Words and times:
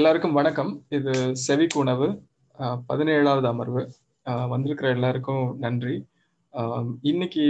எல்லாருக்கும் 0.00 0.32
வணக்கம். 0.32 0.84
இது 0.88 1.36
செவிக்கு 1.36 1.78
உணவு. 1.78 2.06
பதினேழாவது 2.88 3.42
அமர்வு. 3.44 3.92
வந்திருக்கிற 4.48 4.90
எல்லாருக்கும் 4.90 5.58
நன்றி. 5.58 6.06
இன்னைக்கு 7.02 7.44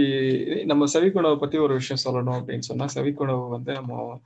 நம்ம 0.65 0.85
செவிக்குணவை 0.93 1.37
பத்தி 1.39 1.57
ஒரு 1.57 1.73
விஷயம் 1.73 2.01
சொல்லணும் 2.05 2.31
அப்படின்னு 2.31 2.67
சொன்னா 2.69 2.85
செவிக்குணவு 2.95 3.49
வந்து 3.49 3.73
நம்ம 3.73 4.19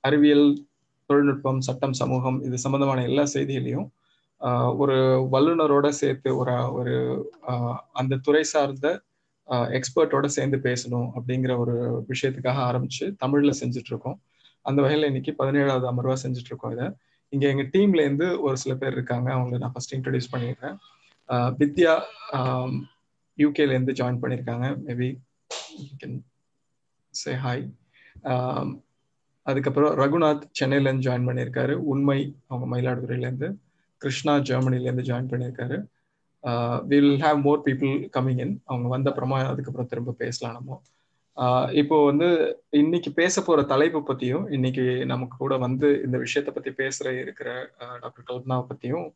அறிவியல் 0.00 0.46
தொழில்நுட்பம் 1.06 1.60
சட்டம் 1.60 1.92
சமூகம் 1.92 2.42
இது 2.42 2.58
சம்பந்தமான 2.58 3.02
எல்லா 3.02 3.24
செய்திகளையும் 3.24 3.92
ஒரு 4.76 4.96
வல்லுநரோட 5.32 5.88
சேர்த்து 5.88 6.36
ஒரு 6.36 6.72
ஒரு 6.72 6.94
அந்த 7.92 8.16
துறை 8.16 8.42
சார்ந்த 8.42 9.02
எக்ஸ்பர்ட்டோட 9.48 10.26
சேர்ந்து 10.26 10.56
பேசணும் 10.56 11.10
அப்படிங்கிற 11.18 11.58
ஒரு 11.58 12.04
விஷயத்துக்காக 12.08 12.64
ஆரம்பிச்சு 12.70 13.12
தமிழ்ல 13.26 13.52
செஞ்சுட்டு 13.60 13.92
இருக்கோம். 13.92 14.20
அந்த 14.62 14.82
வகையில 14.82 15.04
இன்னைக்கு 15.04 15.34
பதினேழாவது 15.38 15.86
அமர்வா 15.92 16.16
செஞ்சுட்டு 16.22 16.50
இருக்கோம் 16.52 16.72
இதை. 16.72 16.88
இங்க 17.32 17.44
எங்க 17.52 17.64
டீம்ல 17.74 18.00
இருந்து 18.06 18.26
ஒரு 18.46 18.56
சில 18.62 18.74
பேர் 18.80 18.96
இருக்காங்க. 18.96 19.28
அவங்களை 19.36 19.58
நான் 19.62 19.74
ஃபர்ஸ்ட் 19.74 19.94
இன்ட்ரடியூஸ் 19.96 20.32
பண்ணிடுறேன். 20.34 20.76
வித்யா 21.60 21.94
யூகேல 23.38 23.74
இருந்து 23.74 23.96
ஜாயின் 24.00 24.20
பண்ணியிருக்காங்க. 24.22 24.66
மேபி 24.86 25.08
சே 27.20 27.32
ஹாய் 27.44 27.64
அதுக்கப்புறம் 29.46 29.92
ரகுநாத் 30.00 30.42
சென்னையிலேருந்து 30.58 31.06
ஜாயின் 31.06 31.28
பண்ணியிருக்காரு. 31.28 31.74
உண்மை 31.92 32.18
அவங்க 32.46 32.66
மயிலாடுதுறையிலேருந்து 32.72 33.48
கிருஷ்ணா 34.02 34.34
ஜெர்மனிலேருந்து 34.48 35.08
ஜாயின் 35.10 35.30
பண்ணியிருக்காரு. 35.30 35.78
Will 36.90 37.14
have 37.24 37.38
more 37.46 37.64
people 37.66 37.94
coming 38.16 38.40
in 38.44 38.54
அவங்க 38.70 38.88
வந்த 38.94 39.10
அப்புறமா 39.10 39.38
அதுக்கப்புறம் 39.52 39.90
திரும்ப 39.92 40.16
பேசலாம் 40.22 40.56
நம்ம. 40.58 40.80
இப்போ 41.72 42.04
வந்து 42.04 42.28
இன்னைக்கு 42.70 43.10
பேச 43.12 43.42
போற 43.42 43.62
தலைப்பு 43.62 43.98
பத்தியும் 43.98 44.46
இன்னைக்கு 44.52 44.84
நமக்கு 45.06 45.36
கூட 45.36 45.56
வந்து 45.56 45.88
இந்த 46.04 46.16
விஷயத்த 46.18 46.50
பத்தி 46.50 46.70
பேசுற 46.70 47.08
இருக்கிற 47.22 47.50
டாக்டர் 48.00 48.28
கல்பனாவை 48.30 48.64
பத்தியும் 48.70 49.08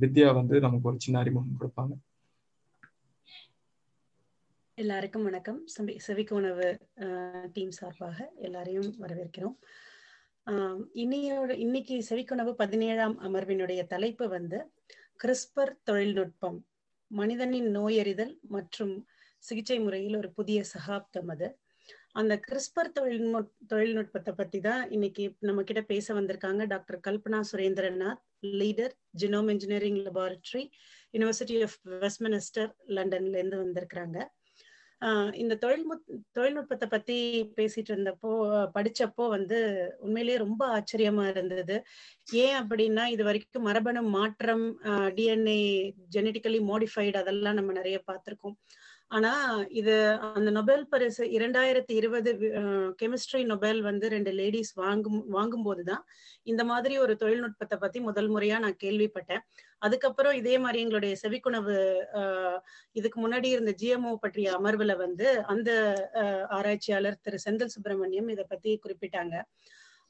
வித்யா 0.00 0.34
வந்து 0.34 0.60
நமக்கு 0.60 0.88
ஒரு 0.88 0.98
சின்ன 0.98 1.18
அறிமுகம் 1.18 1.60
கொடுப்பாங்க. 1.60 1.94
எல்லாருக்கும் 4.78 5.24
வணக்கம். 5.24 5.60
செவிக்கு 6.06 6.34
உணவு 6.34 6.66
டீம் 7.52 7.70
சார்பாக 7.70 8.18
எல்லாரையும் 8.36 8.90
வரவேற்கிறோம். 9.02 9.56
இன்னையோட 10.94 11.50
இன்னைக்கு 11.58 11.96
செவிக்குணவு 12.10 12.52
பதினேழாம் 12.52 13.16
அமர்வினுடைய 13.20 13.80
தலைப்பு 13.86 14.28
வந்து 14.28 14.60
கிறிஸ்பர் 15.24 15.72
தொழில்நுட்பம் 15.82 16.58
மனிதனின் 17.06 17.70
நோயறிதல் 17.76 18.34
மற்றும் 18.56 18.94
சிகிச்சை 19.42 19.78
முறையில் 19.86 20.20
ஒரு 20.20 20.30
புதிய 20.38 20.60
சகாப்தம் 20.74 21.30
அது. 21.34 21.48
அந்த 22.20 22.34
கிறிஸ்பர் 22.46 22.90
தொழில்நுட் 22.96 23.50
தொழில்நுட்பத்தை 23.72 24.32
பத்தி 24.40 24.58
தான் 24.68 24.82
இன்னைக்கு 24.96 25.24
நம்ம 25.48 25.62
கிட்ட 25.68 25.82
பேச 25.92 26.06
வந்திருக்காங்க 26.18 26.62
doctor 26.72 26.98
Kalpana 27.06 27.40
Surendranath 27.50 28.22
leader 28.60 28.94
genome 29.22 29.50
engineering 29.54 30.00
laboratory 30.06 30.62
university 31.14 31.56
of 31.68 31.78
Westminster 32.02 32.70
லண்டன்ல 32.96 33.40
இருந்து 33.40 33.62
வந்திருக்கிறாங்க. 33.64 34.18
இந்த 35.42 35.54
தொழில்நுட் 35.62 36.02
தொழில்நுட்பத்தை 36.36 36.86
பத்தி 36.94 37.16
பேசிட்டு 37.58 37.90
இருந்தப்போ 37.92 38.30
படிச்சப்போ 38.74 39.24
வந்து 39.36 39.58
உண்மையிலேயே 40.04 40.38
ரொம்ப 40.42 40.62
ஆச்சரியமா 40.76 41.24
இருந்தது. 41.32 41.76
ஏன் 42.42 42.56
அப்படின்னா 42.60 43.04
இது 43.14 43.22
வரைக்கும் 43.28 43.66
மரபணு 43.68 44.02
மாற்றம் 44.18 44.66
டிஎன்ஏ 45.18 45.58
ஜெனட்டிக்கலி 46.16 46.60
மாடிஃபைடு 46.70 47.18
அதெல்லாம் 47.22 47.58
நம்ம 47.60 47.72
நிறைய 47.80 47.98
பார்த்திருக்கோம். 48.10 48.56
ஆனா 49.10 49.30
இது 49.80 49.94
அந்த 50.36 50.50
நொபேல் 50.56 50.84
பரிசு 50.88 51.24
இரண்டாயிரத்தி 51.36 51.94
இருபது 52.00 52.30
கெமிஸ்ட்ரி 53.00 53.40
நொபேல் 53.44 53.80
வந்து 53.82 54.06
ரெண்டு 54.08 54.32
லேடிஸ் 54.32 54.70
வாங்கும் 54.74 55.18
வாங்கும் 55.28 55.64
போதுதான் 55.68 56.02
இந்த 56.42 56.64
மாதிரி 56.64 56.94
ஒரு 56.98 57.14
தொழில்நுட்பத்தை 57.16 57.78
பத்தி 57.78 58.00
முதல் 58.00 58.30
முறையா 58.34 58.58
நான் 58.58 58.78
கேள்விப்பட்டேன். 58.84 59.42
அதுக்கப்புறம் 59.78 60.34
இதே 60.40 60.54
மாதிரி 60.58 60.80
எங்களுடைய 60.84 61.16
செவிக்குணவு 61.22 61.76
இதுக்கு 62.92 63.18
முன்னாடி 63.24 63.50
இருந்த 63.56 63.74
ஜிஎம்ஓ 63.82 64.14
பற்றிய 64.24 64.48
அமர்வுல 64.58 64.96
வந்து 64.96 65.28
அந்த 65.54 65.70
ஆராய்ச்சியாளர் 66.58 67.22
திரு 67.22 67.40
செந்தில் 67.46 67.74
சுப்பிரமணியம் 67.76 68.32
இதை 68.36 68.46
பத்தி 68.48 68.72
குறிப்பிட்டாங்க. 68.86 69.36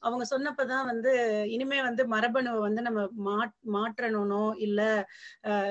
அவங்க 0.03 0.23
சொன்னப்பதான் 0.31 0.85
வந்து 0.85 1.11
இனிமே 1.51 1.79
வந்து 1.81 2.03
மரபணுவை 2.07 2.59
வந்து 2.59 2.81
நம்ம 2.81 3.01
மா 3.21 3.35
மாற்றணும்னோ 3.73 4.43
இல்ல 4.59 4.81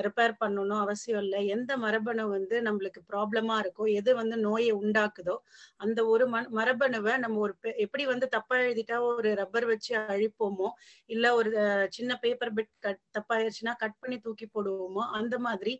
ரிப்பேர் 0.07 0.35
பண்ணணும் 0.41 0.81
அவசியம் 0.81 1.23
இல்லை. 1.23 1.41
எந்த 1.49 1.73
மரபணு 1.79 2.25
வந்து 2.29 2.57
நம்மளுக்கு 2.63 3.01
ப்ராப்ளமா 3.11 3.57
இருக்கோ 3.63 3.87
எது 3.95 4.11
வந்து 4.15 4.37
நோயை 4.45 4.73
உண்டாக்குதோ 4.81 5.37
அந்த 5.81 6.01
ஒரு 6.07 6.25
மரபணுவை 6.59 7.15
நம்ம 7.19 7.41
ஒரு 7.41 7.55
எப்படி 7.85 8.05
வந்து 8.07 8.29
தப்பா 8.29 8.57
எழுதிட்டா 8.65 8.99
ஒரு 9.11 9.31
ரப்பர் 9.35 9.67
வச்சு 9.67 9.93
அழிப்போமோ 10.09 10.69
இல்ல 11.11 11.27
ஒரு 11.35 11.51
சின்ன 11.91 12.11
பேப்பர் 12.23 12.55
பிட் 12.55 12.73
கட் 12.81 13.03
தப்பாயிருச்சுன்னா 13.17 13.75
கட் 13.79 13.99
பண்ணி 14.01 14.19
தூக்கி 14.21 14.49
போடுவோமோ 14.51 15.05
அந்த 15.21 15.35
மாதிரி 15.41 15.75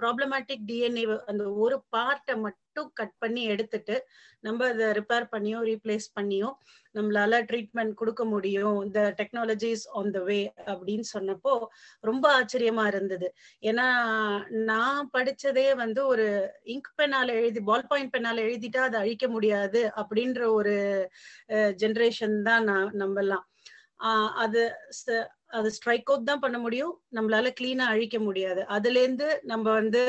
ப்ராப்ளமேட்டிக் 0.00 0.66
டிஎன்ஏ 0.66 1.04
அந்த 1.26 1.44
ஒரு 1.62 1.76
பார்ட்டை 1.92 2.36
மட்டும் 2.38 2.58
கட் 2.74 3.18
பண்ணி 3.18 3.44
எடுத்துட்டு 3.44 4.06
நம்ம 4.40 4.68
அதை 4.68 4.86
ரிப்பேர் 4.86 5.26
பண்ணியோ 5.32 5.58
ரீப்ளேஸ் 5.60 6.06
பண்ணியோ 6.20 6.50
நம்மளால 6.94 7.40
ட்ரீட்மெண்ட் 7.42 7.94
கொடுக்க 7.94 8.24
முடியும். 8.24 8.84
இந்த 8.84 9.14
டெக்னாலஜிஸ் 9.16 9.84
ஆன் 9.92 10.10
த 10.10 10.18
வே 10.18 10.52
அப்படின்னு 10.56 11.00
சொன்னப்போ 11.18 11.66
ரொம்ப 12.00 12.24
ஆச்சரியமா 12.40 12.86
இருந்தது. 12.86 13.34
ஏன்னா 13.62 13.86
நான் 14.50 15.10
படிச்சதே 15.18 15.76
வந்து 15.76 16.06
ஒரு 16.06 16.52
இங்க் 16.64 16.90
பெண்ணால 16.98 17.26
எழுதி 17.26 17.60
பால் 17.60 17.86
பாயிண்ட் 17.86 18.16
பெண்ணால 18.16 18.38
எழுதிட்டா 18.40 18.76
அதை 18.76 19.00
அழிக்க 19.00 19.28
முடியாது 19.28 19.92
அப்படின்ற 19.96 20.46
ஒரு 20.52 20.74
ஜென்ரேஷன் 21.52 22.42
தான் 22.42 22.64
நான் 22.64 22.94
நம்பலாம். 22.94 23.46
ஆஹ் 24.00 24.30
அது 24.34 24.62
அது 25.50 25.68
ஸ்ட்ரைக் 25.70 26.10
அவுட் 26.10 26.26
தான் 26.26 26.40
பண்ண 26.40 26.58
முடியும். 26.58 26.92
நம்மளால 27.12 27.50
கிளீனா 27.60 27.86
அழிக்க 27.86 28.18
முடியாது. 28.18 28.62
அதுல 28.68 29.00
இருந்து 29.00 29.28
நம்ம 29.42 29.66
வந்து 29.72 30.02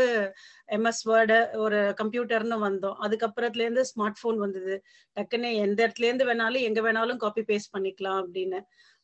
எம்எஸ் 0.69 1.03
வேர்டு 1.07 1.37
ஒரு 1.57 1.79
கம்ப்யூட்டர்னு 2.01 2.57
வந்தோம். 2.65 2.97
அதுக்கப்புறத்துல 3.05 3.65
இருந்து 3.65 3.85
ஸ்மார்ட் 3.91 4.21
போன் 4.21 4.37
வந்தது. 4.37 4.75
டக்குன்னு 5.17 5.51
எந்த 5.57 5.79
இடத்துல 5.87 6.09
இருந்து 6.09 6.29
வேணாலும் 6.31 6.67
எங்க 6.69 6.81
வேணாலும் 6.81 7.17
காப்பி 7.17 7.43
பேஸ்ட் 7.51 7.73
பண்ணிக்கலாம் 7.77 8.21
அப்படின்னு. 8.23 8.61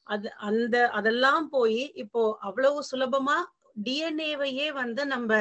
அது 0.08 0.28
அந்த 0.42 0.75
அதெல்லாம் 0.92 1.48
போய் 1.50 1.81
இப்போ 1.96 2.22
அவ்வளவு 2.42 2.80
சுலபமா 2.92 3.38
டிஎன்ஏவையே 3.84 4.68
வந்து 4.74 5.06
நம்ம 5.06 5.32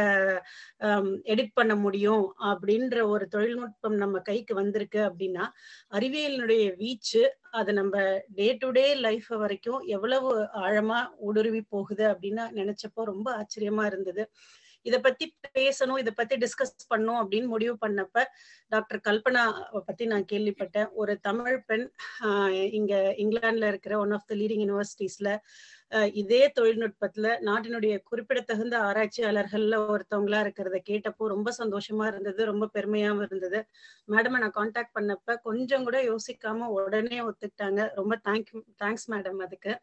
எடிட் 1.32 1.54
பண்ண 1.54 1.74
முடியும் 1.74 2.24
அப்படின்ற 2.44 2.96
ஒரு 3.08 3.28
தொழில்நுட்பம் 3.28 3.96
நம்ம 3.96 4.18
கைக்கு 4.18 4.54
வந்திருக்கு 4.54 5.00
அப்படின்னா 5.08 5.46
அறிவியலினுடைய 5.90 6.64
வீச்சு 6.76 7.22
அது 7.50 7.72
நம்ம 7.72 7.96
டே 8.34 8.48
டு 8.52 8.70
டே 8.70 8.86
லைஃப் 8.94 9.30
வரைக்கும் 9.36 9.80
எவ்வளவு 9.86 10.30
ஆழமா 10.66 11.00
ஊடுருவி 11.18 11.62
போகுது 11.68 12.04
அப்படின்னு 12.12 12.44
நினைச்சப்போ 12.60 13.02
ரொம்ப 13.04 13.28
ஆச்சரியமா 13.40 13.84
இருந்தது. 13.86 14.24
இதை 14.86 14.98
பத்தி 15.00 15.24
பேசணும் 15.58 15.98
இதை 15.98 16.12
பத்தி 16.16 16.34
டிஸ்கஸ் 16.36 16.74
பண்ணும் 16.88 17.20
அப்படின்னு 17.20 17.46
முடிவு 17.46 17.74
பண்ணப்ப 17.86 18.18
டாக்டர் 18.68 19.00
கல்பனா 19.08 19.42
பத்தி 19.86 20.04
நான் 20.06 20.26
கேள்விப்பட்டேன். 20.32 20.88
ஒரு 20.92 21.12
தமிழ் 21.20 21.58
பெண் 21.66 21.86
இங்க 22.70 22.94
இங்கிலாந்துல 23.18 23.68
இருக்கிற 23.68 23.94
ஒன் 23.98 24.10
ஆஃப் 24.10 24.26
த 24.26 24.34
லீடிங் 24.34 24.62
யூனிவர்சிட்டிஸ்ல 24.64 25.30
இதே 26.14 26.40
தொழில்நுட்பத்துல 26.56 27.26
நாட்டினுடைய 27.40 27.94
குறிப்பிடத்தகுந்த 28.02 28.76
ஆராய்ச்சியாளர்கள்ல 28.80 29.76
ஒருத்தவங்களா 29.86 30.38
இருக்கிறத 30.44 30.78
கேட்டப்போ 30.88 31.26
ரொம்ப 31.26 31.50
சந்தோஷமா 31.58 32.04
இருந்தது 32.06 32.40
ரொம்ப 32.44 32.66
பெருமையாவும் 32.74 33.22
இருந்தது. 33.22 33.60
மேடம் 34.08 34.36
நான் 34.36 34.56
காண்டாக்ட் 34.58 34.96
பண்ணப்ப 34.98 35.36
கொஞ்சம் 35.42 35.84
கூட 35.84 35.98
யோசிக்காம 36.04 36.68
உடனே 36.78 37.18
ஒத்துக்கிட்டாங்க. 37.28 37.80
ரொம்ப 37.94 38.16
தேங்க்யூ 38.26 38.60
தேங்க்ஸ் 38.82 39.08
மேடம் 39.14 39.42
அதுக்கு. 39.46 39.74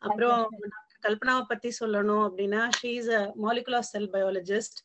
அப்புறம் 0.00 0.42
கல்பனாவை 1.02 1.42
பத்தி 1.44 1.70
சொல்லணும் 1.80 2.24
அப்படின்னா 2.26 2.62
she's 2.78 3.08
a 3.16 3.22
molecular 3.44 3.88
cell 3.90 4.10
biologist 4.12 4.78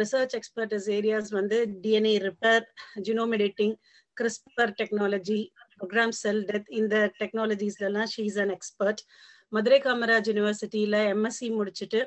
research 0.00 0.34
expertise 0.34 0.88
areas 0.96 1.30
வந்து 1.32 1.58
DNA 1.84 2.14
repair 2.26 2.64
genome 3.06 3.34
editing 3.38 3.74
CRISPR 4.16 4.72
technology 4.80 5.38
program 5.74 6.14
cell 6.18 6.42
death 6.44 6.68
இந்த 6.80 6.96
டெக்னாலஜிஸ்ல 7.20 7.86
எல்லாம் 7.86 8.10
she's 8.14 8.38
an 8.38 8.52
expert 8.52 9.02
Madurai 9.54 9.78
Kamaraj 9.78 10.28
யூனிவர்சிட்டியில 10.30 10.98
எம்எஸ்சி 11.14 11.48
முடிச்சுட்டு 11.58 12.00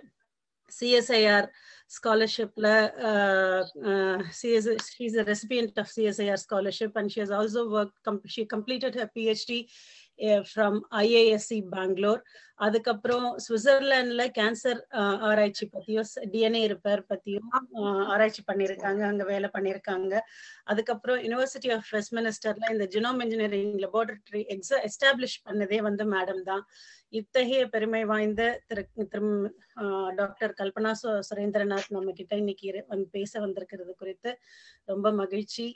CSIR 0.72 1.48
ஸ்காலர்ஷிப்ல 1.90 2.68
she's 4.40 5.18
a 5.22 5.26
recipient 5.32 5.78
of 5.80 5.92
CSIR 5.96 6.42
scholarship 6.46 6.98
and 6.98 7.12
she 7.14 7.22
has 7.22 7.36
also 7.40 7.62
work 7.76 7.96
she 8.36 8.44
completed 8.56 8.98
her 9.00 9.12
PhD 9.16 9.60
from 10.48 10.78
IISc 11.02 11.58
Bangalore 11.74 12.22
அதுக்கப்புறம் 12.60 13.26
சுவிட்சர்லாந்துல 13.46 14.24
cancer 14.38 14.80
ஆராய்ச்சி 15.28 15.66
பத்தியும் 15.74 16.08
DNA 16.32 16.62
repair 16.72 17.04
பத்தியும் 17.12 17.50
ஆராய்ச்சி 18.14 18.42
பண்ணியிருக்காங்க 18.48 19.02
அங்க 19.10 19.24
வேலை 19.24 19.50
பண்ணியிருக்காங்க 19.56 20.14
அதுக்கப்புறம் 20.66 21.20
யூனிவர்சிட்டி 21.26 21.72
ஆஃப் 21.76 21.92
வெஸ்ட்மினிஸ்டர்ல 21.96 22.72
இந்த 22.72 22.88
ஜினோம் 22.96 23.22
இன்ஜினியரிங் 23.26 23.78
லெபார்டரி 23.86 24.42
எக்ஸ 24.56 24.80
எஸ்டாப்ளிஷ் 24.90 25.38
பண்ணதே 25.48 25.80
வந்து 25.90 26.06
மேடம் 26.16 26.44
தான். 26.44 26.64
இத்தகைய 27.14 27.66
பெருமை 27.74 28.02
வாய்ந்த 28.06 28.42
திரு 28.70 28.82
திரு 29.06 29.30
டாக்டர் 30.16 30.54
கல்பனா 30.60 30.92
சுரேந்திரநாத் 31.28 31.94
நம்ம 31.96 32.14
கிட்ட 32.14 32.34
இன்னைக்கு 32.36 32.68
வந்து 32.90 33.08
பேச 33.18 33.34
வந்திருக்கிறது 33.40 33.94
குறித்து 33.96 34.32
ரொம்ப 34.90 35.08
மகிழ்ச்சி. 35.22 35.68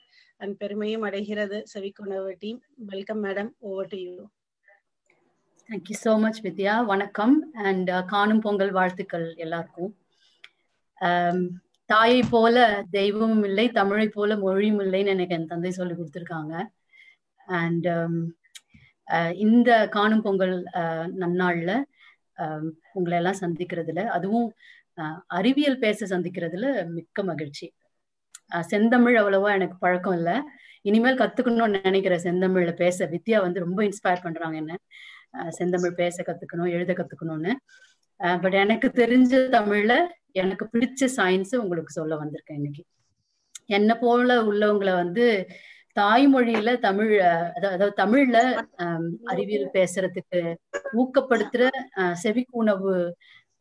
அண்ட் 0.44 0.56
பெருமையும் 0.58 1.04
அடைகிறது. 1.08 1.58
செவிக்குணர்வு 1.74 2.32
team 2.44 2.60
welcome 2.92 3.24
madam. 3.24 3.50
Over 3.70 3.90
to 3.94 3.98
you 3.98 4.14
thank you 5.70 5.98
so 6.06 6.14
much 6.20 6.40
Vidya. 6.46 6.76
வணக்கம். 6.86 7.36
அண்ட் 7.68 7.90
uh, 7.90 8.02
காணும் 8.06 8.40
பொங்கல் 8.40 8.72
வாழ்த்துக்கள் 8.72 9.28
எல்லாருக்கும். 9.36 9.92
Um, 11.02 11.40
தாயை 11.86 12.22
போல 12.34 12.66
தெய்வமும் 12.92 13.44
இல்லை 13.44 13.66
தமிழை 13.70 14.08
போல 14.08 14.38
மொழியும் 14.38 14.80
இல்லைன்னு 14.80 15.14
எனக்கு 15.16 15.36
என் 15.36 15.46
தந்தை 15.46 15.72
சொல்லி 15.72 15.96
கொடுத்துருக்காங்க. 15.96 16.56
அண்ட் 17.48 17.88
um, 17.88 18.16
uh, 19.08 19.32
இந்த 19.46 19.70
காணும் 19.98 20.22
பொங்கல் 20.22 20.56
uh, 20.82 21.06
நன்னாள்ல 21.22 21.72
um, 22.38 22.66
உங்களை 22.94 23.18
எல்லாம் 23.18 23.42
சந்திக்கிறதுல 23.42 24.04
அதுவும் 24.18 24.50
அறிவியல் 25.28 25.80
பேச 25.80 26.06
சந்திக்கிறதுல 26.06 26.68
மிக்க 26.88 27.24
மகிழ்ச்சி. 27.24 27.68
செந்தமிழ் 28.71 29.18
அவ்வளவா 29.21 29.50
எனக்கு 29.57 29.77
பழக்கம் 29.80 30.15
இல்லை. 30.19 30.36
இனிமேல் 30.81 31.19
கத்துக்கணும்னு 31.21 31.81
நினைக்கிறேன் 31.88 32.24
செந்தமிழ்ல 32.27 32.71
பேச 32.75 33.07
வித்யா 33.13 33.39
வந்து 33.42 33.63
ரொம்ப 33.65 33.80
இன்ஸ்பயர் 33.89 34.24
பண்றாங்க 34.24 34.57
என்ன. 34.57 34.74
செந்தமிழ் 35.50 36.00
பேச 36.01 36.24
கத்துக்கணும் 36.27 36.74
எழுத 36.75 36.92
கத்துக்கணும்னு. 36.94 37.53
பட் 38.44 38.57
எனக்கு 38.63 38.88
தெரிஞ்ச 39.01 39.36
தமிழ்ல 39.57 39.94
எனக்கு 40.42 40.65
பிடிச்ச 40.74 41.07
சயின்ஸ் 41.18 41.53
உங்களுக்கு 41.56 41.92
சொல்ல 41.92 42.13
வந்திருக்கேன் 42.15 42.59
இன்னைக்கு. 42.59 42.83
என்ன 43.77 43.92
போல 43.98 44.36
உள்ளவங்களை 44.44 44.94
வந்து 45.03 45.25
தாய்மொழியில 45.95 46.69
தமிழ் 46.80 47.12
அதாவது 47.57 47.94
தமிழ்ல 48.01 48.38
அறிவியல் 49.24 49.74
பேசுறதுக்கு 49.74 50.42
ஊக்கப்படுத்துற 51.01 51.63
செவிக்குணவு 52.24 52.94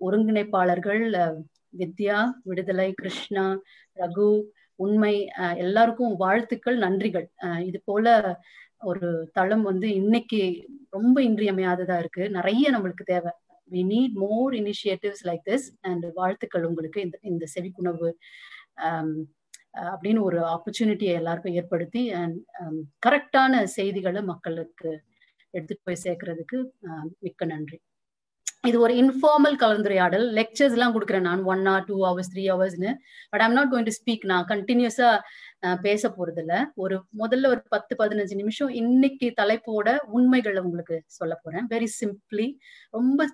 ஒருங்கிணைப்பாளர்கள் 0.01 1.03
வித்யா 1.81 2.19
விடுதலை 2.49 2.89
கிருஷ்ணா 2.93 3.45
ரகு 3.97 4.29
உண்மை 4.85 5.15
எல்லாருக்கும் 5.65 6.15
வாழ்த்துக்கள் 6.25 6.79
நன்றிகள். 6.85 7.27
இது 7.69 7.79
போல 7.85 8.07
ஒரு 8.91 9.09
தளம் 9.39 9.65
வந்து 9.71 9.87
இன்னைக்கு 10.01 10.41
ரொம்ப 10.97 11.17
இன்றியமையாததா 11.29 11.97
இருக்கு. 12.03 12.25
நிறைய 12.39 12.65
நம்மளுக்கு 12.75 13.05
தேவை. 13.13 13.33
We 13.71 13.83
need 13.93 14.15
more 14.25 14.53
initiatives 14.61 15.25
like 15.29 15.45
this 15.51 15.67
and 15.91 16.07
வாழ்த்துக்கள் 16.21 16.69
உங்களுக்கு 16.71 17.01
இந்த 17.07 17.17
இந்த 17.33 17.45
செவிக்குணவு 17.55 18.11
அப்படின்னு 19.91 20.21
ஒரு 20.29 20.39
ஆப்பர்ச்சுனிட்டியை 20.55 21.15
எல்லாருக்கும் 21.21 21.57
ஏற்படுத்தி 21.61 22.03
அண்ட் 22.21 22.39
கரெக்டான 23.07 23.63
செய்திகளை 23.77 24.23
மக்களுக்கு 24.33 24.91
எடுத்துட்டு 25.55 25.85
போய் 25.89 26.03
சேர்க்கறதுக்கு 26.07 26.59
மிக்க 27.25 27.45
நன்றி. 27.53 27.79
இது 28.69 28.77
ஒரு 28.85 28.95
இன்ஃபார்மல் 29.03 29.55
கலந்துரையாடல். 29.63 30.25
லெக்சர்ஸ் 30.39 30.75
எல்லாம் 30.77 30.95
கொடுக்குறேன் 30.95 31.27
நான். 31.29 31.43
One 31.53 31.63
or 31.73 31.85
two 31.91 31.97
hours 32.07 32.31
three 32.33 32.43
ஹவர்ஸ்னு 32.53 32.91
but 33.33 33.43
I'm 33.45 33.55
not 33.59 33.71
going 33.73 33.89
to 33.89 33.95
speak 33.99 34.25
நான் 34.33 34.47
கண்டினியூஸா 34.51 35.11
பேச 35.87 36.11
போறது 36.17 36.41
இல்ல 36.43 36.55
ஒரு 36.83 36.97
முதல்ல 37.23 37.49
ஒரு 37.53 37.63
பத்து 37.75 37.95
பதினஞ்சு 38.03 38.35
நிமிஷம் 38.41 38.71
இன்னைக்கு 38.81 39.29
தலைப்போட 39.41 39.89
உண்மைகளை 40.17 40.61
உங்களுக்கு 40.67 40.97
சொல்ல 41.19 41.35
போறேன். 41.45 41.67
வெரி 41.75 41.89
சிம்பிளி 42.01 42.49
ரொம்ப 42.99 43.27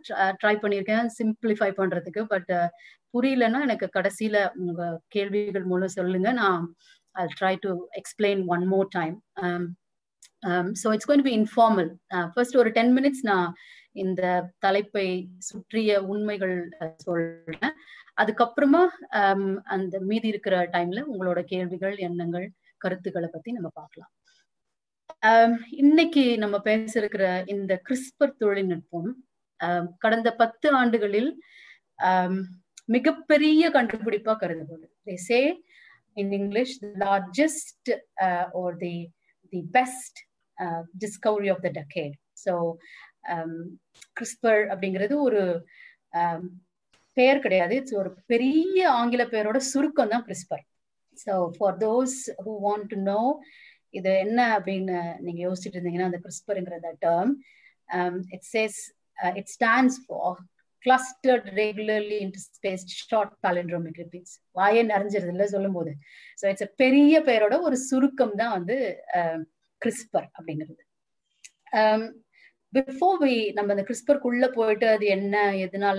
ட்ரை 0.43 0.55
பண்ணியிருக்கேன். 0.65 1.07
சிம்பிளிஃபை 1.21 1.71
பண்றதுக்கு. 1.81 2.23
பட் 2.35 2.53
புரியலன்னா 3.15 3.61
எனக்கு 3.67 3.89
கடைசியில 3.99 4.37
உங்க 4.63 4.83
கேள்விகள் 5.17 5.67
மூலம் 5.73 5.97
சொல்லுங்க. 5.99 6.31
நான் 6.43 6.63
I 7.23 7.27
try 7.41 7.55
to 7.67 7.73
explain 8.03 8.43
one 8.55 8.65
more 8.75 8.89
time 8.99 9.17
so 10.81 10.87
it's 10.95 11.09
going 11.11 11.27
be 11.29 11.33
informal 11.41 11.91
first 12.35 12.57
ஒரு 12.63 12.71
டென் 12.79 12.93
மினிட்ஸ் 12.97 13.23
நான் 13.31 13.47
இந்த 14.03 14.23
தலைப்பை 14.65 15.07
சுற்றிய 15.49 15.91
உண்மைகள் 16.13 16.57
சொல்றேன். 17.07 17.75
அதுக்கப்புறமா 18.21 18.83
அந்த 19.75 19.95
மீதி 20.11 20.29
இருக்கிற 20.33 20.57
டைம்ல 20.75 21.01
உங்களோட 21.13 21.41
கேள்விகள் 21.53 21.97
எண்ணங்கள் 22.09 22.47
கருத்துக்களை 22.85 23.29
பத்தி 23.33 23.51
நம்ம 23.57 23.69
பார்க்கலாம். 23.81 24.13
இன்னைக்கு 25.83 26.25
நம்ம 26.43 26.57
பேச 26.69 26.93
இருக்கிற 27.01 27.27
இந்த 27.55 27.73
கிறிஸ்பர் 27.89 28.39
தொழில்நுட்பம் 28.43 29.11
கடந்த 30.05 30.29
பத்து 30.43 30.69
ஆண்டுகளில் 30.81 31.31
மிகப்பெரிய 32.97 33.63
கண்டுபிடிப்பா 33.77 34.33
கருதப்படுது. 34.43 35.15
Say 35.29 35.39
in 36.21 36.33
English 36.39 36.75
largest 37.05 37.91
or 38.61 38.77
the 38.85 38.95
the 39.53 39.61
best 39.79 40.19
discovery 41.03 41.49
of 41.55 41.65
the 41.67 41.71
decade 41.79 42.15
so 42.45 42.53
Um, 43.27 43.53
CRISPR 44.13 44.63
அப்படிங்கிறது 44.73 45.15
ஒரு 45.27 45.43
um, 46.21 46.43
பெயர் 47.17 47.39
கிடையாது. 47.39 47.75
இட்ஸ் 47.81 47.99
ஒரு 48.01 48.11
பெரிய 48.27 48.81
ஆங்கில 48.99 49.23
பெயரோட 49.35 49.59
சுருக்கம் 49.69 50.13
தான் 50.15 50.25
CRISPR 50.25 50.65
so 51.17 51.35
for 51.57 51.77
those 51.79 52.17
who 52.45 52.55
want 52.67 52.89
to 52.93 52.99
know 53.07 53.23
இது 53.95 54.11
என்ன 54.25 54.41
அப்படின்னு 54.57 54.99
நீங்க 55.21 55.41
யோசிச்சுட்டு 55.47 55.79
இருந்தீங்கன்னா 55.79 56.11
அந்த 56.11 56.21
கிறிஸ்பருங்கிற 56.25 56.93
term 57.07 57.33
it 58.37 58.47
says 58.53 58.79
it 59.41 59.51
stands 59.55 59.99
for 60.05 60.37
clustered 60.85 61.47
regularly 61.61 62.19
interspaced 62.27 62.93
short 63.03 63.33
palindromic 63.47 63.99
repeats 64.03 64.37
வாயே 64.57 64.83
நிறைஞ்சிருது 64.93 65.33
இல்லை 65.35 65.47
சொல்லும் 65.47 65.77
போது 65.79 65.93
ஸோ 66.43 66.47
இட்ஸ் 66.53 66.77
பெரிய 66.77 67.23
பெயரோட 67.31 67.57
ஒரு 67.61 67.79
சுருக்கம் 67.89 68.37
தான் 68.43 68.55
வந்து 68.59 68.77
uh, 69.19 69.39
கிறிஸ்பர் 69.83 70.29
அப்படிங்கிறது. 70.37 70.83
Um, 71.73 72.03
பிஃபோர் 72.77 73.19
வி 73.23 73.35
நம்ம 73.53 73.73
அந்த 73.75 73.83
கிறிஸ்பருக்குள்ள 73.83 74.47
போயிட்டு 74.51 74.87
அது 74.87 75.07
என்ன 75.17 75.37
எதனால 75.65 75.99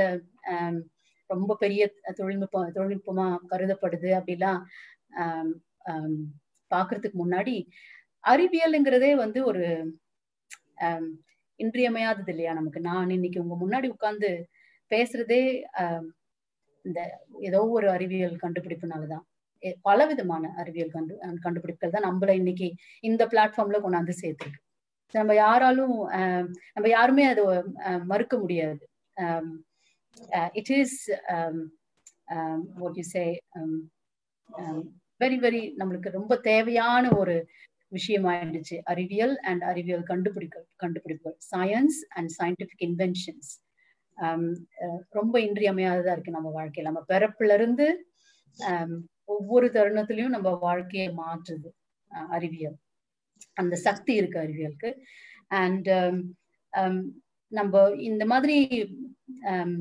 ரொம்ப 1.29 1.55
பெரிய 1.59 1.83
தொழில்நுட்பம் 2.19 2.73
தொழில்நுட்பமா 2.75 3.27
கருதப்படுது 3.51 4.09
அப்படிலாம் 4.19 4.61
பாக்குறதுக்கு 6.71 7.17
முன்னாடி 7.23 7.55
அறிவியலுங்கிறதே 8.23 9.11
வந்து 9.15 9.39
ஒரு 9.45 9.63
இன்றியமையாதது 11.59 12.31
இல்லையா 12.33 12.51
நமக்கு? 12.53 12.79
நான் 12.81 13.09
இன்னைக்கு 13.09 13.39
உங்க 13.43 13.55
முன்னாடி 13.63 13.87
உட்கார்ந்து 13.87 14.29
பேசுறதே 14.91 15.41
இந்த 16.85 16.99
ஏதோ 17.49 17.61
ஒரு 17.77 17.87
அறிவியல் 17.89 18.37
கண்டுபிடிப்புனாலதான். 18.43 19.25
பல 19.87 19.99
விதமான 20.05 20.43
அறிவியல் 20.61 20.93
கண்டு 20.95 21.13
கண்டுபிடிப்புகள் 21.45 21.95
தான் 21.95 22.07
நம்மள 22.09 22.31
இன்னைக்கு 22.41 22.67
இந்த 23.03 23.23
பிளாட்ஃபார்ம்ல 23.33 23.79
கொண்டாந்து 23.85 24.15
சேர்த்துருக்கு. 24.21 24.61
நம்ம 25.13 25.33
யாராலும் 25.35 25.95
நம்ம 26.75 26.87
யாருமே 26.89 27.25
அதை 27.25 27.43
மறுக்க 28.11 28.33
முடியாது. 28.37 28.83
It 30.59 30.71
is 30.79 30.99
what 32.81 32.97
you 32.99 33.05
say 33.15 33.23
very 35.21 35.37
very 35.45 35.61
நம்மளுக்கு 35.79 36.09
ரொம்ப 36.17 36.33
தேவையான 36.49 37.05
ஒரு 37.19 37.35
விஷயமாயிடுச்சு. 37.91 38.75
அறிவியல் 38.83 39.35
அண்ட் 39.49 39.63
அறிவியல் 39.63 40.03
கண்டுபிடிக்க 40.03 40.65
கண்டுபிடிப்புகள் 40.75 41.37
சயின்ஸ் 41.51 41.99
அண்ட் 42.17 42.31
சயின்டிபிக் 42.39 42.83
இன்வென்ஷன்ஸ் 42.87 43.51
ரொம்ப 45.17 45.35
இன்றியமையாததா 45.39 46.11
இருக்கு 46.15 46.37
நம்ம 46.37 46.51
வாழ்க்கையில. 46.57 46.89
நம்ம 46.89 47.03
பிறப்புல 47.13 47.53
இருந்து 47.53 47.87
ஒவ்வொரு 49.35 49.67
தருணத்திலையும் 49.73 50.35
நம்ம 50.35 50.49
வாழ்க்கையை 50.67 51.07
மாற்றுது 51.21 51.69
அறிவியல். 52.35 52.77
அந்த 53.53 53.75
சக்தி 53.87 54.13
இருக்கு 54.15 54.39
அறிவியலுக்கு. 54.39 54.91
அண்ட் 55.61 55.87
um, 56.01 56.17
um, 56.73 56.97
நம்ம 57.51 57.83
இந்த 58.09 58.23
மாதிரி 58.25 58.57
um, 59.53 59.73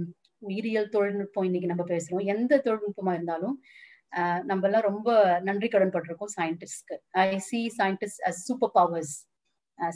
உயிரியல் 0.42 0.92
தொழில்நுட்பம் 0.94 1.46
இன்னைக்கு 1.48 1.72
நம்ம 1.72 1.84
பேசுறோம். 1.88 2.24
எந்த 2.34 2.54
தொழில்நுட்பமா 2.66 3.12
இருந்தாலும் 3.12 3.56
நம்ம 4.44 4.66
எல்லாம் 4.66 4.86
ரொம்ப 4.90 5.10
நன்றி 5.42 5.68
கடன் 5.68 5.92
பட்டிருக்கோம் 5.94 6.32
சயின்டிஸ்ட்க்கு 6.36 6.96
I 7.22 7.38
see 7.48 7.60
scientist 7.78 8.20
as 8.28 8.42
super 8.48 8.72
powers 8.72 9.14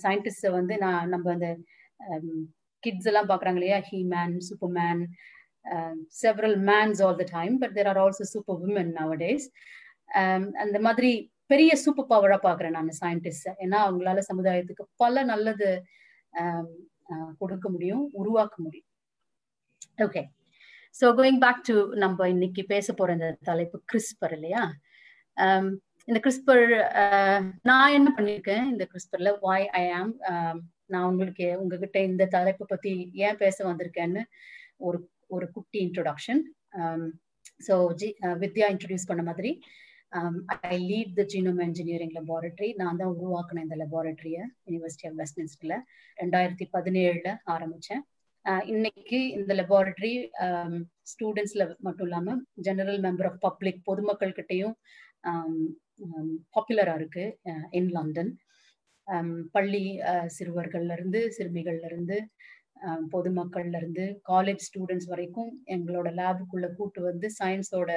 scientist 0.02 0.48
வந்து 0.50 0.74
நான் 0.78 1.08
நம்ம 1.08 1.30
அந்த 1.32 1.48
கிட்ஸ் 2.82 3.08
எல்லாம் 3.10 3.30
பாக்குறாங்க 3.30 3.58
இல்லையா? 3.60 3.78
He 3.90 3.98
man 4.14 4.34
super 4.48 4.72
man 4.78 5.02
several 6.22 6.58
mans 6.70 7.00
all 7.06 7.18
the 7.22 7.26
time 7.32 7.54
but 7.58 7.74
there 7.78 7.90
are 7.92 8.00
also 8.04 8.26
super 8.34 8.60
woman 8.66 8.92
nowadays 9.24 9.46
அந்த 10.64 10.78
மாதிரி 10.86 11.12
பெரிய 11.50 11.70
சூப்பர் 11.84 12.10
பவரா 12.12 12.38
பாக்குறேன் 12.46 12.76
நான் 12.78 12.98
சயின்டிஸ்ட் 13.02 13.48
ஏன்னா 13.64 13.78
அவங்களால 13.86 14.22
சமுதாயத்துக்கு 14.30 14.84
பல 15.02 15.22
நல்லது 15.32 15.68
கொடுக்க 17.40 17.66
முடியும் 17.74 18.04
உருவாக்க 18.20 18.56
முடியும். 18.64 18.88
Okay 20.06 20.22
so 20.98 21.06
going 21.18 21.40
back 21.44 21.62
to 21.68 21.76
நம்ம 22.04 22.28
இன்னைக்கு 22.34 22.62
பேச 22.72 22.92
போற 22.98 23.10
இந்த 23.18 23.28
தலைப்பு 23.48 23.78
கிறிஸ்பர் 23.90 24.34
இல்லையா? 24.38 24.62
இந்த 26.08 26.18
கிறிஸ்பர் 26.24 26.64
நான் 27.70 27.94
என்ன 27.98 28.08
பண்ணிருக்கேன்? 28.16 28.64
இந்த 28.72 28.84
கிறிஸ்பர்ல 28.92 29.32
வாய் 29.46 29.66
ஐ 29.80 29.84
ஆம் 29.98 30.12
நான் 30.92 31.08
உங்களுக்கு 31.10 31.46
உங்ககிட்ட 31.62 31.98
இந்த 32.10 32.24
தலைப்பை 32.36 32.64
பத்தி 32.72 32.92
ஏன் 33.26 33.40
பேச 33.42 33.56
வந்திருக்கேன்னு 33.70 34.22
ஒரு 34.86 34.98
ஒரு 35.36 35.46
குட்டி 35.56 35.78
introduction 35.86 36.40
so 37.66 37.74
G 38.00 38.08
Vidya 38.42 38.66
introduce 38.74 39.10
பண்ண 39.10 39.22
மாதிரி. 39.30 39.52
I 40.68 40.76
lead 40.86 41.12
the 41.18 41.22
genome 41.32 41.60
engineering 41.66 42.14
laboratory 42.16 42.68
நான் 42.76 42.98
தான் 43.00 43.12
உருவாக்கினேன் 43.14 43.66
இந்த 43.66 43.76
லெபார்டரியை 43.82 44.42
யூனிவர்சிட்டி 44.66 45.06
ஆஃப் 45.08 45.18
வெஸ்ட்மின்ஸ்டர்ல 45.20 45.76
ரெண்டாயிரத்தி 46.18 46.66
பதினேழுல 46.72 47.30
ஆரம்பிச்சேன். 47.54 48.02
இன்னைக்கு 48.64 49.18
இந்த 49.38 49.52
லெபார்டரி 49.54 50.12
ஸ்டூடெண்ட்ஸ்ல 51.10 51.64
um, 51.64 51.74
மட்டும் 51.86 52.06
இல்லாம 52.08 52.36
ஜெனரல் 52.66 53.00
மெம்பர் 53.06 53.28
ஆஃப் 53.30 53.40
பப்ளிக் 53.40 53.80
பொதுமக்கள் 53.88 54.36
கிட்டையும் 54.38 54.74
பாப்புலரா 56.54 56.92
um, 56.92 56.94
um, 56.94 57.00
இருக்கு 57.00 57.24
இன் 57.78 57.90
லண்டன் 57.96 58.32
பள்ளி 59.52 59.84
சிறுவர்கள்ல 60.36 60.96
இருந்து 60.98 61.20
சிறுமிகள்ல 61.36 61.86
இருந்து 61.90 62.18
பொதுமக்கள்ல 63.14 63.78
இருந்து 63.80 64.04
காலேஜ் 64.28 64.66
ஸ்டூடெண்ட்ஸ் 64.68 65.10
வரைக்கும் 65.12 65.50
எங்களோட 65.74 66.08
லேபுக்குள்ள 66.20 66.68
கூட்டு 66.76 67.00
வந்து 67.02 67.28
சயின்ஸோட 67.38 67.90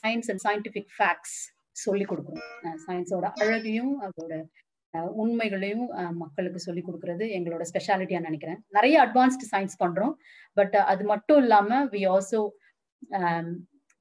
சயின்ஸ் 0.00 0.28
அண்ட் 0.32 0.42
சயின்டிஃபிக் 0.46 0.90
ஃபேக்ட்ஸ் 0.96 1.36
சொல்லி 1.84 2.04
கொடுக்கணும். 2.10 2.48
சயின்ஸோட 2.86 3.26
அழகையும் 3.42 3.94
அதோட 4.06 4.34
உண்மைகளையும் 5.22 5.84
மக்களுக்கு 6.22 6.60
சொல்லி 6.66 6.82
கொடுக்கறது 6.86 7.24
எங்களோட 7.36 7.62
ஸ்பெஷாலிட்டியா 7.70 8.20
நினைக்கிறேன். 8.26 8.58
நிறைய 8.76 8.96
அட்வான்ஸ்டு 9.06 9.50
சயின்ஸ் 9.52 9.80
பண்றோம் 9.82 10.14
பட் 10.56 10.76
அது 10.92 11.04
மட்டும் 11.12 11.40
இல்லாம 11.44 11.78
we 11.94 12.02
also 12.14 12.40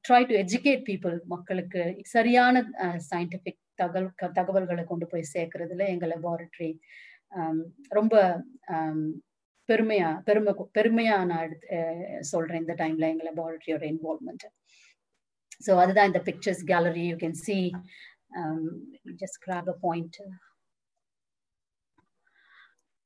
try 0.06 0.22
to 0.30 0.36
educate 0.44 0.84
people 0.90 1.16
மக்களுக்கு 1.34 1.82
சரியான 2.14 2.64
சயின்டிபிக் 3.12 3.60
தகவல் 3.82 4.10
தகவல்களை 4.40 4.84
கொண்டு 4.86 5.06
போய் 5.12 5.32
சேர்க்கறதுல 5.36 5.86
எங்க 5.94 6.06
லெபார்டரி 6.14 6.72
ரொம்ப 7.98 8.16
பெருமையா 9.70 10.10
பெருமை 10.28 10.54
பெருமையா 10.78 11.18
நான் 11.30 11.44
எடுத்து 11.48 11.78
சொல்றேன் 12.32 12.62
இந்த 12.64 12.74
டைம்ல 12.82 13.12
எங்க 13.14 13.24
லெபார்டரியோட 13.30 13.84
இன்வால்மெண்ட் 13.94 14.46
ஸோ 15.62 15.72
அதுதான் 15.82 16.10
இந்த 16.10 16.22
pictures 16.28 16.64
gallery 16.72 17.06
you 17.08 17.18
can 17.24 17.38
see 17.44 17.58
just 19.22 19.40
grab 19.46 19.70
a 19.70 19.78
point 19.86 20.18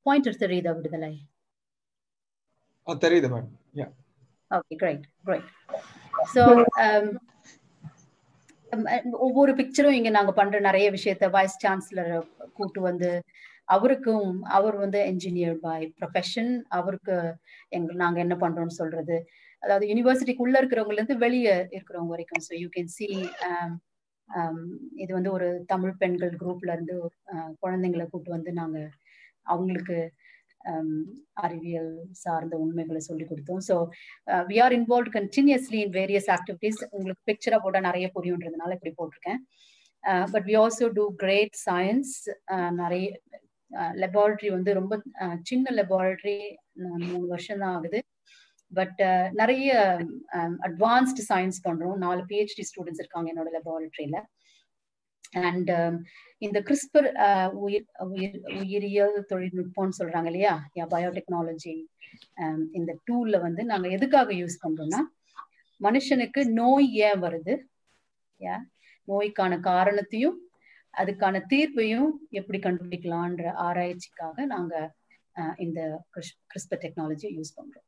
pointer 0.05 0.41
தெரியுதா 0.41 0.71
விடுதலை? 0.77 1.13
தெரியுது 2.87 3.29
ma'am 3.31 3.47
yeah 3.79 3.87
okay 4.51 4.75
great 4.81 5.05
great 5.25 5.47
so 6.33 6.41
ஒவ்வொரு 9.25 9.51
பிக்சரும் 9.59 9.97
இங்க 9.97 10.09
நாங்க 10.09 10.31
பண்ற 10.33 10.59
நிறைய 10.59 10.87
விஷயத்த 10.95 11.25
வைஸ் 11.35 11.61
சான்சலர் 11.63 12.13
கூட்டு 12.53 12.79
வந்து 12.81 13.09
அவருக்கும் 13.67 14.27
அவர் 14.57 14.75
வந்து 14.75 14.99
என்ஜினியர் 15.11 15.55
பை 15.61 15.79
ப்ரொஃபஷன் 15.99 16.51
அவருக்கு 16.77 17.15
எங்க 17.71 17.93
நாங்க 18.01 18.19
என்ன 18.19 18.35
பண்றோம்னு 18.35 18.79
சொல்றது? 18.81 19.17
அதாவது 19.65 19.85
யூனிவர்சிட்டிக்குள்ள 19.91 20.55
இருக்கிறவங்கல 20.61 20.99
இருந்து 21.01 21.17
வெளியே 21.25 21.55
இருக்கிறவங்க 21.75 22.13
வரைக்கும். 22.15 22.43
ஸோ 22.47 22.53
யூ 22.63 22.67
கேன் 22.75 22.93
சி 22.97 23.07
இது 25.03 25.11
வந்து 25.17 25.31
ஒரு 25.37 25.47
தமிழ் 25.71 25.97
பெண்கள் 26.01 26.31
குரூப்ல 26.41 26.75
இருந்து 26.75 26.95
குழந்தைங்களை 27.63 28.05
கூப்பிட்டு 28.07 28.37
வந்து 28.37 28.51
நாங்க 28.61 28.77
அவங்களுக்கு 29.53 29.97
um, 30.71 30.91
அறிவியல் 31.45 31.91
சார்ந்த 32.23 32.55
உண்மைகளை 32.63 33.01
சொல்லி 33.07 33.25
கொடுத்தோம். 33.31 33.61
So 33.69 33.75
we 34.49 34.57
are 34.65 34.75
involve 34.79 35.11
continuously 35.17 35.79
in 35.85 35.93
various 35.99 36.29
activities 36.37 36.79
உங்களுக்கு 36.95 37.23
பிக்சரா 37.31 37.59
போட்டா 37.65 37.81
நிறைய 37.89 38.07
புரியுன்றதுனால 38.15 38.75
இப்படி 38.77 38.93
போட்டிருக்கேன். 38.99 39.41
But 40.33 40.47
we 40.49 40.55
also 40.63 40.87
do 40.97 41.05
great 41.23 41.55
science 41.67 42.13
நிறைய 42.81 43.05
லெபார்டரி 44.03 44.49
வந்து 44.57 44.71
ரொம்ப 44.79 44.93
சின்ன 45.51 45.71
லெபார்டரி 45.79 46.37
மூணு 47.07 47.25
வருஷம் 47.33 47.61
தான் 47.63 47.75
ஆகுது. 47.77 47.99
பட் 48.77 48.99
uh, 49.09 49.25
நிறைய 49.39 49.71
um, 50.37 50.53
அட்வான்ஸ்டு 50.67 51.23
சயின்ஸ் 51.31 51.59
பண்றோம். 51.67 51.97
நாலு 52.05 52.21
பிஹெச்டி 52.31 52.63
ஸ்டூடெண்ட்ஸ் 52.69 53.01
இருக்காங்க 53.03 53.27
என்னோட 53.33 53.49
லெபார்டரியில 53.57 54.19
அண்ட் 55.49 55.69
um, 55.79 55.95
இந்த 56.41 56.57
கிறிஸ்பர் 56.67 57.07
uh, 57.25 57.47
உயிர் 57.65 57.85
உயிர் 58.13 58.37
உயிரியல் 58.61 59.17
தொழில்நுட்பம்னு 59.31 59.97
சொல்றாங்க 59.99 60.29
இல்லையா? 60.31 60.53
யா 60.77 60.85
பயோடெக்னாலஜி 60.95 61.75
um, 62.43 62.61
இந்த 62.79 62.91
டூல்ல 63.09 63.39
வந்து 63.45 63.63
நாங்க 63.71 63.89
எதுக்காக 63.97 64.31
யூஸ் 64.41 64.61
பண்றோம்னா 64.65 65.01
மனுஷனுக்கு 65.81 66.41
நோய் 66.61 66.89
ஏன் 67.07 67.23
வருது? 67.25 67.55
யா 68.39 68.57
நோய்க்கான 69.07 69.53
காரணத்தையும் 69.71 70.37
அதுக்கான 70.93 71.41
தீர்வையும் 71.51 72.11
எப்படி 72.39 72.59
கண்டுபிடிக்கலான்ற 72.67 73.45
ஆராய்ச்சிக்காக 73.67 74.45
நாங்க 74.55 74.75
uh, 75.35 75.53
இந்த 75.65 75.79
கிறிஸ்பர் 76.51 76.83
டெக்னாலஜியை 76.85 77.33
யூஸ் 77.39 77.57
பண்றோம். 77.59 77.87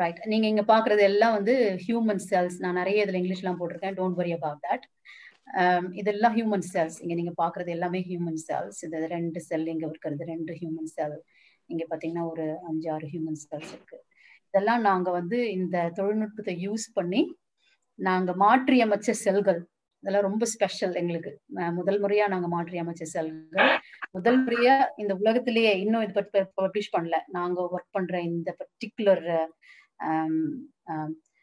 ரைட் 0.00 0.20
நீங்க 0.32 0.46
இங்க 0.52 0.62
பாக்குறது 0.72 1.02
எல்லாம் 1.10 1.34
வந்து 1.38 1.54
ஹியூமன் 1.86 2.22
செல்ஸ் 2.30 2.56
நான் 2.64 2.78
நிறைய 2.80 3.04
இதுல 3.04 3.18
இங்கிலீஷ்லாம் 3.20 3.58
போட்டிருக்கேன். 3.60 3.96
டோன்ட் 3.98 4.18
வரி 4.20 4.32
அபவுட் 4.38 4.62
தட் 4.68 4.86
இதெல்லாம் 6.00 6.34
ஹியூமன் 6.36 6.66
செல்ஸ் 6.72 6.96
இங்க 7.02 7.14
நீங்க 7.18 7.32
பாக்குறது 7.42 7.70
எல்லாமே 7.76 8.00
ஹியூமன் 8.08 8.40
செல்ஸ் 8.46 8.78
இது 8.86 9.00
ரெண்டு 9.16 9.40
செல் 9.48 9.66
இங்க 9.72 9.84
இருக்கிறது 9.90 10.24
ரெண்டு 10.32 10.52
ஹியூமன் 10.60 10.90
செல் 10.96 11.16
இங்க 11.72 11.84
பாத்தீங்கன்னா 11.90 12.24
ஒரு 12.32 12.46
அஞ்சு 12.68 12.88
ஆறு 12.94 13.06
ஹியூமன் 13.12 13.38
செல்ஸ் 13.42 13.72
இருக்கு. 13.74 13.98
இதெல்லாம் 14.48 14.82
நாங்க 14.88 15.08
வந்து 15.18 15.38
இந்த 15.58 15.76
தொழில்நுட்பத்தை 15.98 16.54
யூஸ் 16.66 16.86
பண்ணி 16.98 17.20
நாங்க 17.98 18.30
மாற்றி 18.44 18.78
அமைச்ச 18.86 19.12
செல்கள். 19.26 19.60
இதெல்லாம் 20.02 20.26
ரொம்ப 20.28 20.44
ஸ்பெஷல் 20.52 20.94
எங்களுக்கு. 21.00 21.32
முதல் 21.78 21.98
முறையா 22.04 22.24
நாங்க 22.32 22.48
மாற்றி 22.54 22.76
அமைச்ச 22.82 23.04
செல்கள். 23.14 23.70
முதல் 24.16 24.38
முறையா 24.44 24.74
இந்த 25.02 25.12
உலகத்திலேயே 25.22 25.72
இன்னும் 25.82 26.04
இது 26.06 26.14
பற்றி 26.16 26.40
பப்ளிஷ் 26.60 26.94
பண்ணல. 26.96 27.18
நாங்க 27.36 27.58
ஒர்க் 27.74 27.94
பண்ற 27.96 28.14
இந்த 28.30 28.50
பர்டிகுலர் 28.60 29.26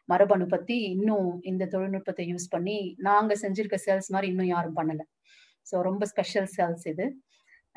மரபணு 0.10 0.46
பத்தி 0.54 0.75
இன்னும் 0.94 1.30
இந்த 1.50 1.63
தொழில்நுட்பத்தை 1.74 2.25
யூஸ் 2.32 2.48
பண்ணி 2.54 2.78
நாங்க 3.08 3.34
செஞ்சிருக்க 3.44 3.78
செல்ஸ் 3.88 4.10
மாதிரி 4.13 4.28
இன்னும் 4.34 4.51
யாரும் 4.56 4.78
பண்ணல. 4.80 5.01
ஸோ 5.68 5.75
ரொம்ப 5.89 6.04
ஸ்பெஷல் 6.12 6.50
செல்ஸ் 6.58 6.86
இது. 6.94 7.06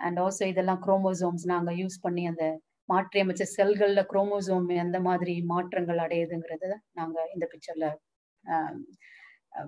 அண்ட் 0.05 0.19
ஆல்சோ 0.25 0.45
இதெல்லாம் 0.53 0.81
குரோமோசோம்ஸ் 0.87 1.45
நாங்க 1.53 1.71
யூஸ் 1.83 1.99
பண்ணி 2.07 2.23
அந்த 2.33 2.45
மாற்றி 2.89 3.19
அமைச்ச 3.25 3.45
செல்கள்ல 3.59 4.01
குரோமோசோம் 4.13 4.69
எந்த 4.85 4.99
மாதிரி 5.09 5.35
மாற்றங்கள் 5.53 6.01
அடையுதுங்கிறத 6.05 6.67
நாங்க 6.99 7.17
இந்த 7.35 7.45
பிக்சர்ல 7.53 7.87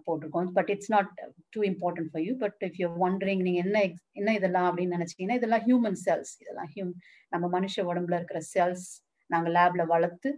போட்டிருக்கோம். 0.06 0.48
But 0.56 0.70
it's 0.74 0.92
not 0.94 1.10
too 1.54 1.60
important 1.70 2.10
for 2.12 2.24
you 2.26 2.32
but 2.42 2.60
if 2.68 2.78
you 2.82 2.88
wondering 3.06 3.42
நீங்க 3.46 3.60
என்ன 3.66 3.78
என்ன 4.20 4.32
இதெல்லாம் 4.38 4.66
அப்படின்னு 4.68 4.96
நினைச்சீங்கன்னா 4.98 5.38
இதெல்லாம் 5.40 5.64
ஹியூமன் 5.68 5.98
செல்ஸ் 6.06 6.32
இதெல்லாம் 6.42 6.70
ஹியூம் 6.74 6.92
நம்ம 7.34 7.48
மனுஷ 7.56 7.84
உடம்புல 7.90 8.18
இருக்கிற 8.20 8.40
செல்ஸ் 8.54 8.86
நாங்க 9.30 9.48
லேப்ல 9.58 9.84
வளர்த்து 9.94 10.30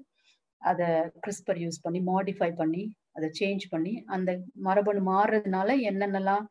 அதை 0.71 0.87
கிறிஸ்பர் 1.25 1.59
யூஸ் 1.65 1.83
பண்ணி 1.85 2.01
மாடிஃபை 2.11 2.51
பண்ணி 2.61 2.85
அதை 3.17 3.29
சேஞ்ச் 3.41 3.65
பண்ணி 3.73 3.93
அந்த 4.15 4.31
மரபணு 4.67 5.03
மாறுறதுனால 5.13 5.69
என்னென்னலாம் 5.91 6.45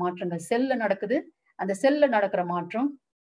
மாற்றங்கள் 0.00 0.46
செல்ல 0.50 0.74
நடக்குது. 0.82 1.16
அந்த 1.58 1.72
செல்ல 1.82 2.08
நடக்கிற 2.16 2.42
மாற்றம் 2.54 2.88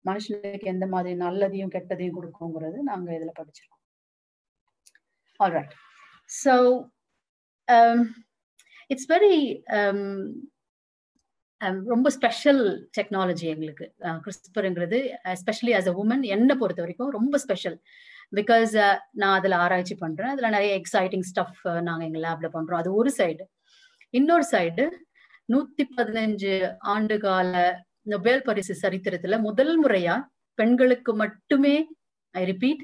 மனுஷனுக்கு 0.05 0.67
எந்த 0.73 0.85
மாதிரி 0.95 1.13
நல்லதையும் 1.25 1.73
கெட்டதையும் 1.75 2.17
கொடுக்குங்கிறது 2.19 2.79
நாங்க 2.91 3.09
இதுல 3.19 3.33
படிச்சிருக்கோம். 3.39 3.83
ஆல்ரைட் 5.41 5.73
ஸோ 6.31 6.55
இட்ஸ் 8.91 9.11
வெரி 9.15 9.35
ரொம்ப 11.87 12.09
ஸ்பெஷல் 12.11 12.63
டெக்னாலஜி 12.99 13.47
எங்களுக்கு. 13.55 13.87
கிறிஸ்பருங்கிறது 14.25 14.99
எஸ்பெஷலி 15.35 15.73
ஆஸ் 15.79 15.91
அ 15.93 15.95
உமன் 16.03 16.25
என்னை 16.27 16.55
பொறுத்த 16.57 16.81
வரைக்கும் 16.83 17.11
ரொம்ப 17.11 17.39
ஸ்பெஷல் 17.39 17.77
பிகாஸ் 18.33 18.75
நான் 19.13 19.37
அதுல 19.39 19.57
ஆராய்ச்சி 19.57 19.95
பண்றேன். 19.95 20.33
அதுல 20.35 20.51
நிறைய 20.51 20.73
எக்ஸைட்டிங் 20.81 21.27
ஸ்டஃப் 21.31 21.61
நாங்க 21.83 22.03
எங்க 22.05 22.21
லேப்ல 22.27 22.49
பண்றோம். 22.57 22.81
அது 22.83 22.91
ஒரு 22.95 23.13
சைடு 23.19 23.45
இன்னொரு 24.15 24.45
சைடு 24.53 24.85
நூத்தி 25.49 25.85
பதினஞ்சு 25.97 26.55
ஆண்டு 26.95 27.17
கால 27.19 27.55
நொபேல் 28.05 28.43
பரிசு 28.43 28.75
சரித்திரத்துல 28.83 29.39
முதல் 29.41 29.75
முறையா 29.85 30.15
பெண்களுக்கு 30.59 31.13
மட்டுமே 31.15 31.77
ஐ 32.35 32.43
ரிப்பீட் 32.45 32.83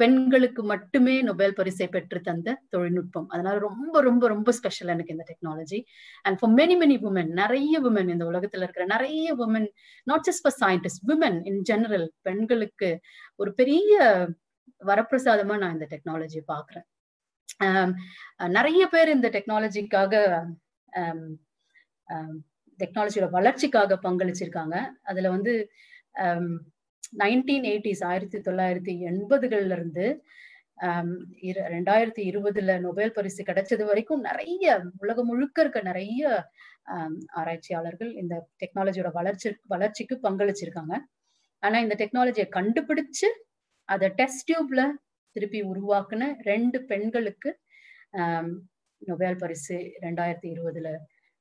பெண்களுக்கு 0.00 0.62
மட்டுமே 0.62 1.14
நொபேல் 1.22 1.56
பரிசை 1.58 1.86
பெற்று 1.88 2.18
தந்த 2.20 2.56
தொழில்நுட்பம். 2.74 3.28
அதனால 3.28 3.54
ரொம்ப 3.58 4.00
ரொம்ப 4.00 4.24
ரொம்ப 4.28 4.52
ஸ்பெஷல் 4.52 4.92
எனக்கு 4.94 5.14
இந்த 5.14 5.26
technology 5.30 5.80
and 6.24 6.38
for 6.40 6.52
many 6.52 6.76
many 6.82 6.96
women 7.08 7.30
நிறைய 7.42 7.80
உமன் 7.80 8.10
இந்த 8.14 8.26
உலகத்துல 8.32 8.66
இருக்கிற 8.66 8.86
நிறைய 8.86 9.36
women 9.44 9.68
not 10.06 10.26
just 10.28 10.44
for 10.44 10.58
scientist 10.62 11.06
women 11.14 11.38
in 11.50 11.62
general 11.62 12.08
பெண்களுக்கு 12.22 12.90
ஒரு 13.40 13.52
பெரிய 13.54 13.96
வரப்பிரசாதமா 14.80 15.56
நான் 15.58 15.74
இந்த 15.76 15.88
டெக்னாலஜி 15.94 16.40
பாக்குறேன் 16.52 16.86
um, 17.66 17.90
நிறைய 18.50 18.82
பேர் 18.88 19.08
இந்த 19.08 19.28
டெக்னாலஜிக்காக 19.36 20.14
டெக்னாலஜியோட 22.78 23.26
um, 23.26 23.30
um, 23.30 23.36
வளர்ச்சிக்காக 23.38 23.98
பங்களிச்சிருக்காங்க. 24.02 24.76
அதுல 25.02 25.30
வந்து 25.30 25.52
நைன்டீன் 27.22 27.66
எயிட்டிஸ் 27.72 28.04
ஆயிரத்தி 28.10 28.38
தொள்ளாயிரத்தி 28.46 28.94
எண்பதுகள்ல 29.10 29.76
இருந்து 29.78 30.06
ரெண்டாயிரத்தி 31.74 32.22
இருபதுல 32.30 32.72
நொபேல் 32.86 33.14
பரிசு 33.16 33.42
கிடைச்சது 33.48 33.84
வரைக்கும் 33.90 34.24
நிறைய 34.28 34.64
உலகம் 35.02 35.28
முழுக்க 35.30 35.62
இருக்க 35.64 35.80
நிறைய 35.90 36.30
ஆராய்ச்சியாளர்கள் 37.40 38.10
இந்த 38.22 38.34
டெக்னாலஜியோட 38.62 39.10
வளர்ச்சி 39.18 39.48
வளர்ச்சிக்கு 39.74 40.16
பங்களிச்சிருக்காங்க. 40.26 40.94
ஆனா 41.62 41.76
இந்த 41.84 41.94
டெக்னாலஜியை 42.02 42.48
கண்டுபிடிச்சு 42.58 43.28
அதை 43.88 44.08
டெஸ்ட் 44.20 44.46
டியூப்ல 44.48 44.82
திருப்பி 45.36 45.60
உருவாக்குன 45.72 46.28
ரெண்டு 46.50 46.78
பெண்களுக்கு 46.90 47.50
நொபேல் 49.02 49.40
பரிசு 49.42 49.76
ரெண்டாயிரத்தி 50.04 50.48
இருபதுல 50.54 50.90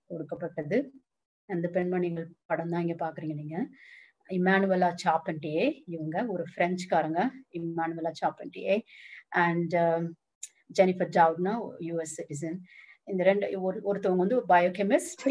கொடுக்கப்பட்டது. 0.09 0.77
அந்த 1.49 1.67
பெண்மணிகள் 1.75 2.27
படம் 2.51 2.71
தான் 2.73 2.83
இங்க 2.85 2.97
பாக்குறீங்க 3.05 3.35
நீங்க. 3.41 3.57
இமானுவலா 4.29 4.89
சாப்பன்டியே 5.03 5.65
இவங்க 5.87 6.25
ஒரு 6.27 6.43
பிரெஞ்சுக்காரங்க 6.55 7.21
Emmanuelle 7.51 8.11
Charpentier 8.21 8.75
and 9.37 9.75
Jennifer 10.69 11.09
Doudna 11.09 11.53
US 11.79 12.15
citizen 12.15 12.57
இந்த 13.07 13.23
ரெண்டு 13.23 13.47
ஒரு 13.61 13.77
ஒருத்தவங்க 13.83 14.23
வந்து 14.23 14.39
biochemist 14.47 15.23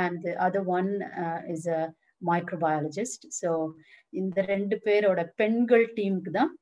and 0.00 0.26
other 0.46 0.68
one 0.68 0.90
is 1.46 1.68
a 1.68 1.80
microbiologist 2.22 3.26
so 3.40 3.50
இந்த 4.12 4.40
ரெண்டு 4.42 4.76
பேரோட 4.86 5.20
பெண்கள் 5.36 5.86
டீமுக்கு 5.94 6.30
தான் 6.30 6.52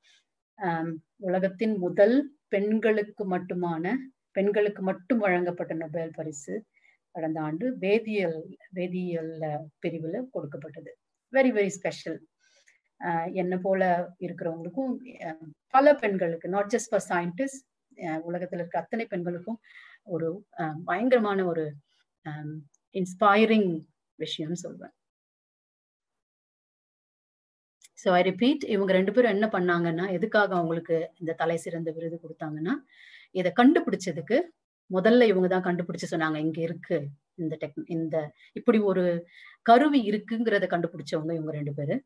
உலகத்தின் 1.18 1.76
முதல் 1.78 2.16
பெண்களுக்கு 2.48 3.24
மட்டுமான 3.24 3.94
பெண்களுக்கு 4.32 4.82
மட்டும் 4.82 5.18
வழங்கப்பட்ட 5.18 5.74
நொபேல் 5.74 6.16
பரிசு. 6.16 6.54
கடந்த 7.14 7.38
ஆண்டு 7.46 7.66
வேதியியல் 7.84 8.38
வேதியியல் 8.78 9.32
பிரிவுல 9.84 10.16
கொடுக்கப்பட்டது. 10.34 10.92
வெரி 11.32 11.50
வெரி 11.56 11.72
ஸ்பெஷல் 11.78 12.18
என்ன 13.42 13.54
போல 13.66 13.82
இருக்கிறவங்களுக்கும் 14.26 14.92
பல 15.74 15.94
பெண்களுக்கு 16.02 16.54
நாட் 16.56 16.72
ஜஸ்ட் 16.74 16.90
ஃபார் 16.92 17.06
சயின்டிஸ்ட் 17.12 17.60
உலகத்துல 18.30 18.62
இருக்க 18.62 18.78
அத்தனை 18.82 19.04
பெண்களுக்கும் 19.12 19.58
ஒரு 20.14 20.28
பயங்கரமான 20.88 21.40
ஒரு 21.52 21.64
இன்ஸ்பைரிங் 22.94 23.70
விஷயம் 24.18 24.56
சொல்வேன். 24.64 24.94
ஸோ 28.02 28.08
ஐ 28.18 28.20
ரிப்பீட் 28.30 28.62
இவங்க 28.74 28.92
ரெண்டு 28.98 29.12
பேரும் 29.14 29.34
என்ன 29.36 29.46
பண்ணாங்கன்னா 29.54 30.04
எதுக்காக 30.16 30.50
அவங்களுக்கு 30.58 30.96
இந்த 31.20 31.32
தலை 31.40 31.56
சிறந்த 31.64 31.90
விருது 31.96 32.16
கொடுத்தாங்கன்னா 32.22 32.74
இதை 33.38 33.50
கண்டுபிடிச்சதுக்கு 33.60 34.36
முதல்ல 34.90 35.26
இவங்க 35.32 35.48
தான் 35.54 35.66
கண்டுபிடிச்சு 35.68 36.12
சொன்னாங்க 36.12 36.38
இங்க 36.46 36.60
இருக்கு 36.68 36.98
இந்த 37.42 37.54
டெக் 37.62 37.78
இந்த 37.96 38.16
இப்படி 38.58 38.78
ஒரு 38.90 39.04
கருவி 39.70 40.00
இருக்குங்கிறத 40.10 40.66
கண்டுபிடிச்சவங்க 40.74 41.32
இவங்க 41.38 41.52
ரெண்டு 41.58 41.72
பேரு. 41.78 41.96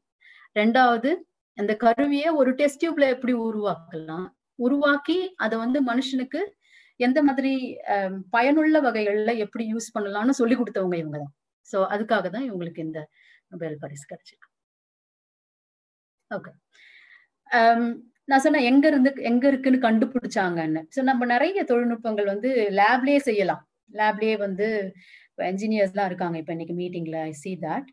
ரெண்டாவது 0.60 1.10
அந்த 1.58 1.72
கருவியை 1.84 2.28
ஒரு 2.40 2.50
டெஸ்ட் 2.60 2.82
டியூப்ல 2.82 3.06
எப்படி 3.14 3.34
உருவாக்கலாம்? 3.46 4.26
உருவாக்கி 4.66 5.18
அதை 5.44 5.54
வந்து 5.64 5.78
மனுஷனுக்கு 5.90 6.40
எந்த 7.00 7.18
மாதிரி 7.28 7.52
பயனுள்ள 8.34 8.76
வகைகள்ல 8.86 9.30
எப்படி 9.44 9.64
யூஸ் 9.72 9.88
பண்ணலாம்னு 9.96 10.38
சொல்லி 10.40 10.56
கொடுத்தவங்க 10.60 10.96
இவங்க 11.02 11.18
தான். 11.24 11.34
ஸோ 11.68 11.78
அதுக்காக 11.94 12.26
தான் 12.34 12.46
இவங்களுக்கு 12.48 12.80
இந்த 12.86 13.00
நொபேல் 13.52 13.80
பரிசு 13.84 14.04
கிடைச்சிருக்கு. 14.12 14.48
ஓகே. 16.30 16.52
நான் 18.28 18.42
சொன்னேன் 18.44 18.66
எங்க 18.70 18.84
இருந்து 18.88 19.10
எங்க 19.30 19.44
இருக்குன்னு 19.50 19.78
கண்டுபிடிச்சாங்கன்னு. 19.86 20.80
ஸோ 20.94 21.00
நம்ம 21.08 21.22
நிறைய 21.34 21.62
தொழில்நுட்பங்கள் 21.70 22.28
வந்து 22.32 22.50
லேப்லயே 22.80 23.20
செய்யலாம். 23.28 23.62
லேப்லயே 23.90 24.36
வந்து 24.44 24.66
என்ஜினியர்ஸ்லாம் 25.50 26.08
இருக்காங்க 26.10 26.36
இப்போ 26.40 26.52
இன்னைக்கு 26.56 26.74
மீட்டிங்ல 26.80 27.18
ஐ 27.30 27.32
சி 27.42 27.52
தட் 27.64 27.88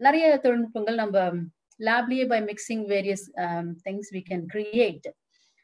நிறைய 0.00 0.24
தொழில்நுட்பங்கள் 0.44 0.96
நம்ம 1.02 1.18
லேப்லயே 1.80 2.24
by 2.32 2.40
mixing 2.50 2.84
various 2.92 3.24
things 3.86 4.10
we 4.16 4.22
can 4.30 4.44
create 4.54 5.06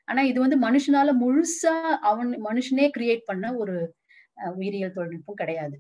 ஆனா 0.09 0.21
இது 0.31 0.39
வந்து 0.45 0.59
மனுஷனால 0.67 1.11
முழுசா 1.23 1.75
அவன் 2.11 2.31
மனுஷனே 2.49 2.87
கிரியேட் 2.97 3.23
பண்ண 3.31 3.47
ஒரு 3.63 3.75
உயிரியல் 4.59 4.95
தொழில்நுட்பம் 4.97 5.41
கிடையாது. 5.43 5.77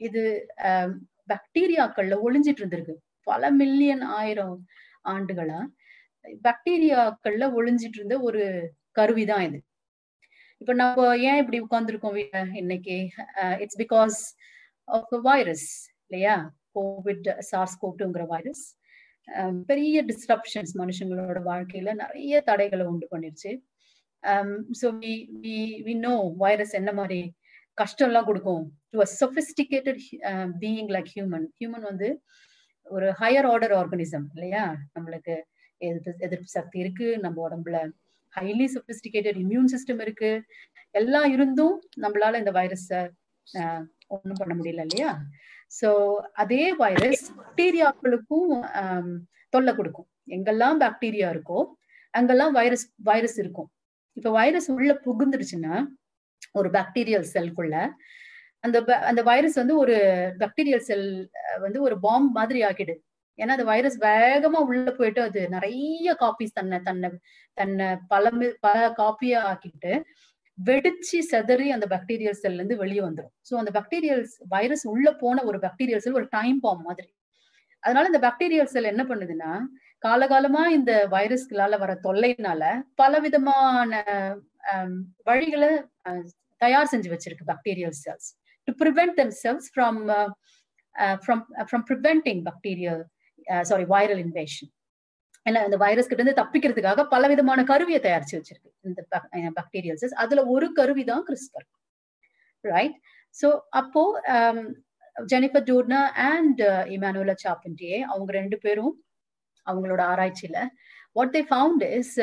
இது 0.00 0.22
um, 0.68 0.90
பாக்டீரியாக்கள்ல 1.30 2.16
ஒளிஞ்சிட்டு 2.26 2.60
இருந்திருக்கு. 2.62 2.94
பல 3.30 3.42
மில்லியன் 3.60 4.04
ஆயிரம் 4.18 4.56
ஆண்டுகளா 5.14 5.60
பாக்டீரியாக்கள்ல 6.46 7.44
ஒளிஞ்சிட்டு 7.58 7.98
இருந்த 8.00 8.16
ஒரு 8.28 8.42
கருவிதான் 8.96 9.44
இது. 9.48 9.58
இப்ப 10.60 10.72
நம்ம 10.80 11.00
ஏன் 11.28 11.40
இப்படி 11.42 11.58
உட்கார்ந்துருக்கோம் 11.64 12.16
இன்னைக்கு? 12.62 12.96
இட்ஸ் 13.62 13.80
பிகாஸ் 13.84 14.18
ஆஃப் 14.88 15.14
வைரஸ் 15.28 15.68
இல்லையா? 16.06 16.36
கோவிட் 16.76 17.28
சார்ஸ் 17.50 17.76
கோட்டுங்கிற 17.82 18.24
வைரஸ் 18.34 18.64
பெரிய 19.70 20.02
டிஸ்ட்ரப்ஷன்ஸ் 20.10 20.72
மனுஷங்களோட 20.80 21.38
வாழ்க்கையில 21.48 21.92
நிறைய 22.02 22.34
தடைகளை 22.48 22.84
உண்டு 22.90 23.06
பண்ணிருச்சு. 23.12 23.50
So 24.80 24.86
we 25.02 25.14
we 25.44 25.56
we 25.86 25.94
know 26.04 26.14
virus 26.44 26.74
என்ன 26.80 26.90
மாதிரி 26.92 27.20
கஷ்டம்லாம் 27.78 28.28
கொடுக்கும். 28.28 28.62
To 28.92 28.98
a 29.04 29.08
sophisticated 29.20 30.00
being 30.62 30.90
like 30.96 31.10
human 31.14 31.46
human 31.58 31.86
வந்து 31.90 32.08
ஒரு 32.86 33.08
ஹையர் 33.20 33.48
ஆர்டர் 33.52 33.74
ஆர்கனிசம் 33.80 34.26
இல்லையா? 34.34 34.64
நம்மளுக்கு 34.94 35.34
எதிர்ப்பு 35.80 36.24
எதிர்ப்பு 36.26 36.50
சக்தி 36.56 36.78
இருக்கு 36.84 37.06
நம்ம 37.24 37.36
உடம்புல 37.48 37.78
ஹைலி 38.32 38.66
சொபிஸ்டிகேட்டட் 38.74 39.38
இம்யூன் 39.44 39.70
சிஸ்டம் 39.74 40.00
இருக்கு. 40.04 40.30
எல்லாம் 40.94 41.28
இருந்தும் 41.34 41.76
நம்மளால 42.04 42.38
இந்த 42.42 42.52
வைரஸ 42.58 42.90
ஒன்றும் 44.14 44.40
பண்ண 44.40 44.52
முடியல 44.58 44.84
இல்லையா? 44.86 45.10
சோ 45.78 45.88
அதே 46.42 46.64
வைரஸ் 46.82 47.24
பாக்டீரியாக்களுக்கும் 47.38 48.52
தொல்லை 49.52 49.72
கொடுக்கும். 49.78 50.08
எங்கெல்லாம் 50.36 50.78
பாக்டீரியா 50.84 51.28
இருக்கோ 51.34 51.60
அங்கெல்லாம் 52.14 52.52
வைரஸ் 52.58 52.86
வைரஸ் 53.08 53.38
இருக்கும். 53.42 53.68
இப்ப 54.16 54.28
வைரஸ் 54.40 54.68
உள்ள 54.76 54.92
புகுந்துருச்சுன்னா 55.06 55.74
ஒரு 56.58 56.68
பாக்டீரியல் 56.76 57.26
செல்குள்ள 57.34 57.74
அந்த 58.64 58.78
அந்த 59.10 59.20
வைரஸ் 59.30 59.56
வந்து 59.60 59.74
ஒரு 59.82 59.96
பாக்டீரியல் 60.42 60.86
செல் 60.88 61.08
வந்து 61.64 61.78
ஒரு 61.86 61.96
பாம்பு 62.06 62.30
மாதிரி 62.38 62.60
ஆக்கிடுது 62.68 63.00
ஏன்னா 63.38 63.54
அந்த 63.56 63.64
வைரஸ் 63.64 63.98
வேகமா 64.02 64.60
உள்ள 64.66 64.90
போயிட்டு 64.90 65.20
அது 65.22 65.40
நிறைய 65.48 66.14
காப்பீஸ் 66.14 66.52
தன்னை 66.52 66.78
தன்னை 66.80 67.08
தன்னை 67.58 67.88
பல 68.08 68.30
பல 68.60 68.76
காப்பியா 68.98 69.40
ஆக்கிட்டு 69.50 69.92
வெடிச்சு 70.58 71.18
செதறி 71.30 71.66
அந்த 71.70 71.86
பாக்டீரியல் 71.86 72.40
செல்ல 72.42 72.60
இருந்து 72.60 72.76
வெளியே 72.76 73.02
வந்துடும் 73.04 73.34
ஸோ 73.42 73.54
அந்த 73.54 73.70
பாக்டீரியல்ஸ் 73.70 74.34
வைரஸ் 74.48 74.84
உள்ள 74.86 75.08
போன 75.14 75.42
ஒரு 75.44 75.58
பாக்டீரியல் 75.58 76.02
செல் 76.04 76.18
ஒரு 76.20 76.28
டைம் 76.30 76.60
பாம் 76.60 76.82
மாதிரி. 76.82 77.08
அதனால 77.82 78.08
இந்த 78.08 78.20
பாக்டீரியல் 78.24 78.72
செல் 78.72 78.92
என்ன 78.92 79.02
பண்ணுதுன்னா 79.04 79.50
காலகாலமா 80.02 80.62
இந்த 80.68 80.92
வைரஸ்களால 81.10 81.78
வர 81.78 81.92
தொல்லைனால 82.04 82.62
பல 82.94 83.18
விதமான 83.18 83.92
வழிகளை 85.26 85.70
தயார் 86.60 86.90
செஞ்சு 86.92 87.08
வச்சிருக்கு 87.12 87.50
bacterial 87.52 87.96
cells 88.04 88.28
to 88.68 88.72
prevent 88.80 89.14
them 89.14 89.34
cells 89.42 89.68
from 89.74 90.00
from 91.24 91.42
from 91.68 91.84
preventing 91.90 92.42
bacterial 92.44 93.02
sorry 93.62 93.84
viral 93.84 94.22
invasion 94.24 94.70
ஏன்னா 95.46 95.60
இந்த 95.64 95.76
வைரஸ் 95.76 96.08
கிட்ட 96.08 96.22
இருந்து 96.22 96.40
தப்பிக்கிறதுக்காக 96.42 97.02
பல 97.06 97.24
விதமான 97.28 97.60
கருவியை 97.64 98.00
தயாரிச்சு 98.00 98.38
வச்சிருக்கு. 98.38 98.70
இந்த 98.84 99.50
பாக்டீரியல்ஸ் 99.56 100.16
அதுல 100.16 100.44
ஒரு 100.46 100.68
கருவி 100.72 101.04
தான் 101.04 101.24
கிறிஸ்பர் 101.24 101.66
ரைட் 102.64 102.96
ஸோ 103.36 103.48
அப்போ 103.70 104.02
ஜெனிஃபர் 105.16 105.66
ஜோர்னா 105.68 106.00
அண்ட் 106.30 106.62
இமானுவலா 106.86 107.36
சாப்பின்டியே 107.44 107.98
அவங்க 108.02 108.30
ரெண்டு 108.32 108.56
பேரும் 108.58 108.94
அவங்களோட 109.66 110.02
ஆராய்ச்சியில 110.06 110.58
வாட் 111.12 111.32
தே 111.32 111.42
ஃபவுண்ட் 111.50 111.84
இஸ் 111.98 112.14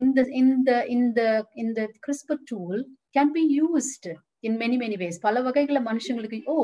இந்த 0.00 0.20
இந்த 0.34 0.70
இந்த 0.88 1.20
இந்த 1.54 1.80
CRISPR 2.00 2.40
tool 2.50 2.80
can 3.16 3.32
be 3.32 3.44
used 3.58 4.08
in 4.40 4.56
many 4.56 4.76
many 4.76 4.96
ways 4.96 5.18
பல 5.20 5.40
வகைகளை 5.40 5.80
மனுஷங்களுக்கு 5.82 6.38
ஓ 6.46 6.56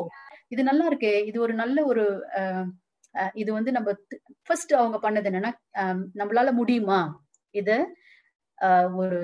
இது 0.48 0.62
நல்லா 0.62 0.86
இருக்கே 0.86 1.14
இது 1.26 1.38
ஒரு 1.40 1.54
நல்ல 1.54 1.84
ஒரு 1.84 2.04
இது 3.34 3.50
வந்து 3.58 3.70
நம்ம 3.76 3.90
ஃபர்ஸ்ட் 4.48 4.72
அவங்க 4.80 4.98
பண்ணது 5.04 5.28
என்னன்னா 5.30 5.52
நம்மளால 6.20 6.52
முடியுமா? 6.60 7.00
இத 7.54 7.70
ஒரு 8.98 9.18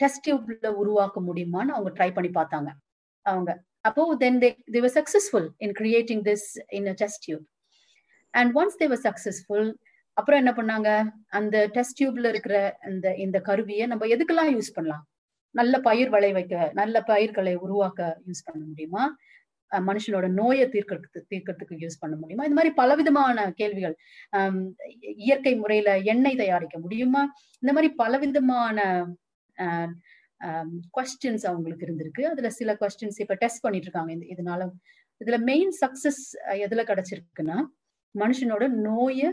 டெஸ்ட் 0.00 0.24
டியூப்ல 0.26 0.68
உருவாக்க 0.82 1.18
முடியுமான்னு 1.28 1.74
அவங்க 1.76 1.90
ட்ரை 1.98 2.10
பண்ணி 2.16 2.30
பார்த்தாங்க. 2.32 2.70
அவங்க. 3.26 3.50
அப்போ 3.88 4.02
then 4.22 4.40
they 4.44 4.50
they 4.74 4.80
were 4.84 4.94
successful 4.98 5.48
in 5.66 5.74
creating 5.80 6.22
this 6.28 6.46
in 6.78 6.88
a 6.92 6.96
test 7.02 7.22
tube 7.26 7.44
and 8.34 8.50
once 8.60 8.78
they 8.82 8.88
were 8.92 9.02
successful 9.08 9.68
அப்புறம் 10.16 10.40
என்ன 10.42 10.52
பண்ணாங்க? 10.58 10.90
அந்த 11.38 11.56
டெஸ்ட் 11.76 11.98
டியூப்ல 12.00 12.28
இருக்கிற 12.32 12.56
இந்த 12.90 13.08
இந்த 13.24 13.38
கருவியை 13.48 13.84
நம்ம 13.92 14.06
எதுக்கெல்லாம் 14.14 14.52
யூஸ் 14.56 14.76
பண்ணலாம்? 14.76 15.04
நல்ல 15.54 15.74
பயிர் 15.80 16.10
விளை 16.14 16.30
வைக்க 16.36 16.54
நல்ல 16.74 16.96
பயிர்களை 17.10 17.54
உருவாக்க 17.66 18.00
யூஸ் 18.28 18.46
பண்ண 18.48 18.62
முடியுமா? 18.70 19.04
மனுஷனோட 19.88 20.26
நோயை 20.38 20.66
தீர்க்கறதுக்கு 20.74 21.20
தீர்க்கறதுக்கு 21.32 21.76
யூஸ் 21.84 22.00
பண்ண 22.00 22.14
முடியுமா? 22.16 22.44
இந்த 22.48 22.58
மாதிரி 22.58 22.72
பலவிதமான 22.74 23.38
கேள்விகள் 23.52 23.96
இயற்கை 25.26 25.54
முறையில 25.56 25.90
எண்ணெய் 26.12 26.40
தயாரிக்க 26.42 26.78
முடியுமா? 26.78 27.22
இந்த 27.62 27.72
மாதிரி 27.72 27.90
பலவிதமான 28.02 28.78
கொஸ்டின்ஸ் 30.96 31.44
அவங்களுக்கு 31.50 31.86
இருந்திருக்கு. 31.86 32.22
அதுல 32.32 32.50
சில 32.50 32.76
கொஸ்டின்ஸ் 32.82 33.20
இப்ப 33.24 33.36
டெஸ்ட் 33.42 33.64
பண்ணிட்டு 33.64 33.88
இருக்காங்க 33.88 34.12
இந்த 34.12 34.26
இதனால. 34.34 34.70
இதுல 35.20 35.38
மெயின் 35.50 35.72
சக்சஸ் 35.82 36.22
எதுல 36.64 36.82
கிடைச்சிருக்குன்னா 36.90 37.58
மனுஷனோட 38.14 38.64
நோயை 38.88 39.30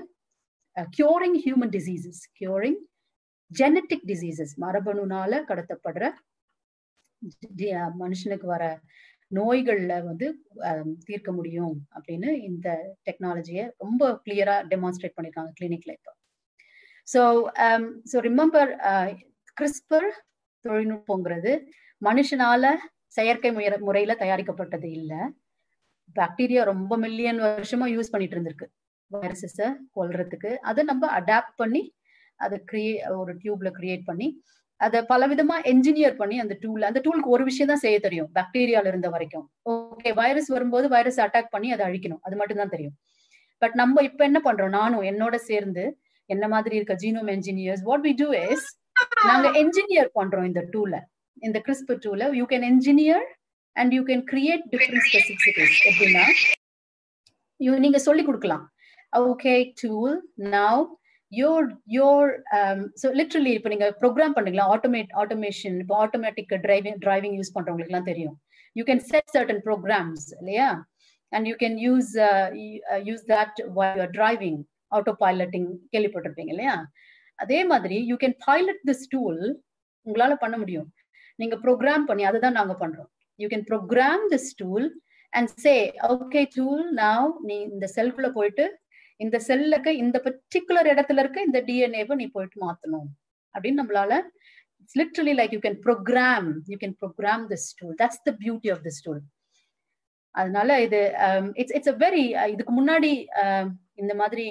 curing 0.97 1.37
human 1.45 1.73
diseases 1.75 2.21
curing 2.39 2.79
genetic 3.51 4.05
diseases 4.11 4.53
மரபணுனால 4.63 5.41
கடத்தப்படுற 5.49 6.05
மனுஷனுக்கு 8.01 8.47
வர 8.53 8.63
நோய்களில் 9.37 10.05
வந்து 10.09 10.27
தீர்க்க 11.07 11.29
முடியும் 11.37 11.75
அப்படின்னு 11.95 12.29
இந்த 12.49 12.67
டெக்னாலஜியை 13.07 13.63
ரொம்ப 13.83 14.11
கிளியரா 14.25 14.55
டெமான்ஸ்ட்ரேட் 14.73 15.15
பண்ணிருக்காங்க 15.17 15.51
கிளினிக்ல 15.59 15.93
இப்போ. 15.97 16.11
ஸோ 17.07 17.21
ஸோ 18.11 18.17
ரிமெம்பர் 18.27 18.71
கிறிஸ்பர் 19.57 20.07
தொழில்நுட்பங்கிறது 20.65 21.51
மனுஷனால 22.01 22.65
செயற்கை 23.17 23.49
முய 23.57 23.67
முறையில 23.87 24.13
தயாரிக்கப்பட்டது 24.23 24.87
இல்லை. 24.99 25.19
பாக்டீரியா 26.15 26.61
ரொம்ப 26.71 26.93
மில்லியன் 27.03 27.39
வருஷமா 27.45 27.85
யூஸ் 27.95 28.11
பண்ணிட்டு 28.13 28.35
இருந்திருக்கு. 28.35 28.67
வைரஸஸை 29.11 29.67
கொல்றதுக்கு. 29.97 30.51
அதை 30.69 30.81
நம்ம 30.91 31.07
அடாப்ட் 31.19 31.55
பண்ணி 31.61 31.83
அதை 32.45 32.57
கிரியே 32.69 32.93
ஒரு 33.21 33.33
டியூப்ல 33.41 33.69
கிரியேட் 33.77 34.03
பண்ணி 34.09 34.27
அதை 34.81 34.99
பல 35.11 35.27
விதமா 35.31 35.55
என்ஜினியர் 35.71 36.15
பண்ணி 36.21 36.37
அந்த 36.43 36.53
டூல் 36.63 36.87
அந்த 36.89 36.99
டூலுக்கு 37.05 37.33
ஒரு 37.35 37.43
விஷயம் 37.49 37.69
தான் 37.71 37.83
செய்ய 37.83 37.97
தெரியும் 38.05 38.29
பாக்டீரியால 38.37 38.89
இருந்த 38.91 39.09
வரைக்கும். 39.13 39.45
ஓகே 39.71 40.11
வைரஸ் 40.21 40.49
வரும்போது 40.55 40.87
வைரஸ் 40.95 41.19
அட்டாக் 41.25 41.53
பண்ணி 41.53 41.69
அதை 41.75 41.83
அழிக்கணும். 41.87 42.21
அது 42.27 42.35
மட்டும் 42.39 42.61
தான் 42.61 42.73
தெரியும். 42.73 42.95
பட் 43.61 43.75
நம்ம 43.81 44.01
இப்ப 44.09 44.21
என்ன 44.29 44.39
பண்றோம்? 44.47 44.73
நானும் 44.79 45.05
என்னோட 45.11 45.35
சேர்ந்து 45.49 45.85
என்ன 46.29 46.45
மாதிரி 46.55 46.75
இருக்க 46.79 46.95
genome 47.03 47.31
engineers 47.35 47.83
what 47.89 48.03
we 48.07 48.13
do 48.21 48.27
is 48.49 48.67
நாங்க 49.29 49.47
என்ஜினியர் 49.61 50.11
பண்றோம் 50.19 50.47
இந்த 50.49 50.61
டூல 50.73 50.93
இந்த 51.47 51.57
கிறிஸ்பர் 51.65 52.01
டூல 52.05 52.29
you 52.39 52.45
can 52.51 52.65
engineer 52.71 53.25
and 53.75 53.93
you 53.97 54.03
can 54.09 54.23
create 54.31 54.63
different 54.73 55.07
specificities 55.09 55.79
எப்படின்னா 55.89 56.25
நீங்க 57.83 57.99
சொல்லி 58.07 58.23
கொடுக்கலாம். 58.27 58.63
Okay 59.13 59.53
tool 59.81 60.15
now 60.55 60.83
your 61.39 61.67
your 61.97 62.29
so 63.01 63.07
literally 63.19 63.51
இப்போ 63.57 63.69
நீங்க 63.73 63.87
ப்ரோக்ராம் 64.01 64.35
பண்ணீங்களா 64.37 64.65
ஆட்டோமேட் 64.75 65.11
ஆட்டோமேஷன் 65.21 65.75
இப்போ 65.83 65.95
ஆட்டோமேட்டிக் 66.05 66.53
டிரைவிங் 66.65 66.99
டிரைவிங் 67.05 67.35
யூஸ் 67.39 67.53
பண்றவங்களுக்குலாம் 67.55 68.09
தெரியும். 68.11 68.35
You 68.75 68.83
can 68.89 69.03
set 69.11 69.31
certain 69.35 69.61
programs 69.67 70.25
இல்லையா? 70.41 70.69
And 71.31 71.47
you 71.49 71.55
can 71.63 71.77
use 71.85 72.11
use 73.09 73.25
that 73.33 73.59
driving 74.17 74.59
autopiloting 75.23 75.69
கேள்விப்பட்டிருப்பீங்க 75.93 76.51
இல்லையா? 76.55 76.75
அதே 77.39 77.59
மாதிரி 77.71 77.97
you 78.11 78.17
can 78.23 78.37
pilot 78.47 78.83
this 78.89 79.07
tool 79.13 79.41
உங்களால 80.07 80.33
பண்ண 80.43 80.55
முடியும். 80.63 80.87
நீங்க 81.39 81.55
ப்ரோக்ராம் 81.65 82.05
பண்ணி 82.09 82.23
அதை 82.29 82.39
தான் 82.45 82.57
நாங்க 82.59 82.73
பண்றோம். 82.83 83.09
You 83.39 83.47
can 83.53 83.67
program 83.71 84.23
this 84.33 84.51
tool 84.61 84.87
and 85.33 85.49
say 85.63 85.73
okay 86.13 86.41
tool 86.57 86.83
now 87.03 87.31
நீ 87.47 87.55
இந்த 87.71 87.85
செல்குள்ள 87.95 88.27
போயிட்டு 88.37 88.65
இந்த 89.19 89.37
செல்லுக்கு 89.49 89.91
இந்த 90.03 90.17
பர்டிகுலர் 90.25 90.89
இடத்துல 90.93 91.21
இருக்க 91.23 91.39
இந்த 91.49 91.59
டிஎன்ஏவை 91.69 92.15
நீ 92.21 92.25
போயிட்டு 92.35 92.57
மாத்தணும். 92.65 93.09
அப்படின்னு 93.55 93.81
நம்மளால 93.81 94.13
it's 94.81 94.97
literally 95.01 95.33
like 95.39 95.53
you 95.55 95.61
can 95.65 95.79
program 95.85 96.49
you 96.71 96.77
can 96.83 96.97
program 97.03 97.43
this 97.53 97.67
tool 97.79 97.95
that's 98.01 98.21
the 98.27 98.33
beauty 98.43 98.71
of 98.75 98.83
this 98.87 99.01
tool 99.05 99.21
அதனால 100.35 100.69
இது 100.85 100.99
இட்ஸ் 101.61 101.75
இட்ஸ் 101.77 101.91
அ 101.93 101.97
வெரி 102.05 102.25
இதுக்கு 102.53 102.73
முன்னாடி 102.79 103.11
um, 103.43 103.67
இந்த 104.01 104.13
மாதிரி 104.21 104.47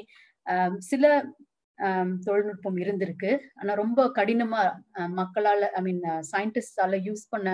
um, 0.47 0.75
சில 0.91 1.05
um, 1.79 2.11
தொழில்நுட்பம் 2.27 2.79
இருந்திருக்கு. 2.85 3.33
ஆனா 3.61 3.73
ரொம்ப 3.83 4.01
கடினமா 4.19 4.63
uh, 5.01 5.11
மக்களால 5.21 5.69
ஐ 5.79 5.83
மீன் 5.89 6.03
சயின்டிஸ்டால 6.33 7.01
யூஸ் 7.09 7.25
பண்ண 7.35 7.49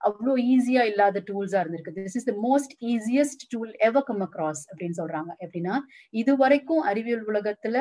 அவ்வளோ 0.00 0.32
ஈஸியா 0.52 0.82
இல்லாத 0.90 1.22
டூல்ஸா 1.28 1.58
இருந்திருக்கு. 1.62 1.94
This 1.98 2.16
is 2.20 2.28
the 2.30 2.34
most 2.46 2.74
easiest 2.92 3.44
tool 3.52 3.72
ever 3.88 4.06
come 4.08 4.22
across 4.26 4.62
அப்படின்னு 4.70 4.98
சொல்றாங்க. 5.02 5.30
எப்படின்னா 5.44 5.76
இது 6.14 6.32
வரைக்கும் 6.42 6.82
அறிவியல் 6.90 7.24
உலகத்துல 7.32 7.78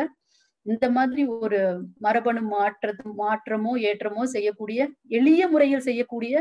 இந்த 0.66 0.86
மாதிரி 0.98 1.24
ஒரு 1.46 1.60
மரபணு 2.06 2.42
மாற்றது 2.54 3.04
மாற்றமோ 3.22 3.74
ஏற்றமோ 3.90 4.24
செய்யக்கூடிய 4.36 4.80
எளிய 5.18 5.42
முறையில் 5.48 5.86
செய்யக்கூடிய 5.90 6.36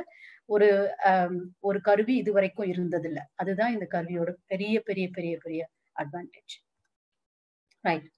ஒரு 0.54 0.68
ஒரு 1.68 1.78
கருவி 1.88 2.14
இது 2.22 2.30
வரைக்கும் 2.36 2.70
இருந்ததில்ல. 2.72 3.20
அதுதான் 3.42 3.74
இந்த 3.76 3.86
கருவியோட 3.94 4.30
பெரிய 4.52 4.74
பெரிய 4.88 5.06
பெரிய 5.18 5.34
பெரிய 5.44 5.62
அட்வான்டேஜ் 5.96 6.54
ரைட் 7.84 8.08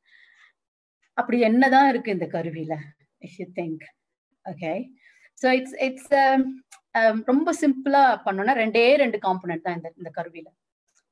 அப்படி 1.18 1.38
என்னதான் 1.48 1.88
இருக்கு 1.92 2.16
இந்த 2.16 2.26
கருவியில 2.36 2.74
if 3.22 3.36
you 3.40 3.46
think 3.60 3.84
okay 4.44 4.72
so 5.42 5.46
it's 5.58 5.76
it's 5.86 6.12
ரொம்ப 7.30 7.50
சிம்பிளா 7.62 8.02
பண்ணோம்னா 8.26 8.54
ரெண்டே 8.62 8.84
ரெண்டு 9.02 9.18
காம்பனன்ட் 9.26 9.64
தான் 9.66 9.76
இந்த 9.78 9.88
இந்த 10.00 10.10
கருவியில. 10.18 10.48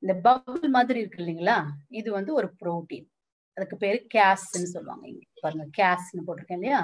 இந்த 0.03 0.13
பபுள் 0.27 0.69
மாதிரி 0.77 0.97
இருக்கு 1.01 1.19
இல்லைங்களா? 1.23 1.57
இது 1.99 2.09
வந்து 2.17 2.31
ஒரு 2.39 2.47
புரோட்டீன் 2.61 3.05
அதுக்கு 3.57 3.75
பேரு 3.83 3.99
கேஸ்ன்னு 4.15 4.71
சொல்லுவாங்க 4.75 5.05
இங்க. 5.11 5.23
பாருங்க 5.43 5.65
கேஸ்ன்னு 5.79 6.25
போட்டிருக்கேன் 6.27 6.59
இல்லையா? 6.61 6.81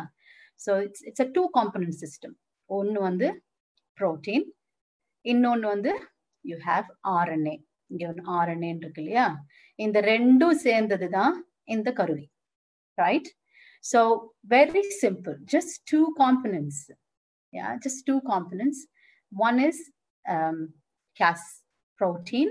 So 0.59 0.71
it's 0.85 1.03
it's 1.09 1.23
a 1.25 1.29
two 1.37 1.43
component 1.57 1.99
system 2.03 2.35
ஒன்னு 2.69 2.99
வந்து 3.09 3.27
புரோட்டீன் 3.97 4.45
இன்னொன்னு 5.25 5.67
வந்து 5.75 5.91
யூ 6.45 6.57
ஹாவ் 6.69 6.87
ஆர்என்ஏ 7.17 7.55
இங்க 7.91 8.03
ஒன்று 8.11 8.23
ஆர்என்ஏன்னு 8.37 8.83
இருக்கு 8.85 9.01
இல்லையா? 9.03 9.25
இந்த 9.79 9.97
ரெண்டும் 10.13 10.57
சேர்ந்தது 10.67 11.07
தான் 11.17 11.33
இந்த 11.75 11.89
கருவி. 11.99 12.25
Right 12.97 13.29
so 13.83 13.99
very 14.55 14.83
simple 15.03 15.37
just 15.53 15.77
two 15.91 16.01
components 16.21 16.83
yeah 17.53 17.71
just 17.85 17.99
two 18.07 18.19
components. 18.31 18.79
One 19.31 19.59
is 19.69 19.79
um, 20.25 20.57
cas 21.17 21.41
protein 21.99 22.49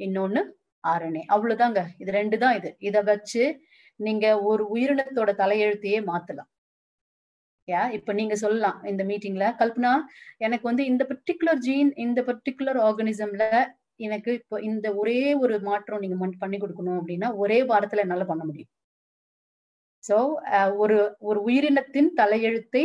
இன்னொன்னு 0.00 0.40
ஆர்என்ஏ 0.84 1.22
அவ்வளவுதாங்க. 1.34 1.80
இது 2.02 2.10
ரெண்டு 2.16 2.36
தான் 2.42 2.56
இது. 2.58 2.70
இதை 2.88 3.00
வச்சு 3.08 3.42
நீங்க 4.06 4.26
ஒரு 4.50 4.64
உயிரினத்தோட 4.74 5.30
தலையெழுத்தையே 5.40 6.00
மாத்தலாம். 6.10 6.48
யா 7.68 7.82
இப்ப 7.96 8.12
நீங்க 8.18 8.34
சொல்லலாம் 8.42 8.78
இந்த 8.90 9.02
மீட்டிங்ல 9.08 9.46
கல்பனா 9.60 9.92
எனக்கு 10.46 10.64
வந்து 10.70 10.84
இந்த 10.90 11.02
பர்டிகுலர் 11.10 11.60
ஜீன் 11.66 11.90
இந்த 12.04 12.22
பர்டிகுலர் 12.28 12.78
ஆர்கனிசம்ல 12.86 13.44
எனக்கு 14.06 14.30
இப்போ 14.40 14.56
இந்த 14.70 14.86
ஒரே 15.00 15.20
ஒரு 15.42 15.54
மாற்றம் 15.68 16.02
நீங்க 16.04 16.16
பண்ணி 16.44 16.58
கொடுக்கணும் 16.62 16.98
அப்படின்னா 17.00 17.30
ஒரே 17.42 17.58
வாரத்துல 17.72 18.04
என்னால 18.06 18.26
பண்ண 18.30 18.42
முடியும். 18.50 18.70
சோ 20.04 20.16
ஒரு 20.82 20.98
ஒரு 21.28 21.38
உயிரினத்தின் 21.48 22.10
தலையெழுத்தை 22.20 22.84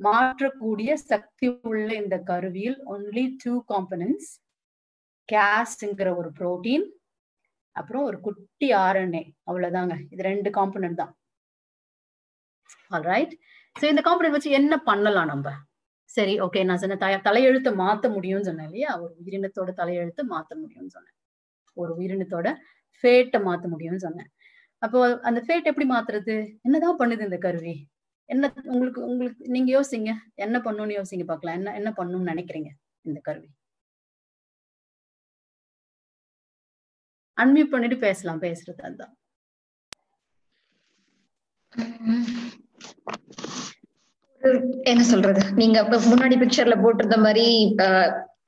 மாற்றக்கூடிய 0.00 0.90
சக்தி 1.10 1.46
உள்ள 1.68 1.88
இந்த 2.02 2.16
கருவியில் 2.30 2.78
ஒன்லி 2.94 3.24
டூ 3.42 3.52
காம்பனன்ஸ் 3.72 4.28
கேஸ்ங்கிற 5.28 6.08
ஒரு 6.20 6.30
புரோட்டீன் 6.38 6.86
அப்புறம் 7.76 8.04
ஒரு 8.08 8.18
குட்டி 8.26 8.68
ஆர்என்ஏ 8.86 9.22
அவ்வளவுதாங்க. 9.48 9.94
இது 10.12 10.22
ரெண்டு 10.30 10.50
காம்பனன்ட் 10.58 11.00
தான். 11.02 11.12
ஆல்ரைட் 12.96 13.32
ஸோ 13.76 13.84
இந்த 13.92 14.02
காம்பனன்ட் 14.08 14.36
வச்சு 14.36 14.52
என்ன 14.60 14.74
பண்ணலாம் 14.90 15.30
நம்ம? 15.32 15.48
சரி 16.10 16.34
ஓகே 16.44 16.60
நான் 16.68 16.80
சொன்ன 16.82 16.98
தய 17.04 17.16
தலையெழுத்தை 17.26 17.70
மாத்த 17.82 18.08
முடியும்னு 18.16 18.48
சொன்னேன் 18.50 18.68
இல்லையா? 18.70 18.90
ஒரு 19.02 19.12
உயிரினத்தோட 19.22 19.70
தலையெழுத்து 19.80 20.22
மாத்த 20.32 20.52
முடியும்னு 20.62 20.94
சொன்னேன். 20.96 21.16
ஒரு 21.76 21.92
உயிரினத்தோட 21.98 22.48
ஃபேட்டை 23.04 23.38
மாத்த 23.48 23.66
முடியும்னு 23.72 24.04
சொன்னேன். 24.06 24.30
அப்போ 24.82 24.98
அந்த 25.28 25.40
ஃபேட் 25.46 25.68
எப்படி 25.70 25.86
மாத்துறது? 25.94 26.36
என்னதான் 26.66 27.00
பண்ணுது 27.00 27.28
இந்த 27.28 27.38
கருவி? 27.46 27.74
என்ன 28.32 28.52
உங்களுக்கு 28.64 29.00
உங்களுக்கு 29.10 29.44
நீங்க 29.54 29.70
யோசிங்க. 29.76 30.10
என்ன 30.34 30.56
பண்ணும்னு 30.58 30.96
யோசிங்க 30.98 31.24
பார்க்கலாம். 31.24 31.56
என்ன 31.58 31.74
என்ன 31.74 31.90
பண்ணும்னு 31.96 32.30
நினைக்கிறீங்க? 32.32 32.70
இந்த 33.02 33.20
கருவி. 33.20 33.48
அன்மியூட் 37.36 37.72
பண்ணிட்டு 37.74 37.96
பேசலாம். 37.98 38.42
பேசுறது 38.42 38.82
அதுதான் 38.88 39.14
என்ன 44.90 45.02
சொல்றது? 45.02 45.40
நீங்க 45.52 45.78
முன்னாடி 45.82 46.36
பிக்சர்ல 46.42 46.76
போட்டிருந்த 46.82 47.18
மாதிரி 47.26 47.46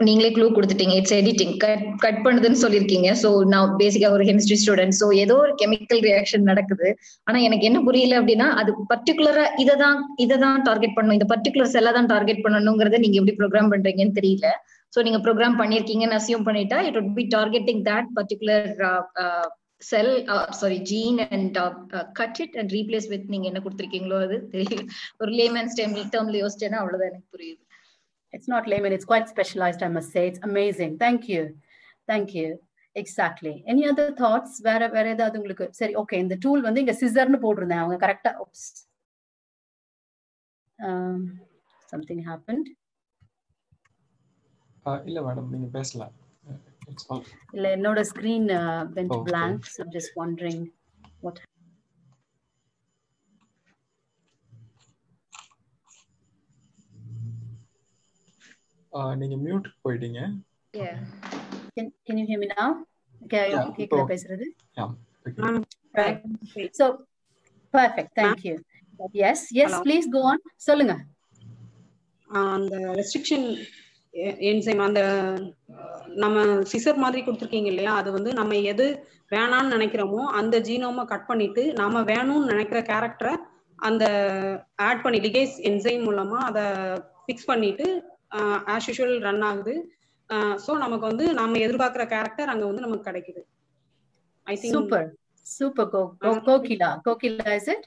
நீங்களே 0.07 0.29
க்ளூ 0.35 0.47
கொடுத்துட்டீங்க. 0.57 0.95
இட்ஸ் 0.99 1.15
எடிட்டிங் 1.19 1.55
கட் 1.63 1.85
கட் 2.03 2.21
பண்ணுதுன்னு 2.25 2.61
சொல்லியிருக்கீங்க 2.65 3.09
ஸோ 3.23 3.29
நான் 3.53 3.71
பேசிக்கா 3.81 4.09
ஒரு 4.17 4.25
கெமிஸ்ட்ரி 4.29 4.59
ஸ்டூடெண்ட் 4.63 4.95
ஸோ 4.99 5.07
ஏதோ 5.23 5.35
ஒரு 5.45 5.53
கெமிக்கல் 5.63 6.01
ரியாக்ஷன் 6.07 6.45
நடக்குது. 6.51 6.89
ஆனா 7.29 7.39
எனக்கு 7.47 7.67
என்ன 7.71 7.79
புரியல 7.89 8.19
அப்படின்னா 8.21 8.49
அது 8.61 8.73
பர்டிகுலரா 8.93 9.47
இதை 9.63 9.75
தான் 9.85 9.99
இதை 10.25 10.37
தான் 10.45 10.59
டார்கெட் 10.69 10.97
பண்ணணும். 10.97 11.19
இந்த 11.19 11.29
பர்டிகுலர் 11.35 11.73
செல்லை 11.77 11.93
தான் 11.99 12.11
டார்கெட் 12.15 12.45
பண்ணணுங்கிறத 12.47 13.01
நீங்க 13.05 13.19
எப்படி 13.21 13.37
ப்ரோக்ராம் 13.43 13.73
பண்றீங்கன்னு 13.75 14.19
தெரியல. 14.21 14.49
ஸோ 14.93 15.01
நீங்க 15.07 15.21
ப்ரோக்ராம் 15.27 15.61
பண்ணியிருக்கீங்கன்னு 15.63 16.19
அசியூம் 16.21 16.49
பண்ணிட்டா 16.49 16.81
it 16.89 16.99
would 17.01 17.15
be 17.19 17.25
targeting 17.37 17.83
that 17.91 18.11
particular 18.19 18.67
cell 19.91 20.13
sorry 20.61 20.79
gene 20.91 21.19
and 21.35 21.59
cut 22.21 22.39
it 22.45 22.57
and 22.61 22.73
replace 22.77 23.07
with 23.13 23.27
நீங்க 23.35 23.47
என்ன 23.51 23.61
கொடுத்துருக்கீங்களோ 23.65 24.19
அது 24.27 24.37
தெரியல. 24.55 24.85
ஒரு 25.23 25.33
லேமன்ஸ் 25.41 25.77
டைம் 25.81 25.95
டேர்ம்ல 26.15 26.39
யோசிச்சேன்னா 26.45 26.81
அவ்வளவுதான் 26.83 27.11
எனக்கு 27.13 27.29
புரியுது. 27.37 27.61
It's 28.34 28.48
not 28.48 28.68
layman, 28.68 28.94
it's 28.94 29.06
quite 29.06 29.30
specialized, 29.30 29.84
I 29.84 29.88
must 29.88 30.12
say. 30.12 30.28
It's 30.28 30.40
amazing. 30.42 30.98
Thank 30.98 31.30
you. 31.30 31.56
Thank 32.08 32.34
you. 32.34 32.60
Exactly. 32.96 33.64
Any 33.68 33.84
other 33.88 34.12
thoughts? 34.12 34.62
வேற 34.62 34.88
வேற 34.88 35.10
ஏதாவது 35.10 35.38
உங்களுக்கு 35.38 35.68
சரி 35.72 35.94
ஓகே 35.96 36.14
இந்த 36.14 36.36
டூல் 36.40 36.62
வந்து 36.62 36.80
இங்க 36.80 36.94
சிசர்னு 36.94 37.40
போட்டிருந்தேன் 37.46 37.82
அவங்க 37.84 37.98
கரெக்டா 38.06 38.32
சம்திங் 41.94 42.24
ஹேப்பன்ட் 42.30 42.70
இல்ல 45.10 45.22
மேடம் 45.22 45.50
நீங்க 45.50 45.68
பேசலாம் 45.68 46.14
இல்ல 47.54 47.68
என்னோட 47.78 48.00
screen 48.12 48.48
went 48.98 49.14
Okay. 49.16 49.32
blank 49.32 49.66
so 49.66 49.84
I'm 49.84 49.92
just 49.92 50.12
நீங்க 59.21 59.37
மியூட் 59.47 59.69
போயிட்டீங்க. 59.85 60.21
Can, 61.77 61.87
can 62.07 62.17
you 62.21 62.27
hear 62.27 62.39
me 62.39 62.49
now? 62.51 62.69
Okay 63.21 63.43
Yeah, 63.53 63.67
கேக்குதா 63.77 64.05
பேசுறது. 64.11 64.47
Okay. 65.27 65.43
right 65.95 66.19
so 66.73 66.87
perfect. 67.75 68.11
Thank 68.15 68.41
you. 68.49 68.55
Yes 69.23 69.41
yes 69.59 69.71
Hello. 69.71 69.83
please 69.87 70.07
go 70.17 70.23
on. 70.31 70.39
சொல்லுங்க. 70.69 70.95
அந்த 72.51 72.77
ரெஸ்ட்ரிக்ஷன் 72.99 73.47
என்சைம் 74.51 74.83
அந்த 74.87 75.01
நம்ம 76.23 76.37
சிசர் 76.73 77.03
மாதிரி 77.05 77.21
கொடுத்துருக்கீங்க 77.23 77.71
இல்லையா? 77.73 77.93
அது 78.01 78.11
வந்து 78.13 78.33
நம்ம 78.33 78.57
எது 78.73 78.87
வேணாம்னு 79.31 79.75
நினைக்கிறோமோ 79.77 80.21
அந்த 80.41 80.57
ஜீனோமை 80.69 81.05
கட் 81.05 81.29
பண்ணிட்டு 81.31 81.63
நாம 81.73 82.03
வேணும்னு 82.13 82.51
நினைக்கிற 82.53 82.81
கேரக்டரை 82.91 83.35
அந்த 83.79 84.05
ஆட் 84.89 85.03
பண்ணி 85.03 85.19
லிகேஸ் 85.27 85.57
என்சைம் 85.71 86.07
மூலமா 86.09 86.39
அதை 86.51 86.65
ஃபிக்ஸ் 87.25 87.51
பண்ணிட்டு 87.51 87.87
ஆஸ் 88.75 88.89
யூஷுவல் 88.91 89.21
ரன் 89.29 89.45
ஆகுது 89.51 89.75
ஸோ 90.65 90.73
நமக்கு 90.79 91.05
வந்து 91.11 91.27
நம்ம 91.35 91.59
எதிர்பார்க்குற 91.67 92.05
கேரக்டர் 92.15 92.51
அங்க 92.55 92.65
வந்து 92.67 92.85
நமக்கு 92.87 93.09
கிடைக்குது 93.11 93.43
I 94.47 94.57
think 94.57 94.75
super 94.77 95.07
super 95.47 95.89
go 95.95 96.03
Kokila 96.49 96.91
Kokila 97.07 97.55
is 97.61 97.71
it 97.75 97.87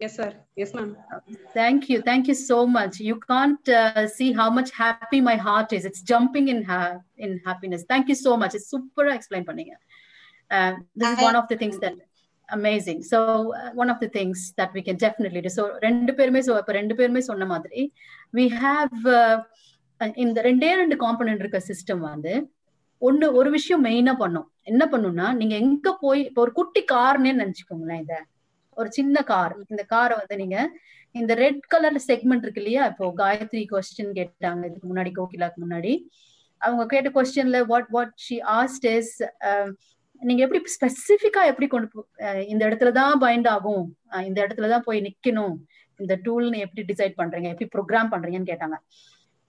yes 0.00 0.16
sir 0.20 0.34
yes 0.62 0.74
ma'am 0.78 0.92
Thank 1.54 1.82
you. 1.90 1.98
Thank 2.08 2.24
you 2.30 2.36
so 2.42 2.58
much. 2.76 2.94
You 3.08 3.16
can't 3.30 3.66
uh, 3.80 4.02
see 4.16 4.28
how 4.32 4.48
much 4.58 4.70
happy 4.82 5.20
my 5.30 5.36
heart 5.46 5.70
is. 5.78 5.84
It's 5.84 6.02
jumping 6.12 6.46
in 6.54 6.60
ha- 6.70 7.00
in 7.24 7.32
happiness. 7.46 7.82
Thank 7.92 8.06
you 8.12 8.18
so 8.26 8.32
much. 8.42 8.54
It's 8.58 8.68
super 8.68 9.04
explain 9.18 9.44
பண்ணீங்க. 9.50 9.74
Uh, 10.50 10.70
this 10.96 11.10
is 11.10 11.20
one 11.28 11.36
of 11.36 11.46
the 11.48 11.56
things 11.56 11.76
that 11.78 11.94
amazing 12.56 13.02
so 13.10 13.18
one 13.82 13.90
of 13.94 14.02
of 14.06 14.12
things 14.18 14.44
that 14.60 14.74
we 14.78 14.82
can 14.88 15.00
definitely 15.04 15.42
definitely 15.46 15.84
ரெண்டு 15.86 16.12
பேருமே 16.18 16.42
so 16.48 16.54
இப்போ 16.62 16.74
ரெண்டு 16.80 16.96
பேருமே 16.98 17.22
சொன்ன 17.30 17.46
மாதிரி 17.52 17.82
we 18.38 18.46
have 18.62 18.96
இந்த 20.24 20.38
ரெண்டே 20.48 20.70
ரெண்டு 20.82 20.96
காம்பனன்ட் 21.04 21.42
இருக்க 21.44 21.60
சிஸ்டம் 21.70 22.02
வந்து 22.10 22.34
ஒண்ணு 23.02 23.26
ஒரு 23.38 23.50
விஷயம் 23.56 23.84
மெயினா 23.86 24.12
பண்ணும். 24.22 24.48
என்ன 24.70 24.82
பண்ணும்னா 24.92 25.26
நீங்க 25.40 25.54
எங்க 25.64 25.88
போய் 26.02 26.20
இப்போ 26.28 26.40
ஒரு 26.44 26.52
குட்டி 26.58 26.82
கார்னே 26.92 27.32
நினைச்சுக்கோங்களேன் 27.40 28.02
இத. 28.04 28.14
ஒரு 28.76 28.88
சின்ன 28.98 29.16
கார். 29.30 29.54
இந்த 29.72 29.82
காரை 29.94 30.14
வந்து 30.20 30.36
நீங்க 30.42 30.58
இந்த 31.14 31.32
ரெட் 31.44 31.64
கலர் 31.72 31.98
செக்மெண்ட் 32.10 32.44
இருக்கு 32.44 32.62
இல்லையா? 32.62 32.82
இப்போ 32.92 33.06
காயத்ரி 33.22 33.62
கொஸ்டின் 33.72 34.12
கேட்டாங்க 34.18 34.62
இதுக்கு 34.70 34.88
முன்னாடி 34.92 35.10
கோகிலாக்கு 35.18 35.58
முன்னாடி. 35.64 35.92
அவங்க 36.60 36.84
கேட்ட 36.92 37.08
கொஸ்டின்ல 37.16 37.60
what 37.72 37.90
what 37.96 38.14
she 38.26 38.36
asked 38.58 38.86
is 38.96 39.14
நீங்க 40.28 40.42
எப்படி 40.46 40.60
ஸ்பெசிபிக்கா 40.76 41.42
எப்படி 41.50 41.66
கொண்டு 41.72 42.04
இந்த 42.52 42.62
இடத்துல 42.68 42.90
தான் 43.00 43.14
பைண்ட் 43.24 43.48
ஆகும் 43.54 43.84
இந்த 44.28 44.38
இடத்துல 44.44 44.68
தான் 44.74 44.86
போய் 44.88 45.00
நிக்கணும் 45.08 45.54
இந்த 46.00 46.14
டூல்னு 46.26 46.62
எப்படி 46.66 46.82
டிசைட் 46.90 47.18
பண்றீங்க 47.20 47.48
எப்படி 47.54 47.68
ப்ரோக்ராம் 47.74 48.12
பண்றீங்கன்னு 48.12 48.50
கேட்டாங்க. 48.52 48.76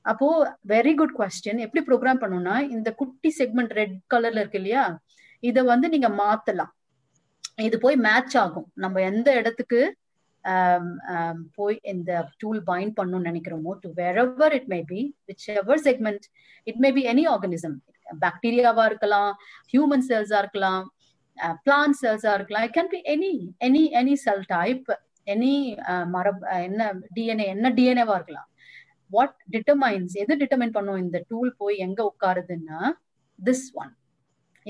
அப்போ 0.05 0.27
வெரி 0.73 0.93
குட் 0.99 1.15
கொஸ்டின் 1.19 1.63
எப்படி 1.65 1.81
ப்ரோக்ராம் 1.89 2.21
பண்ணணும்னா 2.23 2.55
இந்த 2.75 2.89
குட்டி 3.01 3.29
செக்மெண்ட் 3.39 3.75
ரெட் 3.79 3.97
கலர்ல 4.13 4.41
இருக்கு 4.43 4.61
இல்லையா 4.61 4.83
இத 5.49 5.63
வந்து 5.73 5.87
நீங்க 5.93 6.09
மாத்தலாம். 6.21 6.71
இது 7.67 7.77
போய் 7.85 7.97
மேட்ச் 8.07 8.35
ஆகும். 8.43 8.67
நம்ம 8.83 9.01
எந்த 9.11 9.29
இடத்துக்கு 9.41 9.79
போய் 11.57 11.75
இந்த 11.91 12.11
டூல் 12.41 12.61
பைண்ட் 12.69 12.93
பண்ணணும்னு 12.97 13.29
நினைக்கிறோமோ 13.29 13.73
to 13.83 13.89
wherever 13.99 14.53
it 14.57 14.69
may 14.73 14.79
be 14.89 15.01
whichever 15.61 15.81
segment 15.87 16.25
it 16.67 16.81
may 16.85 16.89
be 16.97 17.03
any 17.11 17.23
organism 17.33 17.77
பாக்டீரியாவா 18.23 18.85
இருக்கலாம் 18.91 19.31
ஹியூமன் 19.73 20.05
செல்ஸா 20.09 20.39
இருக்கலாம் 20.43 20.83
பிளான்ட் 21.65 21.97
செல்ஸா 22.03 22.31
இருக்கலாம். 22.37 22.65
It 22.67 22.75
can 22.77 22.91
be 22.95 22.99
any 23.15 23.31
any 23.67 23.83
any 24.01 24.15
cell 24.25 24.43
type 24.55 24.89
any 25.35 25.53
மரப் 26.15 26.43
என்ன 26.67 26.91
டிஎன்ஏ 27.15 27.45
என்ன 27.55 27.69
டிஎன்ஏவா 27.79 28.15
இருக்கலாம். 28.19 28.49
வாட் 29.11 29.35
டிட்டர்மைன்ஸ் 29.55 30.13
எது 30.23 30.33
டிட்டர்மைன் 30.43 30.75
பண்ணும்? 30.77 31.01
இந்த 31.05 31.17
டூல் 31.31 31.51
போய் 31.61 31.75
எங்க 31.87 31.99
உட்காருதுன்னா 32.11 32.79
திஸ் 33.39 33.67
ஒன் 33.81 33.93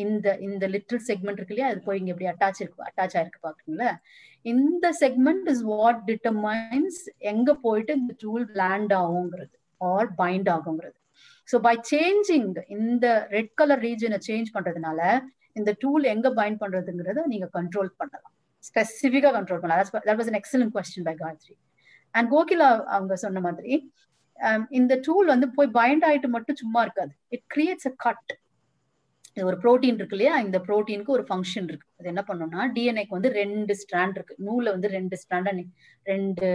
இந்த 0.03 0.27
இந்த 0.47 0.65
லிட்டில் 0.73 1.03
செக்மெண்ட் 1.07 1.39
இருக்கு 1.39 1.53
இல்லையா 1.55 1.71
அது 1.71 1.79
போய் 1.87 1.99
இங்க 2.01 2.11
எப்படி 2.13 2.29
அட்டாச் 2.31 2.61
இருக்கு 2.61 2.87
அட்டாச் 2.89 3.15
ஆயிருக்கு 3.17 3.41
பாக்குறீங்களா 3.47 3.91
இந்த 4.51 4.85
செக்மெண்ட் 5.01 5.47
இஸ் 5.53 5.63
வாட் 5.73 5.99
டிட்டர்மைன்ஸ் 6.09 7.01
எங்க 7.31 7.49
போயிட்டு 7.65 7.93
இந்த 7.99 8.13
டூல் 8.23 8.45
லேண்ட் 8.61 8.93
ஆகுங்கிறது 9.01 9.55
ஆர் 9.81 10.09
பைண்ட் 10.21 10.49
ஆகுங்கிறது. 10.55 10.97
ஸோ 11.49 11.55
பை 11.65 11.73
சேஞ்சிங் 11.91 12.47
இந்த 12.77 13.05
ரெட் 13.35 13.53
கலர் 13.59 13.81
ரீஜனை 13.87 14.19
சேஞ்ச் 14.27 14.49
பண்றதுனால 14.55 14.99
இந்த 15.59 15.71
டூல் 15.81 16.05
எங்க 16.13 16.27
பைண்ட் 16.39 16.61
பண்றதுங்கிறத 16.61 17.23
நீங்க 17.33 17.47
கண்ட்ரோல் 17.57 17.91
பண்ணலாம். 17.99 18.33
ஸ்பெசிஃபிக்கா 18.63 19.31
கண்ட்ரோல் 19.37 19.61
பண்ணலாம். 19.61 19.81
That 20.07 20.19
was 20.21 20.31
excellent 20.41 20.73
question 20.77 21.07
by 21.09 21.15
Gayathri 21.21 21.55
and 22.15 22.29
Kokila 22.33 22.67
அவங்க 22.95 23.15
சொன்ன 23.25 23.41
மாதிரி 23.47 23.73
um, 24.39 24.61
இந்த 24.79 24.93
டூல் 25.05 25.27
வந்து 25.33 25.47
போய் 25.57 25.69
பைண்ட் 25.77 26.05
ஆயிட்டு 26.07 26.29
மட்டும் 26.35 26.59
சும்மா 26.61 26.79
இருக்காது. 26.85 27.13
இட் 27.35 27.45
கிரியேட்ஸ் 27.53 27.89
அ 27.91 27.95
கட் 28.05 28.31
இது 29.37 29.45
ஒரு 29.49 29.57
புரோட்டீன் 29.61 29.97
இருக்கு 29.99 30.15
இல்லையா? 30.17 30.33
இந்த 30.45 30.57
ப்ரோட்டீனுக்கு 30.67 31.13
ஒரு 31.15 31.23
ஃபங்க்ஷன் 31.29 31.67
இருக்கு. 31.69 31.87
அது 31.99 32.07
என்ன 32.11 32.21
பண்ணும்னா 32.27 32.63
டிஎன்ஏக்கு 32.75 33.15
வந்து 33.17 33.29
ரெண்டு 33.39 33.73
ஸ்ட்ராண்ட் 33.81 34.17
இருக்கு. 34.19 34.35
நூல்ல 34.47 34.73
வந்து 34.75 34.89
ரெண்டு 34.97 35.15
ஸ்ட்ராண்டா 35.21 35.53
ரெண்டு 36.05 36.47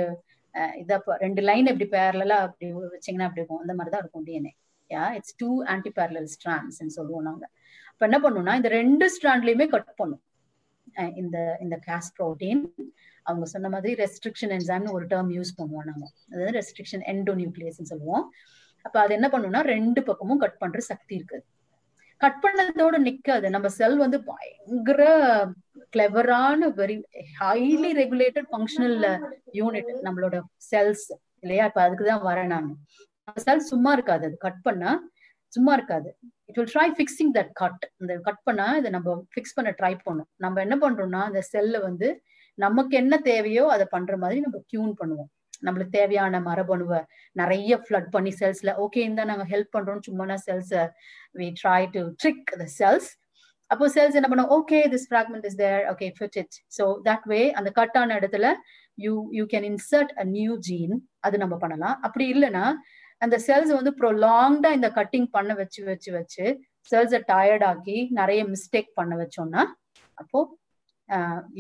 அஹ், 0.55 0.74
இதா 0.83 0.96
ரெண்டு 1.24 1.40
லைன் 1.48 1.70
எப்படி 1.72 1.87
பேரலா 1.96 2.37
அப்படி 2.46 2.66
வச்சீங்கன்னா 2.94 3.27
அப்படி 3.29 3.42
இருக்கும். 3.42 3.62
அந்த 3.64 3.74
மாதிரி 3.79 3.92
தான் 3.94 4.03
இருக்கும் 4.05 4.27
DNA 4.29 4.53
yeah 4.94 5.05
it's 5.18 5.37
two 5.37 5.51
antiparallel 5.98 6.29
strands 6.35 6.96
சொல்லுவோம் 6.98 7.29
நாங்க 7.29 7.44
அப்ப 7.92 8.07
என்ன 8.09 8.18
பண்ணும்னா 8.24 8.55
இந்த 8.55 8.68
ரெண்டு 8.68 9.05
ஸ்ட்ராண்ட்லயுமே 9.14 9.66
கட் 9.74 9.94
பண்ணும். 10.01 10.22
இந்த 11.14 11.37
இந்த 11.61 11.77
கேஸ் 11.87 12.09
புரோட்டீன் 12.18 12.62
அவங்க 13.22 13.46
சொன்ன 13.53 13.68
மாதிரி 13.68 13.92
ரெஸ்ட்ரிக்ஷன் 14.03 14.53
என்சைம்னு 14.57 14.94
ஒரு 14.96 15.07
டேர்ம் 15.07 15.31
யூஸ் 15.37 15.51
பண்ணுவோம் 15.59 15.87
நாங்க. 15.88 16.07
அதாவது 16.33 16.53
ரெஸ்ட்ரிக்ஷன் 16.59 17.05
எண்டோநியூக்ளியஸ் 17.12 17.90
சொல்லுவோம். 17.92 18.24
அப்ப 18.87 19.01
அது 19.01 19.12
என்ன 19.14 19.29
பண்ணும்னா 19.33 19.61
ரெண்டு 19.74 20.03
பக்கமும் 20.03 20.42
கட் 20.44 20.59
பண்ற 20.59 20.81
சக்தி 20.90 21.14
இருக்கு. 21.14 21.38
கட் 22.16 22.38
பண்ணதோட 22.44 22.96
நிக்காது. 23.09 23.48
நம்ம 23.55 23.68
செல் 23.79 23.96
வந்து 23.96 24.18
பயங்கர 24.31 25.03
கிளவரான 25.96 26.70
very 26.81 26.96
highly 27.40 27.90
regulated 28.03 28.48
functional 28.53 28.98
unit 29.59 29.92
நம்மளோட 30.07 30.38
செல்ஸ் 30.70 31.07
இல்லையா? 31.40 31.64
இப்ப 31.64 31.81
அதுக்குதான் 31.88 32.24
வரேன் 32.31 32.53
நான். 32.55 32.70
செல் 33.46 33.64
சும்மா 33.72 33.92
இருக்காது. 33.96 34.24
அது 34.28 34.36
கட் 34.46 34.62
பண்ணா 34.66 34.90
சும்மா 35.52 35.72
இருக்காது. 35.78 36.08
It 36.48 36.58
will 36.58 36.72
try 36.74 36.88
fixing 36.96 37.32
that 37.38 37.52
cut 37.62 37.84
இந்த 38.00 38.12
கட் 38.28 38.42
பண்ணா 38.48 38.66
இதை 38.80 38.90
நம்ம 38.96 39.14
ஃபிக்ஸ் 39.34 39.56
பண்ண 39.58 39.70
ட்ரை 39.80 39.94
பண்ணும். 40.06 40.28
நம்ம 40.44 40.60
என்ன 40.66 40.76
பண்றோம்னா 40.84 41.22
அந்த 41.30 41.42
செல்ல 41.52 41.78
வந்து 41.88 42.08
நமக்கு 42.58 42.94
என்ன 43.02 43.14
தேவையோ 43.30 43.64
அதை 43.74 43.84
பண்ற 43.96 44.14
மாதிரி 44.16 44.38
நம்ம 44.46 44.58
டியூன் 44.70 44.94
பண்ணுவோம். 45.00 45.30
நம்மளுக்கு 45.66 45.96
தேவையான 45.98 46.40
மரபணுவை 46.48 46.98
நிறைய 47.36 47.72
ஃபிளட் 47.84 48.10
பண்ணி 48.16 48.32
செல்ஸ்ல 48.40 48.72
ஓகே 48.84 49.00
இந்த 49.10 49.22
நாங்க 49.30 49.44
ஹெல்ப் 49.52 49.72
பண்றோம் 49.76 50.02
சும்மா 50.08 50.36
cells 50.46 50.74
we 51.34 51.46
try 51.62 51.80
to 51.96 52.02
trick 52.22 52.52
the 52.60 52.66
cells 52.80 53.08
அப்போ 53.70 53.86
செல்ஸ் 53.96 54.16
என்ன 54.18 54.28
பண்ணும் 54.32 54.52
okay 54.58 54.78
this 54.92 55.06
fragment 55.08 55.46
is 55.48 55.58
there 55.62 55.82
okay 55.92 56.06
fit 56.18 56.36
it 56.42 56.54
so 56.76 56.84
that 57.08 57.26
way 57.32 57.40
அந்த 57.58 57.70
கட்டான 57.78 58.14
இடத்துல 58.20 58.46
you 58.98 59.14
you 59.32 59.44
can 59.54 59.66
insert 59.72 60.12
a 60.22 60.24
new 60.36 60.52
gene 60.68 60.94
அது 61.20 61.36
நம்ம 61.38 61.56
பண்ணலாம். 61.56 61.96
அப்படி 62.06 62.26
இல்லைன்னா 62.34 62.64
அந்த 63.22 63.37
செல்ஸ் 63.46 63.72
வந்து 63.78 63.92
ப்ரொலாங்டா 64.00 64.70
இந்த 64.78 64.88
கட்டிங் 64.98 65.28
பண்ண 65.37 65.52
வச்சு 65.61 65.81
வச்சு 65.90 66.11
வச்சு 66.18 66.44
செல்ஸை 66.90 67.20
டயர்ட் 67.31 67.64
ஆக்கி 67.70 67.96
நிறைய 68.20 68.40
மிஸ்டேக் 68.52 68.90
பண்ண 68.98 69.14
வச்சோம்னா 69.22 69.62
அப்போ 70.18 70.40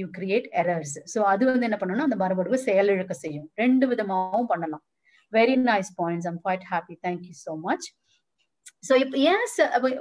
யூ 0.00 0.06
கிரியேட் 0.16 0.46
எரர்ஸ் 0.60 0.96
ஸோ 1.12 1.18
அது 1.32 1.44
வந்து 1.50 1.68
என்ன 1.68 1.78
பண்ணணும்னா 1.80 2.06
அந்த 2.08 2.18
மறுபடியும் 2.22 2.64
செயலிழக்க 2.68 3.14
செய்யும். 3.24 3.46
ரெண்டு 3.62 3.84
விதமாகவும் 3.92 4.50
பண்ணலாம். 4.52 4.84
Very 5.32 5.54
nice 5.70 5.90
points 6.00 6.28
I'm 6.30 6.40
quite 6.44 6.66
happy 6.72 6.96
thank you 7.06 7.34
so 7.44 7.54
much 7.66 7.86
so 8.88 8.94
இப்போ 9.04 9.16
ஏன் 9.30 9.44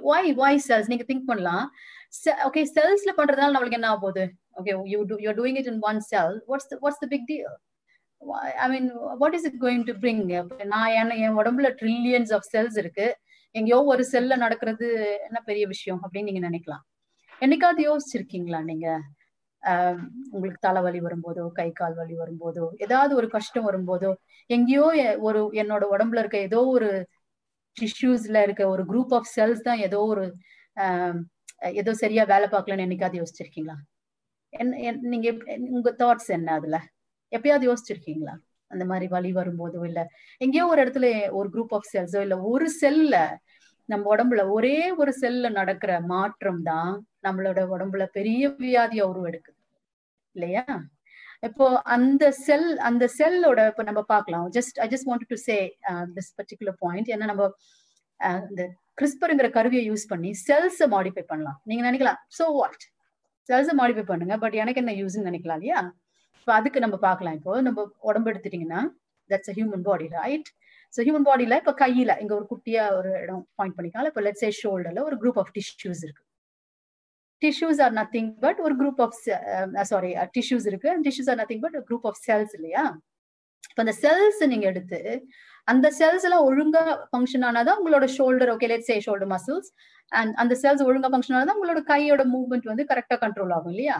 வாய் 0.09 0.31
வாய் 0.41 0.59
செல்ஸ் 0.67 0.89
நீங்க 0.91 1.05
திங்க் 1.11 1.29
பண்ணலாம். 1.31 1.65
ஓகே 2.47 2.61
செல்ஸ்ல 2.75 3.11
பண்றதுனால 3.19 3.53
நம்மளுக்கு 3.55 3.79
என்ன 3.79 3.89
ஆகுது 3.95 4.25
okay 4.59 4.73
you 4.93 4.99
do 5.11 5.17
you 5.25 5.31
doing 5.39 5.57
it 5.61 5.69
in 5.73 5.81
one 5.91 6.01
cell 6.11 6.35
what's 6.51 6.69
what's 6.83 7.01
the 7.03 7.07
big 7.13 7.27
deal 7.31 7.47
I 8.63 8.67
mean 8.73 8.87
what 9.21 9.35
is 9.37 9.47
it 9.49 9.59
going 9.63 9.83
to 9.89 9.93
bring 10.03 10.21
நான் 10.73 10.93
என்ன 11.01 11.17
என் 11.25 11.37
உடம்புல 11.41 11.69
ட்ரில்லியன்ஸ் 11.81 12.31
ஆஃப் 12.37 12.47
செல்ஸ் 12.53 12.77
இருக்கு. 12.83 13.07
எங்கேயோ 13.55 13.79
ஒரு 13.91 14.03
செல்ல 14.05 14.35
நடக்கிறது 14.35 14.87
என்ன 15.27 15.39
பெரிய 15.45 15.65
விஷயம் 15.67 16.01
அப்படின்னு 16.03 16.29
நீங்க 16.29 16.41
நினைக்கலாம். 16.49 16.83
என்னைக்காவது 17.41 17.81
யோசிச்சிருக்கீங்களா 17.89 18.59
நீங்க? 18.63 18.87
உங்களுக்கு 20.33 20.59
தலைவலி 20.61 20.99
வரும்போதோ 21.05 21.43
கை 21.53 21.67
கால் 21.71 21.95
வலி 21.95 22.15
வரும்போதோ 22.17 22.65
ஏதாவது 22.77 23.13
ஒரு 23.15 23.27
கஷ்டம் 23.27 23.67
வரும்போதோ 23.69 24.11
எங்கேயோ 24.49 24.85
ஒரு 25.27 25.39
என்னோட 25.53 25.83
உடம்புல 25.95 26.21
இருக்க 26.21 26.37
ஏதோ 26.49 26.59
ஒரு 26.75 26.89
டிஷ்யூஸ்ல 27.77 28.37
இருக்க 28.45 28.63
ஒரு 28.73 28.83
குரூப் 28.91 29.13
ஆஃப் 29.13 29.31
செல்ஸ் 29.35 29.65
தான் 29.67 29.81
ஏதோ 29.87 29.99
ஒரு 30.13 30.23
ஏதோ 31.81 31.91
சரியா 31.93 32.23
வேலை 32.23 32.47
பார்க்கலன்னு 32.49 32.85
என்னைக்காவது 32.87 33.19
யோசிச்சிருக்கீங்களா? 33.21 33.75
என்ன 34.53 34.91
நீங்க 35.13 35.29
உங்க 35.75 35.91
தாட்ஸ் 35.99 36.31
என்ன 36.37 36.49
அதுல? 36.53 36.77
எப்பயாவது 37.31 37.67
யோசிச்சிருக்கீங்களா? 37.69 38.35
அந்த 38.71 38.83
மாதிரி 38.85 39.07
வலி 39.07 39.31
வரும்போதோ 39.33 39.81
இல்ல 39.89 39.99
எங்கேயோ 40.41 40.65
ஒரு 40.71 40.79
இடத்துல 40.83 41.07
ஒரு 41.39 41.47
குரூப் 41.53 41.73
ஆஃப் 41.77 41.89
செல்ஸோ 41.93 42.21
இல்ல 42.25 42.37
ஒரு 42.51 42.67
செல்ல 42.81 43.15
நம்ம 43.89 44.03
உடம்புல 44.15 44.41
ஒரே 44.49 44.77
ஒரு 45.01 45.11
செல்ல 45.13 45.49
நடக்கிற 45.59 45.91
மாற்றம் 46.13 46.61
தான் 46.63 46.91
நம்மளோட 47.27 47.59
உடம்புல 47.75 48.05
பெரிய 48.17 48.49
வியாதியா 48.63 49.05
உருவெடுக்குது. 49.11 49.57
இல்லையா? 50.35 50.63
இப்போ 51.43 51.65
அந்த 51.95 52.23
செல் 52.45 52.69
அந்த 52.89 53.05
செல்லோட 53.17 53.59
இப்ப 53.71 53.83
நம்ம 53.83 54.01
பார்க்கலாம். 54.13 54.45
Just 54.57 54.77
I 54.85 54.87
just 54.93 55.07
want 55.09 55.25
to 55.33 55.37
say 55.47 55.57
this 56.17 56.31
particular 56.39 56.77
point 56.85 57.09
ஏன்னா 57.15 57.25
நம்ம 57.31 57.43
uh, 58.19 58.39
இந்த 58.51 58.63
கிறிஸ்பருங்கிற 58.99 59.47
கருவியை 59.57 59.83
யூஸ் 59.91 60.05
பண்ணி 60.11 60.29
செல்ஸை 60.47 60.87
மாடிஃபை 60.95 61.23
பண்ணலாம். 61.31 61.57
நீங்க 61.69 61.83
நினைக்கலாம் 61.89 62.19
சோ 62.39 62.45
வாட் 62.59 62.83
செல்ஸை 63.49 63.73
மாடிஃபை 63.81 64.05
பண்ணுங்க 64.11 64.35
பட் 64.43 64.55
எனக்கு 64.61 64.81
என்ன 64.83 64.93
யூஸ்ன்னு 65.01 65.29
நினைக்கலாம் 65.29 65.59
இல்லையா? 65.59 65.81
இப்போ 66.47 66.57
அதுக்கு 66.59 66.79
நம்ம 66.83 66.97
பார்க்கலாம். 67.05 67.33
இப்போ 67.37 67.53
நம்ம 67.65 67.79
உடம்பு 68.09 68.29
எடுத்துட்டீங்கன்னா 68.31 68.81
that's 69.29 69.49
a 69.51 69.53
human 69.57 69.81
body 69.87 70.05
right 70.13 70.49
so 70.93 70.99
human 71.07 71.25
பாடியில 71.27 71.55
இப்போ 71.61 71.73
கையில 71.81 72.11
இங்க 72.21 72.33
ஒரு 72.37 72.45
குட்டியா 72.51 72.83
ஒரு 72.99 73.09
இடம் 73.23 73.41
பாயிண்ட் 73.57 73.75
பண்ணிக்கலாம். 73.77 74.07
இப்போ 74.11 74.21
லெட்ஸ் 74.27 74.45
ஏ 74.47 74.49
ஷோல்டர்ல 74.59 75.01
ஒரு 75.07 75.15
குரூப் 75.23 75.39
ஆஃப் 75.41 75.51
டிஷ்யூஸ் 75.57 76.01
இருக்கு. 76.07 76.23
டிஷ்யூஸ் 77.41 77.81
ஆர் 77.85 77.93
நத்திங் 77.99 78.29
பட் 78.45 78.59
ஒரு 78.67 78.75
குரூப் 78.81 79.01
ஆஃப் 79.05 79.17
சாரி 79.91 80.11
டிஷ்யூஸ் 80.37 80.67
இருக்கு. 80.71 80.91
Tissues 81.07 81.31
are 81.33 81.39
nothing 81.41 81.63
but 81.65 81.77
group 81.89 82.07
of 82.11 82.19
cells 82.27 82.53
இல்லையா? 82.59 82.83
இப்போ 83.69 83.83
அந்த 83.85 83.95
செல்ஸ் 84.03 84.39
நீங்க 84.53 84.67
எடுத்து 84.73 84.99
அந்த 85.67 85.87
செல்ஸ் 85.99 86.27
எல்லாம் 86.29 86.45
ஒழுங்கா 86.49 86.83
ஃபங்க்ஷன் 87.11 87.45
ஆனாதான் 87.49 87.79
உங்களோட 87.81 88.07
shoulder 88.17 88.51
okay 88.55 88.69
let's 88.73 88.93
say 88.95 88.99
shoulder 89.07 89.31
muscles 89.35 89.69
and 90.11 90.33
அந்த 90.43 90.53
செல்ஸ் 90.63 90.85
ஒழுங்கா 90.89 91.11
ஃபங்க்ஷன் 91.13 91.37
ஆனாதான் 91.39 91.59
உங்களோட 91.59 91.81
கையோட 91.91 92.25
மூவ்மெண்ட் 92.35 92.71
வந்து 92.73 92.85
கரெக்டா 92.93 93.17
கண்ட்ரோல் 93.25 93.55
ஆகும் 93.57 93.73
இல்லையா? 93.75 93.97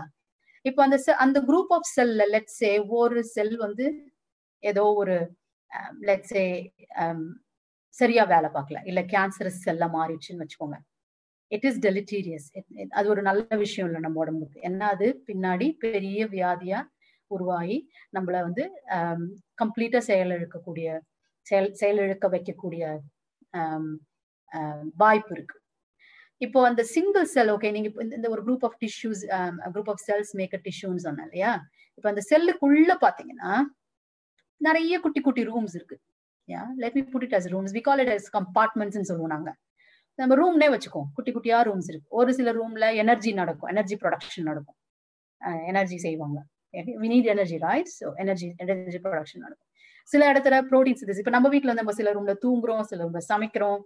இப்போ 0.66 0.82
அந்த 0.86 0.98
அந்த 1.26 1.40
குரூப் 1.50 1.72
ஆஃப் 1.78 1.90
செல்ல 1.96 2.24
லெட்ஸே 2.34 2.72
ஒரு 3.00 3.20
செல் 3.36 3.56
வந்து 3.66 3.86
ஏதோ 4.64 4.84
ஒரு 5.02 5.16
லெட்ஸே 6.10 6.46
சரியா 7.96 8.24
வேலை 8.34 8.50
பார்க்கல. 8.56 8.80
இல்ல 8.90 9.02
கேன்சரஸ் 9.14 9.60
செல்ல 9.68 9.86
மாறிடுச்சுன்னு 9.96 10.44
வச்சுக்கோங்க. 10.44 10.78
இட் 11.52 11.66
இஸ் 11.70 11.80
டெலிட்டீரியஸ் 11.88 12.48
அது 13.00 13.08
ஒரு 13.14 13.22
நல்ல 13.30 13.58
விஷயம் 13.64 13.88
இல்லை 13.90 14.02
நம்ம 14.06 14.20
உடம்புக்கு. 14.24 14.58
என்ன 14.70 14.82
அது 14.96 15.08
பின்னாடி 15.30 15.68
பெரிய 15.86 16.20
வியாதியா 16.36 16.80
உருவாகி 17.32 17.78
நம்மள 18.18 18.38
வந்து 18.48 18.64
கம்ப்ளீட்டா 19.62 20.02
செயலிழக்கக்கூடிய 20.10 20.88
செயல் 21.48 21.72
செயலிழக்க 21.82 22.26
வைக்கக்கூடிய 22.36 22.84
வாய்ப்பு 24.98 25.34
இருக்கு. 25.38 25.58
இப்போ 26.42 26.60
அந்த 26.70 26.82
சிங்கிள் 26.96 27.26
செல் 27.36 27.52
ஓகே 27.54 27.70
நீங்க 27.76 27.90
இந்த 28.18 28.28
ஒரு 28.34 28.42
group 28.48 28.66
of 28.68 28.78
tissues 28.84 29.22
group 29.76 29.90
of 29.94 30.02
cells 30.08 30.32
make 30.40 30.56
டிஷ்யூன்னு 30.68 31.04
சொன்னேன் 31.08 31.28
இல்லையா? 31.30 31.52
இப்போ 31.98 32.08
அந்த 32.12 32.22
செல்லுக்குள்ள 32.32 32.94
பாத்தீங்கன்னா 33.06 33.52
நிறைய 34.62 34.96
குட்டி 35.06 35.22
குட்டி 35.28 35.42
ரூம்ஸ் 35.52 35.76
இருக்கு. 35.80 35.98
Yeah 36.50 36.62
let 36.84 36.96
me 36.98 37.04
put 37.14 37.26
it 37.28 37.36
as 37.40 37.48
rooms 37.54 37.74
we 37.78 37.82
call 37.88 38.02
it 38.04 38.14
as 38.16 38.30
compartments 38.38 39.10
சொல்லுவோம் 39.12 39.34
நாங்க. 39.36 39.50
நம்ம 40.20 40.36
ரூம்னே 40.42 40.68
வச்சுக்கோம் 40.76 41.08
குட்டி 41.18 41.32
குட்டியா 41.36 41.58
ரூம்ஸ் 41.70 41.90
இருக்கு. 41.92 42.08
ஒரு 42.20 42.32
சில 42.38 42.52
ரூம்ல 42.60 42.86
எனர்ஜி 43.04 43.32
நடக்கும். 43.42 43.70
எனர்ஜி 43.74 43.96
ப்ரொடக்ஷன் 44.04 44.48
நடக்கும். 44.52 44.78
எனர்ஜி 45.72 45.98
செய்வாங்க. 46.06 46.38
We 47.02 47.08
need 47.14 47.30
energy 47.34 47.58
right 47.68 47.92
so 48.00 48.08
energy 48.24 48.48
energy 48.64 49.00
production 49.06 49.44
நடக்கும். 49.46 49.64
சில 50.10 50.24
இடத்துல 50.32 50.56
ப்ரோட்டீன்ஸ் 50.72 51.04
இது. 51.06 51.20
இப்போ 51.24 51.34
நம்ம 51.36 51.48
வீட்டில் 51.54 51.72
வந்து 51.72 51.84
நம்ம 51.84 51.96
சில 52.00 52.12
ரூம்ல 52.18 52.34
தூங்குறோம் 52.46 52.84
சில 52.92 53.00
ரூம்ல 53.06 53.22
சமைக்கிறோம். 53.32 53.80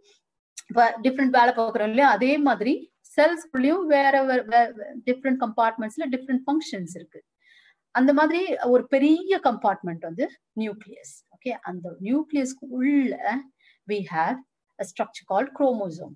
இப்போ 0.72 0.84
டிஃப்ரெண்ட் 1.06 1.36
வேலை 1.38 1.52
பார்க்குறோம் 1.56 1.90
இல்லையா? 1.92 2.10
அதே 2.18 2.34
மாதிரி 2.48 2.74
செல்ஸ்குள்ளேயும் 3.16 3.86
வேற 3.94 4.14
டிஃப்ரெண்ட் 5.08 5.40
கம்பார்ட்மெண்ட்ஸ்ல 5.44 6.06
டிஃப்ரெண்ட் 6.14 6.44
ஃபங்க்ஷன்ஸ் 6.46 6.94
இருக்கு. 7.00 7.20
அந்த 7.96 8.12
மாதிரி 8.20 8.42
ஒரு 8.74 8.84
பெரிய 8.94 9.40
கம்பார்ட்மெண்ட் 9.48 10.04
வந்து 10.10 10.26
நியூக்ளியஸ் 10.62 11.14
ஓகே 11.36 11.52
அந்த 11.70 11.88
நியூக்ளியஸ்க்கு 12.08 12.68
உள்ள 12.80 13.16
we 13.88 14.00
have 14.14 14.38
a 14.80 14.86
structure 14.92 15.28
call 15.32 15.50
chromosome 15.60 16.16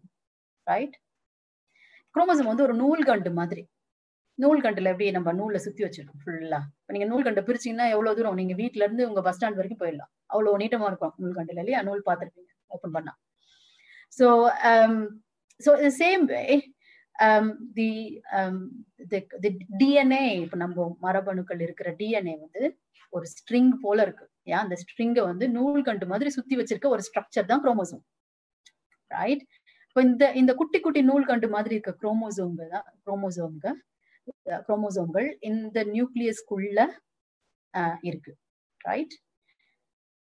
right 0.68 0.96
chromosome 2.16 2.52
வந்து 2.52 2.66
ஒரு 2.68 2.76
நூல்கண்டு 2.82 3.32
மாதிரி. 3.40 3.64
நூல்கண்டுல 4.40 4.92
எப்படி 4.94 5.08
நம்ம 5.18 5.34
நூல்ல 5.40 5.58
சுத்தி 5.66 5.82
வச்சிருக்கோம் 5.86 6.22
ஃபுல்லா 6.24 6.60
இப்ப 6.80 6.94
நீங்க 6.96 7.08
நூல்கண்டை 7.12 7.44
பிரிச்சீங்கன்னா 7.50 7.88
எவ்வளவு 7.96 8.18
தூரம்? 8.20 8.40
நீங்க 8.42 8.56
வீட்ல 8.62 8.86
இருந்து 8.88 9.10
உங்க 9.10 9.22
பஸ் 9.28 9.38
ஸ்டாண்ட் 9.38 9.60
வரைக்கும் 9.60 9.82
போயிடலாம். 9.84 10.12
அவ்வளவு 10.34 10.62
நீட்டமா 10.64 10.90
இருக்கும் 10.92 11.16
நூல்கண்டுல 11.24 11.64
இல்லையா? 11.64 11.82
நூல் 11.90 12.08
பார்த்துருப்பீங்க. 12.10 12.52
ஓப்பன் 12.72 12.96
பண்ணா. 12.98 13.14
So 14.18 14.28
so 15.62 15.72
same 16.02 16.24
way 16.34 16.44
the 17.78 17.90
the 19.44 19.50
DNA 19.82 20.24
இப்போ 20.44 20.58
நம்ம 20.64 20.88
மரபணுக்கள் 21.06 21.62
இருக்கிற 21.68 21.90
டிஎன்ஏ 22.02 22.36
வந்து 22.44 22.64
ஒரு 23.14 23.26
ஸ்ட்ரிங் 23.34 23.74
போல 23.84 23.98
இருக்கு. 24.06 24.26
ஏன் 24.52 24.62
அந்த 24.64 24.76
ஸ்ட்ரிங்கை 24.82 25.24
வந்து 25.32 25.46
நூல் 25.58 25.86
கண்டு 25.88 26.06
மாதிரி 26.12 26.30
சுத்தி 26.38 26.56
வச்சிருக்க 26.60 26.88
ஒரு 26.96 27.04
ஸ்ட்ரக்சர் 27.08 27.50
தான் 27.52 27.64
குரோமோசோம் 27.66 28.04
ரைட் 29.12 29.44
இப்போ 29.88 30.02
இந்த 30.10 30.26
இந்த 30.42 30.52
குட்டி 30.62 30.80
குட்டி 30.86 31.02
நூல்கண்டு 31.10 31.48
மாதிரி 31.56 31.74
இருக்க 31.78 31.92
குரோமோசோம்கள் 32.02 32.72
தான் 32.76 32.88
குரோமோசோம்கள் 33.06 33.78
குரோமோசோம்கள் 34.68 35.28
இந்த 35.50 35.78
நியூக்ளியஸ்குள்ள 35.94 36.80
இருக்கு. 38.10 38.32
Right 38.82 39.16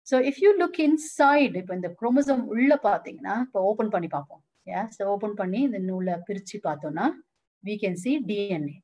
so 0.08 0.18
if 0.30 0.42
you 0.44 0.52
look 0.62 0.80
inside 0.88 1.56
இப்போ 1.62 1.74
இந்த 1.80 1.90
குரோமோசோம் 2.00 2.44
உள்ள 2.54 2.74
பார்த்தீங்கன்னா 2.88 3.36
இப்போ 3.48 3.62
ஓப்பன் 3.72 3.94
பண்ணி 3.96 4.10
பார்ப்போம் 4.16 4.44
யா 4.68 4.84
ஸோ 4.96 5.04
ஓப்பன் 5.14 5.36
பண்ணி 5.42 5.60
இந்த 5.68 5.80
நூலை 5.90 6.16
பிரித்து 6.28 6.60
பார்த்தோம்னா 6.68 7.08
we 7.64 7.76
can 7.84 8.00
see 8.04 8.14
DNA 8.30 8.78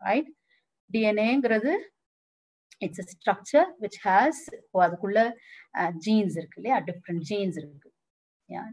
right 0.00 0.30
டிஎன்ஏங்கிறது 0.90 1.72
it's 2.82 3.02
a 3.04 3.06
structure 3.12 3.68
which 3.82 4.00
has 4.06 4.42
அதுக்குள்ள 4.82 5.18
uh, 5.78 5.90
ஜீன்ஸ் 6.04 6.36
இருக்கு 6.40 6.58
இல்லையா? 6.60 6.76
டிஃப்ரெண்ட் 6.88 7.24
ஜீன்ஸ் 7.30 7.58
இருக்கு. 7.60 7.88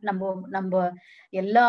நம்ம 0.08 0.22
நம்ம 0.56 0.74
எல்லா 1.34 1.66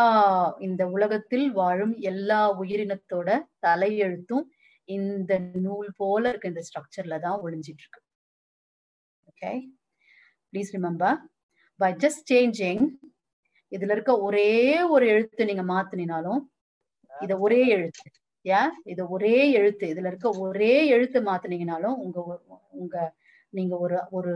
இந்த 0.67 0.83
உலகத்தில் 0.95 1.47
வாழும் 1.51 1.95
எல்லா 2.11 2.39
உயிரினத்தோட 2.61 3.29
தலையெழுத்தும் 3.65 4.45
இந்த 4.89 5.31
நூல் 5.65 5.89
போல 6.01 6.23
இருக்க 6.31 6.53
இந்த 6.53 6.63
ஸ்ட்ரக்சர்ல 6.67 7.17
தான் 7.25 7.41
ஒளிஞ்சிட்டு 7.45 7.83
இருக்கு. 7.83 8.01
Okay 9.37 9.51
please 10.53 10.69
remember 10.75 11.17
by 11.79 11.89
just 12.03 12.23
changing 12.31 12.83
இதுல 13.71 13.95
இருக்க 13.95 14.11
ஒரே 14.27 14.47
ஒரு 14.93 15.05
எழுத்து 15.07 15.45
நீங்க 15.45 15.63
மாத்தினாலும் 15.71 16.41
இத 17.13 17.33
ஒரே 17.45 17.59
எழுத்து 17.75 18.07
யா 18.45 18.61
இது 18.91 19.03
ஒரே 19.15 19.35
எழுத்து 19.59 19.85
இதுல 19.91 20.09
இருக்க 20.11 20.29
ஒரே 20.43 20.73
எழுத்து 20.95 21.19
மாத்தினீங்கனாலும் 21.21 21.95
உங்க 22.03 22.17
உங்க 22.79 22.95
நீங்க 23.53 23.73
ஒரு 23.85 23.97
ஒரு 24.17 24.33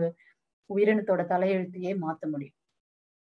உயிரினத்தோட 0.70 1.22
தலையெழுத்தையே 1.32 1.92
மாத்த 2.04 2.24
முடியும். 2.28 2.58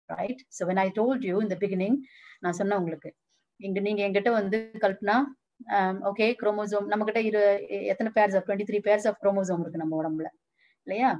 Right 0.09 0.43
so 0.57 0.63
when 0.69 0.83
I 0.85 0.89
told 0.97 1.25
you 1.29 1.37
இந்த 1.45 1.57
பிகினிங் 1.63 1.99
நான் 2.43 2.59
சொன்னேன் 2.61 2.81
உங்களுக்கு 2.81 3.11
இங்க 3.61 3.79
நீங்க 3.81 4.03
என்கிட்ட 4.07 4.31
வந்து 4.39 4.59
கல்பனா 4.85 5.17
ஓகே 6.11 6.27
குரோமோசோம் 6.41 6.89
நம்ம 6.93 7.05
கிட்ட 7.05 7.21
இரு 7.29 7.43
எத்தனை 7.93 8.11
pairs 8.17 8.37
of 8.39 8.47
twenty 8.47 8.69
three 8.71 8.81
pairs 8.87 9.09
of 9.11 9.21
chromosome 9.23 9.63
இருக்கு 9.65 9.83
நம்ம 9.85 9.97
உடம்புல 10.03 10.29
இல்லையா? 10.87 11.11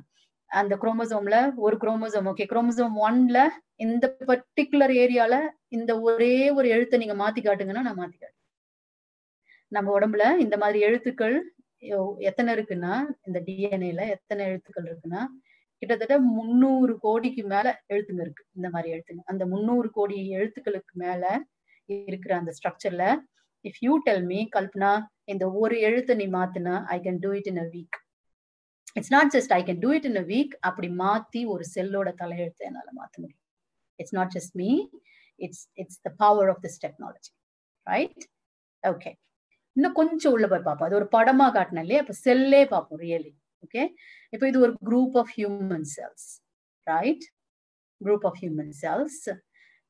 அந்த 0.51 0.75
குரோமோசோம்ல 0.77 1.37
ஒரு 1.59 1.77
குரோமோசோம் 1.77 2.29
ஓகே 2.33 2.45
குரோமோசோம் 2.51 2.95
ஒன்ல 3.07 3.39
இந்த 3.77 4.07
பர்டிகுலர் 4.29 4.95
ஏரியால 5.03 5.35
இந்த 5.69 5.93
ஒரே 6.01 6.35
ஒரு 6.51 6.69
எழுத்தை 6.69 6.99
நீங்க 6.99 7.17
மாத்தி 7.17 7.41
காட்டுங்கன்னா 7.43 7.85
நான் 7.87 8.01
மாத்தி 8.01 8.17
காட்டுறேன். 8.17 8.35
நம்ம 9.73 9.93
உடம்புல 9.99 10.25
இந்த 10.39 10.57
மாதிரி 10.57 10.79
எழுத்துக்கள் 10.81 11.37
எத்தனை 12.21 12.51
இருக்குன்னா 12.57 12.93
இந்த 13.27 13.39
டிஎன்ஏல 13.49 14.03
எத்தனை 14.17 14.43
எழுத்துக்கள் 14.47 14.89
இருக்குன்னா 14.91 15.23
கிட்டத்தட்ட 15.83 16.15
முந்நூறு 16.29 16.93
கோடிக்கு 16.99 17.43
மேல 17.45 17.67
எழுத்துங்க 17.93 18.23
இருக்கு 18.23 18.45
இந்த 18.57 18.69
மாதிரி 18.71 18.89
எழுத்துங்க. 18.95 19.23
அந்த 19.27 19.43
முந்நூறு 19.47 19.89
கோடி 19.91 20.17
எழுத்துக்களுக்கு 20.39 20.95
மேல 20.97 21.23
இருக்கிற 22.09 22.33
அந்த 22.37 22.53
ஸ்ட்ரக்சர்ல 22.59 23.05
if 23.65 23.81
you 23.83 23.93
tell 24.07 24.25
me 24.25 24.41
Kalpana 24.57 24.91
இந்த 25.25 25.45
ஒரு 25.61 25.77
எழுத்தை 25.81 26.15
நீ 26.17 26.27
மாத்தினா 26.37 26.75
I 26.89 26.99
can 27.01 27.21
do 27.25 27.31
it 27.33 27.51
in 27.53 27.63
a 27.65 27.69
week 27.75 27.99
it's 28.97 29.13
not 29.15 29.31
just 29.35 29.53
I 29.57 29.61
can 29.69 29.81
do 29.85 29.91
it 29.99 30.09
in 30.11 30.19
a 30.23 30.27
week 30.33 30.55
அப்படி 30.69 30.89
மாத்தி 31.03 31.43
ஒரு 31.55 31.65
செல்லோட 31.75 32.09
தலையெழுத்தை 32.21 32.65
என்னால 32.71 32.89
மாத்த 32.99 33.15
முடியும். 33.23 33.43
It's 33.99 34.17
not 34.19 34.33
just 34.37 34.55
me 34.63 34.71
it's 35.41 35.65
it's 35.83 36.01
the 36.07 36.11
power 36.23 36.51
of 36.53 36.63
this 36.67 36.79
technology 36.85 37.33
right 37.87 38.25
okay 38.83 39.13
இன்னும் 39.77 39.97
கொஞ்சம் 40.01 40.33
உள்ள 40.37 40.47
போய் 40.51 40.67
பார்ப்போம். 40.67 40.89
அது 40.89 40.99
ஒரு 41.01 41.09
படமா 41.17 41.47
காட்டினேன் 41.57 41.85
இல்லையா? 41.87 42.03
இப்ப 42.05 42.17
செல்லே 42.27 42.63
பார்ப்போம் 42.73 43.01
ரியலி 43.05 43.33
ஓகே 43.65 43.83
இப்போ 44.33 44.47
இது 44.51 44.59
ஒரு 44.67 44.75
group 44.89 45.17
of 45.23 45.33
human 45.37 45.87
cells 45.97 46.27
right 46.87 47.25
group 48.01 48.27
of 48.31 48.39
human 48.43 48.73
cells 48.83 49.21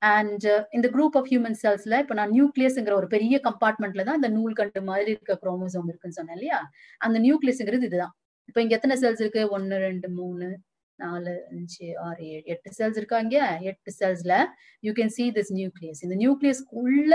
and 0.03 0.45
இந்த 0.77 0.87
குரூப் 0.95 1.17
ஆஃப் 1.21 1.29
ஹியூமன் 1.31 1.59
செல்ஸ்ல 1.63 1.95
இப்போ 2.03 2.15
நான் 2.19 2.33
நியூக்ளியஸ்ங்கிற 2.37 2.95
ஒரு 3.01 3.09
பெரிய 3.15 3.37
கம்பார்ட்மெண்ட்ல 3.47 4.05
தான் 4.09 4.19
இந்த 4.21 4.31
நூல் 4.37 4.55
கண்டு 4.61 4.83
மாதிரி 4.91 5.11
இருக்க 5.15 5.35
குரோமோசோம் 5.43 5.89
இருக்குன்னு 5.91 6.19
சொன்னேன் 6.19 6.39
இல்லையா? 6.39 6.59
அந்த 7.01 7.17
நியூக்ளியஸ்ங்கிறது 7.25 7.89
இதுதான். 7.91 8.15
இப்போ 8.49 8.61
இங்க 8.65 8.75
எத்தனை 8.79 8.97
செல்ஸ் 9.03 9.23
இருக்கு? 9.25 9.43
ஒன்னு 9.57 9.79
ரெண்டு 9.89 10.09
மூணு 10.19 10.47
நாலு 10.99 11.33
அஞ்சு 11.51 11.89
ஆறு 12.07 12.23
ஏழு 12.35 12.43
எட்டு 12.53 12.71
செல்ஸ் 12.79 12.97
இருக்காங்க 13.01 13.35
எட்டு 13.71 13.91
செல்ஸ்ல 14.01 14.35
you 14.87 14.93
can 14.93 15.13
see 15.17 15.25
this 15.37 15.53
nucleus 15.59 16.01
இந்த 16.07 16.17
நியூக்ளியஸ்க்குள்ள 16.23 17.15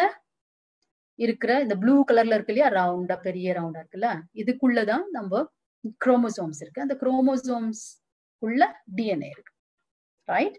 இருக்கிற 1.20 1.52
இந்த 1.62 1.76
ப்ளூ 1.82 1.96
கலர்ல 2.10 2.38
இருக்கு 2.38 2.54
இல்லையா? 2.54 2.70
ரவுண்டா 2.78 3.16
பெரிய 3.28 3.48
ரவுண்டா 3.58 3.82
இருக்குல்ல? 3.84 4.10
இதுக்குள்ளதான் 4.42 5.04
நம்ம 5.12 5.42
குரோமோசோம்ஸ் 6.06 6.62
இருக்கு. 6.64 6.84
அந்த 6.86 6.96
குரோமோசோம்ஸ் 7.02 7.84
உள்ள 8.44 8.62
டிஎன்ஏ 8.98 9.30
இருக்கு. 9.36 9.54
ரைட் 10.28 10.58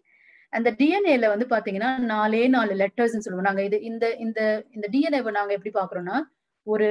அந்த 0.53 0.69
டிஎன்ஏல 0.81 1.29
வந்து 1.33 1.47
பாத்தீங்கன்னா 1.55 1.91
நாலே 2.13 2.43
நாலு 2.49 2.73
லெட்டர்ஸ் 2.83 3.17
சொல்லுவோம். 3.25 3.49
நாங்க 3.49 3.63
இது 3.69 3.79
இந்த 3.91 4.05
இந்த 4.27 4.41
இந்த 4.77 4.87
டிஎன்ஏவை 4.95 5.31
நாங்க 5.39 5.53
எப்படி 5.59 5.73
பாக்குறோம்னா 5.81 6.19
ஒரு 6.67 6.89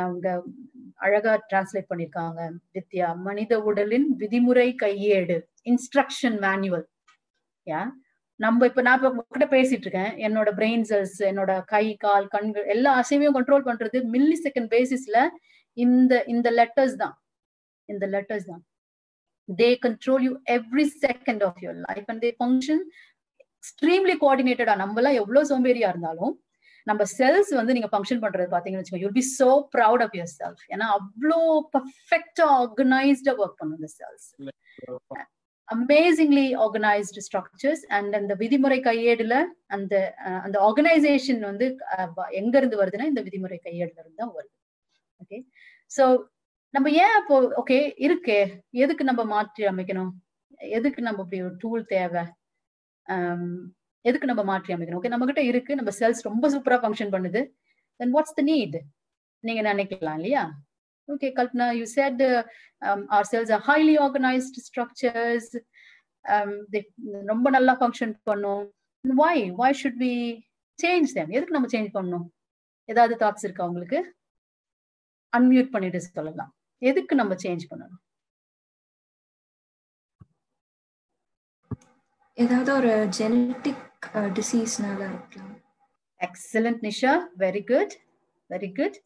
அவங்க 0.00 0.26
அழகா 1.04 1.32
டிரான்ஸ்லேட் 1.50 1.90
பண்ணிருக்காங்க. 1.90 2.40
வித்யா 2.74 3.08
மனித 3.26 3.52
உடலின் 3.68 4.06
விதிமுறை 4.20 4.68
கையேடு 4.82 5.36
இன்ஸ்ட்ரக்ஷன் 5.72 6.36
மேனுவல் 6.44 6.86
யா? 7.66 7.80
நம்ம 8.40 8.66
இப்ப 8.66 8.82
நான் 8.86 8.98
இப்ப 9.00 9.24
கிட்ட 9.34 9.46
பேசிட்டு 9.56 9.84
இருக்கேன் 9.86 10.12
என்னோட 10.26 10.48
பிரெயின் 10.58 10.84
செல்ஸ் 10.90 11.18
என்னோட 11.30 11.52
கை 11.74 11.86
கால் 12.04 12.26
கண்கள் 12.34 12.66
எல்லா 12.74 12.90
அசைவையும் 13.02 13.36
கண்ட்ரோல் 13.36 13.68
பண்றது 13.68 13.98
மில்லி 14.14 14.36
செகண்ட் 14.46 14.70
பேசிஸ்ல 14.74 15.18
இந்த 15.76 16.12
இந்த 16.34 16.48
லெட்டர்ஸ் 16.58 16.96
தான். 17.02 17.14
இந்த 17.88 18.04
லெட்டர்ஸ் 18.14 18.48
தான். 18.52 18.62
They 19.48 19.68
control 19.84 20.22
you 20.26 20.32
every 20.56 20.86
second 21.04 21.42
of 21.48 21.60
your 21.64 21.78
life 21.88 22.08
and 22.12 22.22
they 22.26 22.30
function 22.40 22.82
extremely 23.42 24.16
கோஆர்டினேட்டடா 24.22 24.74
நம்மளாம் 24.84 25.18
எவ்வளவு 25.20 25.50
சோம்பேறியா 25.52 25.88
இருந்தாலும் 25.94 26.34
நம்ம 26.86 27.02
செல்ஸ் 27.18 27.50
வந்து 27.58 27.74
நீங்க 27.76 27.88
ஃபங்க்ஷன் 27.92 28.22
பண்றது 28.24 28.48
பாத்தீங்கன்னு 28.54 28.82
வச்சுக்கோங்க 28.82 29.06
you'll 29.06 29.18
be 29.20 29.24
so 29.38 29.48
proud 29.74 30.02
of 30.04 30.14
yourself 30.34 30.62
ஏன்னா 30.74 30.88
அவ்வளோ 30.98 31.40
பர்ஃபெக்டா 31.76 32.46
ஆர்கனைஸ்டா 32.60 33.34
ஒர்க் 33.42 33.58
பண்ணும் 33.62 33.80
இந்த 33.80 33.90
cells 33.98 34.26
amazingly 35.68 36.46
organised 36.64 37.22
structures 37.26 37.82
and 37.96 38.12
அந்த 38.18 38.32
விதிமுறை 38.42 38.78
கையேடுல 38.88 39.36
அந்த 39.76 39.94
அந்த 40.44 40.56
ஆர்கனைசேஷன் 40.66 41.40
வந்து 41.50 41.66
எங்க 42.40 42.54
இருந்து 42.60 42.80
வருதுன்னா 42.82 43.08
இந்த 43.12 43.22
விதிமுறை 43.28 43.58
கையேடுல 43.66 44.00
இருந்து 44.02 44.20
தான் 44.22 44.34
வருது. 44.36 44.54
ஓகே 45.22 45.38
ஸோ 45.90 46.04
நம்ம 46.74 46.88
ஏன் 47.02 47.16
அப்போ 47.20 47.36
ஓகே 47.62 47.78
இருக்கே 48.06 48.38
எதுக்கு 48.84 49.04
நம்ம 49.10 49.22
மாற்றி 49.34 49.64
அமைக்கணும்? 49.72 50.12
எதுக்கு 50.76 51.00
நம்ம 51.08 51.22
இப்படி 51.24 51.40
ஒரு 51.48 51.56
டூல் 51.62 51.84
தேவை? 51.94 52.24
எதுக்கு 54.08 54.30
நம்ம 54.30 54.42
மாற்றி 54.50 54.70
அமைக்கணும்? 54.74 55.00
ஓகே 55.00 55.12
நம்ம 55.14 55.26
கிட்ட 55.30 55.42
இருக்கு 55.50 55.78
நம்ம 55.80 55.92
செல்ஸ் 56.00 56.20
ரொம்ப 56.28 56.48
சூப்பரா 56.54 56.78
ஃபங்க்ஷன் 56.82 57.12
பண்ணுது. 57.14 57.40
தென் 58.00 58.14
வாட்ஸ் 58.16 58.36
த 58.38 58.42
நீட் 58.50 58.78
நீங்க 59.46 59.62
நினைக்கலாம் 59.70 60.18
இல்லையா? 60.20 60.44
Okay 61.08 61.28
Kalpana 61.38 61.66
you 61.80 61.84
said 61.96 62.22
are 63.16 63.28
cells 63.32 63.52
highly 63.68 63.96
cells 64.04 64.46
structures 64.68 65.50
highly 66.30 66.80
um, 66.82 67.26
ரொம்ப 67.32 67.46
நல்லா 67.56 67.72
ஃபங்க்ஷன் 67.80 68.14
பண்ணும். 68.28 68.64
Why 69.04 69.44
why 69.60 69.78
should 69.80 70.00
be 70.04 70.12
change 70.78 71.14
them 71.16 71.30
எதுக்கு 71.36 71.56
நம்ம 71.56 71.68
சேஞ்ச் 71.74 71.90
பண்ணணும்? 71.96 72.26
ஏதாவது 72.88 73.14
தாட்ஸ் 73.22 73.44
இருக்கா 73.46 73.68
உங்களுக்கு? 73.70 73.98
அன்மியூட் 75.32 75.70
பண்ணிட்டு 75.74 76.00
சொல்லலாம். 76.06 76.50
எதுக்கு 76.90 77.14
நம்ம 77.20 77.34
சேஞ்ச் 77.44 77.64
பண்ணணும்? 77.70 78.02
ஏதாவது 82.44 82.70
ஒரு 82.78 82.92
ஜெனட்டிக் 83.18 83.84
டிசீஸ்னால 84.38 85.00
இருக்கலாம். 85.12 85.54
Excellent 86.20 86.80
Nisha 86.88 87.12
very 87.44 87.62
good 87.72 87.94
very 88.50 88.70
good 88.78 88.96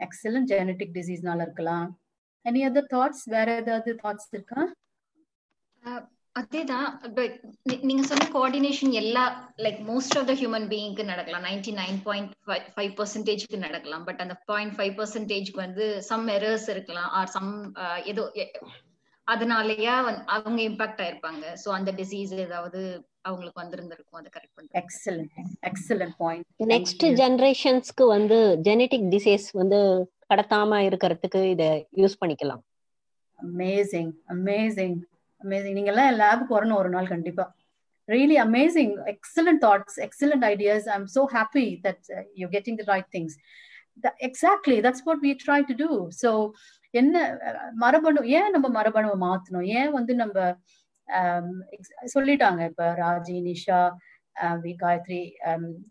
excellent 0.00 0.50
genetic 0.54 0.96
டிசீஸ்னால 0.98 1.46
இருக்கலாம். 1.46 1.86
எனி 2.44 2.60
அதர் 2.70 2.92
தாட்ஸ் 2.96 3.24
வேற 3.36 3.48
ஏதாவது 3.62 3.92
தாட்ஸ் 4.02 4.30
இருக்கா? 4.36 4.62
அதேதான். 6.40 6.88
நீங்க 7.88 8.02
சொன்ன 8.08 8.24
கோஆர்டினேஷன் 8.34 8.92
எல்லா 9.00 9.22
like 9.64 9.78
most 9.90 10.16
of 10.20 10.26
the 10.30 10.34
human 10.40 10.66
பீயிங்க்கு 10.72 11.04
நடக்கலாம். 11.10 11.46
நைன்டி 11.48 11.72
நைன் 11.78 11.98
பாயிண்ட் 12.08 12.32
ஃபைவ் 12.76 12.92
பர்சன்டேஜ்க்கு 12.98 13.58
நடக்கலாம். 13.66 14.04
பட் 14.08 14.20
அந்த 14.24 14.34
பாயிண்ட் 14.50 14.74
ஃபைவ் 14.78 14.94
பர்சன்டேஜ்க்கு 14.98 15.58
வந்து 15.66 15.86
சம் 16.10 16.26
எரர்ஸ் 16.36 16.68
இருக்கலாம். 16.74 17.10
ஆர் 17.20 17.32
சம் 17.36 17.50
ஏதோ 18.12 18.24
அதனாலயா 19.28 19.94
அவங்க 20.34 20.60
இம்பாக்ட் 20.70 21.00
ஆயிருப்பாங்க. 21.04 21.44
சோ 21.62 21.68
அந்த 21.78 21.92
டிசீஸ் 22.00 22.34
ஏதாவது 22.46 22.80
அவங்களுக்கு 23.28 23.62
வந்திருந்திருக்கும் 23.62 24.18
அதை 24.20 24.30
கரெக்ட் 24.36 24.54
பண்ணுங்க 24.56 24.78
எக்ஸலண்ட் 24.82 25.34
எக்ஸலண்ட் 25.70 26.16
பாயிண்ட் 26.22 26.70
நெக்ஸ்ட் 26.74 27.04
ஜெனரேஷன்ஸ்க்கு 27.22 28.06
வந்து 28.16 28.38
ஜெனட்டிக் 28.68 29.06
டிசீஸ் 29.14 29.46
வந்து 29.60 29.80
கடத்தாம 30.32 30.78
இருக்கிறதுக்கு 30.88 31.40
இத 31.54 31.64
யூஸ் 32.02 32.16
பண்ணிக்கலாம். 32.22 32.62
அமேசிங் 33.38 34.12
அமேசிங் 34.34 34.96
அமேசிங் 35.44 35.76
நீங்க 35.78 35.92
எல்லாம் 35.94 36.18
லேபுக்கு 36.22 36.56
வரணும் 36.58 36.80
ஒரு 36.82 36.90
நாள் 36.96 37.12
கண்டிப்பா. 37.14 37.44
Really 38.08 38.36
amazing 38.44 38.92
excellent 39.12 39.62
thoughts 39.64 39.98
excellent 40.06 40.44
ideas 40.52 40.86
I 40.92 40.96
am 41.00 41.08
so 41.14 41.22
happy 41.36 41.66
that 41.86 42.04
you 42.42 42.48
getting 42.56 42.78
the 42.80 42.86
right 42.92 43.10
things 43.16 43.36
exactly 44.28 44.78
that's 44.86 45.04
what 45.06 45.22
we 45.26 45.32
try 45.44 45.60
to 45.70 45.76
do 45.82 45.90
so 46.22 46.30
என்ன 46.94 47.14
மரபணு 47.84 48.20
ஏன் 48.38 48.52
நம்ம 48.54 48.66
மரபணுவை 48.76 49.16
மாத்தணும்? 49.26 49.66
ஏன் 49.78 49.90
வந்து 49.90 50.12
நம்ம 50.14 50.36
Um, 51.08 51.48
சொல்லிட்டாங்க. 52.14 52.60
இப்ப 52.70 52.84
Raji 53.02 53.36
Nisha 53.48 53.80
uh, 54.36 54.56
we 54.64 54.72
Gayathri 54.82 55.20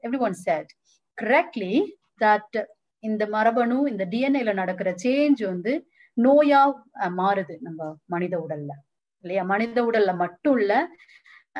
everyone 0.20 0.36
said 0.46 0.72
correctly 1.18 1.74
that 2.20 2.58
இந்த 3.04 3.24
மரபணு 3.28 3.78
இந்த 3.92 4.04
டிஎன்ஏல 4.14 4.54
நடக்கிற 4.54 4.92
சேஞ்ச் 5.04 5.42
வந்து 5.46 5.74
நோயா 6.18 6.62
uh, 7.04 7.12
மாறுது 7.20 7.56
நம்ம 7.62 7.82
மனித 8.06 8.36
உடல்ல. 8.46 8.72
இல்லையா? 9.24 9.44
மனித 9.44 9.80
உடல்ல 9.86 10.14
மட்டும் 10.16 10.58
இல்ல 10.58 10.74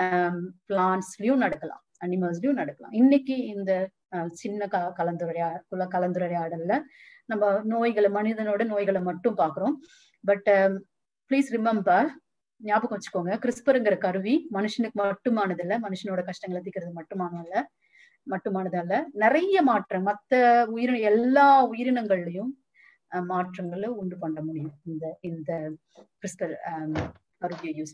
um, 0.04 0.38
பிளான்ஸ்லயும் 0.70 1.44
நடக்கலாம். 1.46 1.84
அனிமல்ஸ்லயும் 2.06 2.60
நடக்கலாம். 2.62 2.94
இன்னைக்கு 2.94 3.38
இந்த 3.46 3.72
uh, 4.16 4.28
சின்ன 4.34 4.68
க 4.68 4.78
கலந்துரையா 5.00 5.50
குல 5.70 5.88
கலந்துரையாடல்ல 5.96 6.74
நம்ம 7.30 7.46
நோய்களை 7.64 8.10
மனிதனோட 8.10 8.64
நோய்களை 8.66 9.02
மட்டும் 9.02 9.38
பாக்குறோம் 9.38 9.76
பட் 10.24 10.50
ப்ளீஸ் 11.32 11.48
ரிமெம்பர் 11.58 12.08
ஞாபகம் 12.62 12.96
வச்சுக்கோங்க. 12.96 13.34
கிறிஸ்பருங்கிற 13.44 13.96
கருவி 14.06 14.36
மனுஷனுக்கு 14.58 14.98
மட்டுமானது 15.04 15.64
இல்ல 15.66 15.76
மனுஷனோட 15.86 16.22
கஷ்டங்களை 16.30 16.62
தீக்கிறது 16.66 16.94
மட்டுமானது 17.00 17.60
மட்டுமானது 18.28 18.78
அல்ல. 18.82 18.96
நிறைய 19.24 19.56
மாற்றம் 19.70 20.06
மத்த 20.10 20.34
உயிரின 20.76 21.02
எல்லா 21.12 21.48
உயிரினங்கள்லயும் 21.72 22.52
மாற்றங்களை 23.32 23.90
உண்டு 24.02 24.16
பண்ண 24.24 24.40
முடியும். 24.46 24.76
இந்த 24.92 25.06
இந்த 25.30 25.52
கிறிஸ்பர் 26.22 26.54
கருவியை 27.44 27.74
யூஸ் 27.80 27.94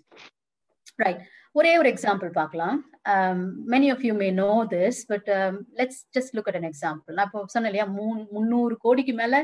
ரைட் 1.03 1.21
ஒரே 1.55 1.71
ஒரு 1.81 1.87
எக்ஸாம்பிள் 1.93 2.29
பார்க்கலாம். 2.39 2.77
Many 3.73 3.87
of 3.93 4.03
you 4.07 4.13
may 4.21 4.27
know 4.43 4.51
this 4.73 4.99
but 5.11 5.29
let's 5.79 6.01
just 6.15 6.33
look 6.37 6.49
at 6.51 6.59
an 6.59 6.69
example 6.71 7.15
நான் 7.17 7.29
இப்போ 7.29 7.41
சொன்னேன் 7.53 7.71
இல்லையா? 7.71 7.87
மூணு 7.99 8.21
முந்நூறு 8.35 8.75
கோடிக்கு 8.85 9.15
மேல 9.21 9.35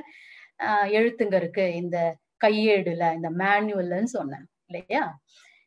எழுத்துங்க 1.00 1.36
இருக்கு. 1.42 1.66
இந்த 1.82 1.98
கையேடுல 2.46 3.06
இந்த 3.18 3.30
மேனுவல்னு 3.42 4.12
சொன்னேன். 4.18 4.46
இல்லையா? 4.70 5.04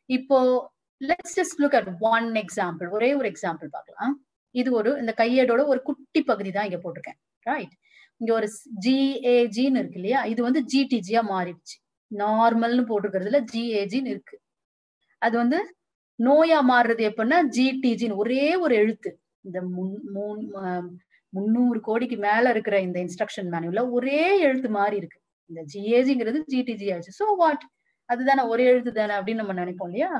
இப்போ 0.09 0.37
let's 1.01 1.35
just 1.39 1.59
look 1.63 1.77
at 1.79 1.91
one 2.13 2.27
example 2.43 2.89
ஒரே 2.97 3.09
ஒரு 3.19 3.27
எக்ஸாம்பிள் 3.33 3.69
பார்க்கலாம். 3.75 4.13
இது 4.55 4.69
ஒரு 4.79 4.91
இந்த 5.01 5.11
கையேடோட 5.21 5.61
ஒரு 5.71 5.79
குட்டி 5.89 6.21
பகுதி 6.31 6.49
தான் 6.55 6.67
இங்க 6.69 6.79
போட்டிருக்கேன். 6.83 7.19
ரைட் 7.45 7.73
இங்க 8.21 8.31
ஒரு 8.39 8.47
ஜிஏஜின்னு 8.85 9.79
இருக்கு 9.81 9.99
இல்லையா? 10.01 10.19
இது 10.31 10.41
வந்து 10.47 10.61
ஜிடிஜியா 10.73 11.21
மாறிடுச்சு. 11.33 11.75
நார்மல்னு 12.11 12.83
போட்டிருக்கிறதுல 12.89 13.39
ஜிஏஜின்னு 13.53 14.11
இருக்கு. 14.15 14.35
அது 15.21 15.35
வந்து 15.43 15.59
நோயா 16.19 16.59
மாறுறது 16.71 17.03
எப்படின்னா 17.09 17.39
ஜிடிஜின்னு 17.57 18.19
ஒரே 18.23 18.45
ஒரு 18.63 18.73
எழுத்து. 18.81 19.11
இந்த 19.47 19.59
முன்னூறு 21.33 21.79
கோடிக்கு 21.87 22.17
மேல 22.27 22.49
இருக்கிற 22.53 22.75
இந்த 22.87 22.97
இன்ஸ்ட்ரக்ஷன் 23.05 23.49
மேனுவல்ல 23.53 23.83
ஒரே 23.97 24.23
எழுத்து 24.47 24.69
மாறி 24.79 24.95
இருக்கு. 25.01 25.19
இந்த 25.49 25.61
ஜிஏஜிங்கிறது 25.73 26.39
ஜிடிஜி 26.53 26.87
ஆச்சு 26.95 27.13
ஸோ 27.21 27.27
வாட் 27.41 27.63
அதுதானே 28.11 28.43
ஒரே 28.51 28.65
எழுத்து 28.71 28.91
தானே 28.93 29.13
அப்படின்னு 29.17 29.43
நம்ம 29.43 29.55
நினைப்போம் 29.61 29.89
இல்லையா? 29.89 30.11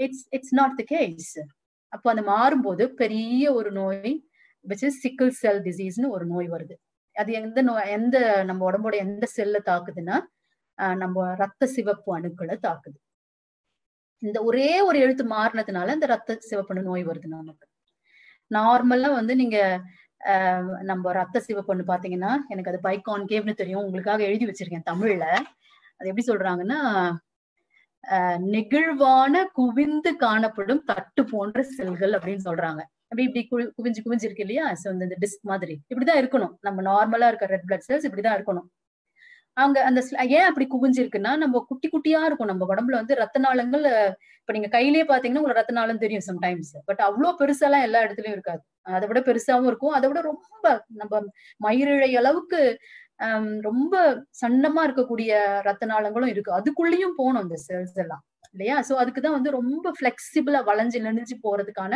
It's 0.00 0.24
it's 0.36 0.54
not 0.60 0.78
the 0.80 0.84
case 0.94 1.32
அப்போ 1.92 2.08
அந்த 2.12 2.22
மாறும்போது 2.32 2.84
பெரிய 3.00 3.44
ஒரு 3.58 3.70
நோய் 3.72 4.12
விச் 4.64 4.84
இஸ் 4.88 5.00
சிக்கிள் 5.04 5.32
செல் 5.42 5.60
டிசீஸ்னு 5.68 6.08
ஒரு 6.16 6.24
நோய் 6.26 6.48
வருது. 6.54 6.74
அது 7.16 7.30
எந்த 7.40 7.58
நோய் 7.68 7.92
எந்த 7.98 8.16
நம்ம 8.44 8.64
உடம்போட 8.70 8.94
எந்த 9.06 9.26
செல்ல 9.36 9.58
தாக்குதுன்னா 9.70 10.16
நம்ம 10.98 11.26
ரத்த 11.36 11.66
சிவப்பு 11.76 12.10
அணுக்களை 12.18 12.56
தாக்குது. 12.66 12.98
இந்த 14.22 14.38
ஒரே 14.48 14.68
ஒரு 14.88 14.98
எழுத்து 14.98 15.24
மாறினதுனால 15.32 15.94
இந்த 15.96 16.06
ரத்த 16.06 16.36
சிவப்பணு 16.50 16.82
நோய் 16.82 17.04
வருது 17.08 17.28
நமக்கு. 17.34 17.66
நார்மலா 18.50 19.10
வந்து 19.18 19.34
நீங்க 19.36 19.58
நம்ம 20.90 21.12
ரத்த 21.12 21.38
சிவப்பண்ணு 21.48 21.84
பாத்தீங்கன்னா 21.90 22.32
எனக்கு 22.52 22.70
அது 22.72 22.80
பைகான் 22.86 23.24
கேவ்னு 23.32 23.54
தெரியும். 23.54 23.84
உங்களுக்காக 23.86 24.22
எழுதி 24.28 24.46
வச்சிருக்கேன் 24.48 24.88
தமிழ்ல. 24.90 25.24
அது 26.00 26.10
எப்படி 26.10 26.26
சொல்றாங்கன்னா 26.32 26.80
நெகிழ்வான 28.54 29.36
குவிந்து 29.58 30.10
காணப்படும் 30.24 30.82
தட்டு 30.90 31.22
போன்ற 31.32 31.62
செல்கள் 31.76 32.12
அப்படின்னு 32.16 32.44
சொல்றாங்க. 32.48 32.82
அப்படி 33.10 33.24
இப்படி 33.28 33.42
குவிஞ்சு 33.78 34.00
குவிஞ்சு 34.04 34.26
இருக்கு 34.28 34.44
இல்லையா? 34.46 34.66
ஸோ 34.82 34.86
இந்த 34.94 35.16
டிஸ்க் 35.24 35.44
மாதிரி. 35.52 35.74
இப்படிதான் 35.90 36.20
இருக்கணும். 36.22 36.54
நம்ம 36.66 36.82
நார்மலா 36.90 37.28
இருக்க 37.32 37.46
ரெட் 37.54 37.66
பிளட் 37.68 37.86
செல்ஸ் 37.88 38.06
இப்படிதான் 38.08 38.36
இருக்கணும். 38.38 38.66
அங்க 39.56 39.78
அந்த 39.88 40.00
ஏன் 40.38 40.46
அப்படி 40.48 40.66
குவிஞ்சு 40.72 41.00
இருக்குன்னா 41.02 41.32
நம்ம 41.42 41.60
குட்டி 41.68 41.88
குட்டியா 41.92 42.20
இருக்கும் 42.28 42.50
நம்ம 42.52 42.66
உடம்புல 42.72 42.98
வந்து 43.00 43.14
ரத்த 43.20 43.38
நாளங்கள் 43.46 43.84
இப்ப 44.40 44.54
நீங்க 44.56 44.68
கையிலேயே 44.74 45.04
பாத்தீங்கன்னா 45.10 45.42
உங்களுக்கு 45.42 45.60
ரத்த 45.60 45.74
நாளம் 45.78 46.02
தெரியும் 46.04 46.26
சம்டைம்ஸ் 46.28 46.72
பட் 46.88 47.00
அவ்வளவு 47.06 47.38
பெருசாலாம் 47.40 47.86
எல்லா 47.86 48.00
இடத்துலயும் 48.06 48.36
இருக்காது. 48.36 48.62
அதை 48.96 49.04
விட 49.10 49.20
பெருசாவும் 49.28 49.68
இருக்கும். 49.70 49.94
அதை 49.98 50.06
விட 50.10 50.20
ரொம்ப 50.30 50.64
நம்ம 51.00 51.22
மயிரிழை 51.66 52.10
அளவுக்கு 52.22 52.60
ரொம்ப 53.66 53.94
சன்னமா 54.40 54.80
இருக்கக்கூடிய 54.86 55.30
ரத்த 55.68 55.84
நாளங்களும் 55.92 56.32
இருக்கு. 56.32 56.50
அதுக்குள்ளேயும் 56.58 57.16
போகணும் 57.20 57.44
இந்த 57.46 57.58
செல்ஸ் 57.68 57.96
எல்லாம் 58.04 58.22
இல்லையா? 58.54 58.76
சோ 58.88 58.94
அதுக்குதான் 59.02 59.36
வந்து 59.38 59.50
ரொம்ப 59.58 59.92
பிளெக்சிபிளா 60.00 60.60
வளைஞ்சு 60.70 60.98
நெளிஞ்சு 61.06 61.36
போறதுக்கான 61.44 61.94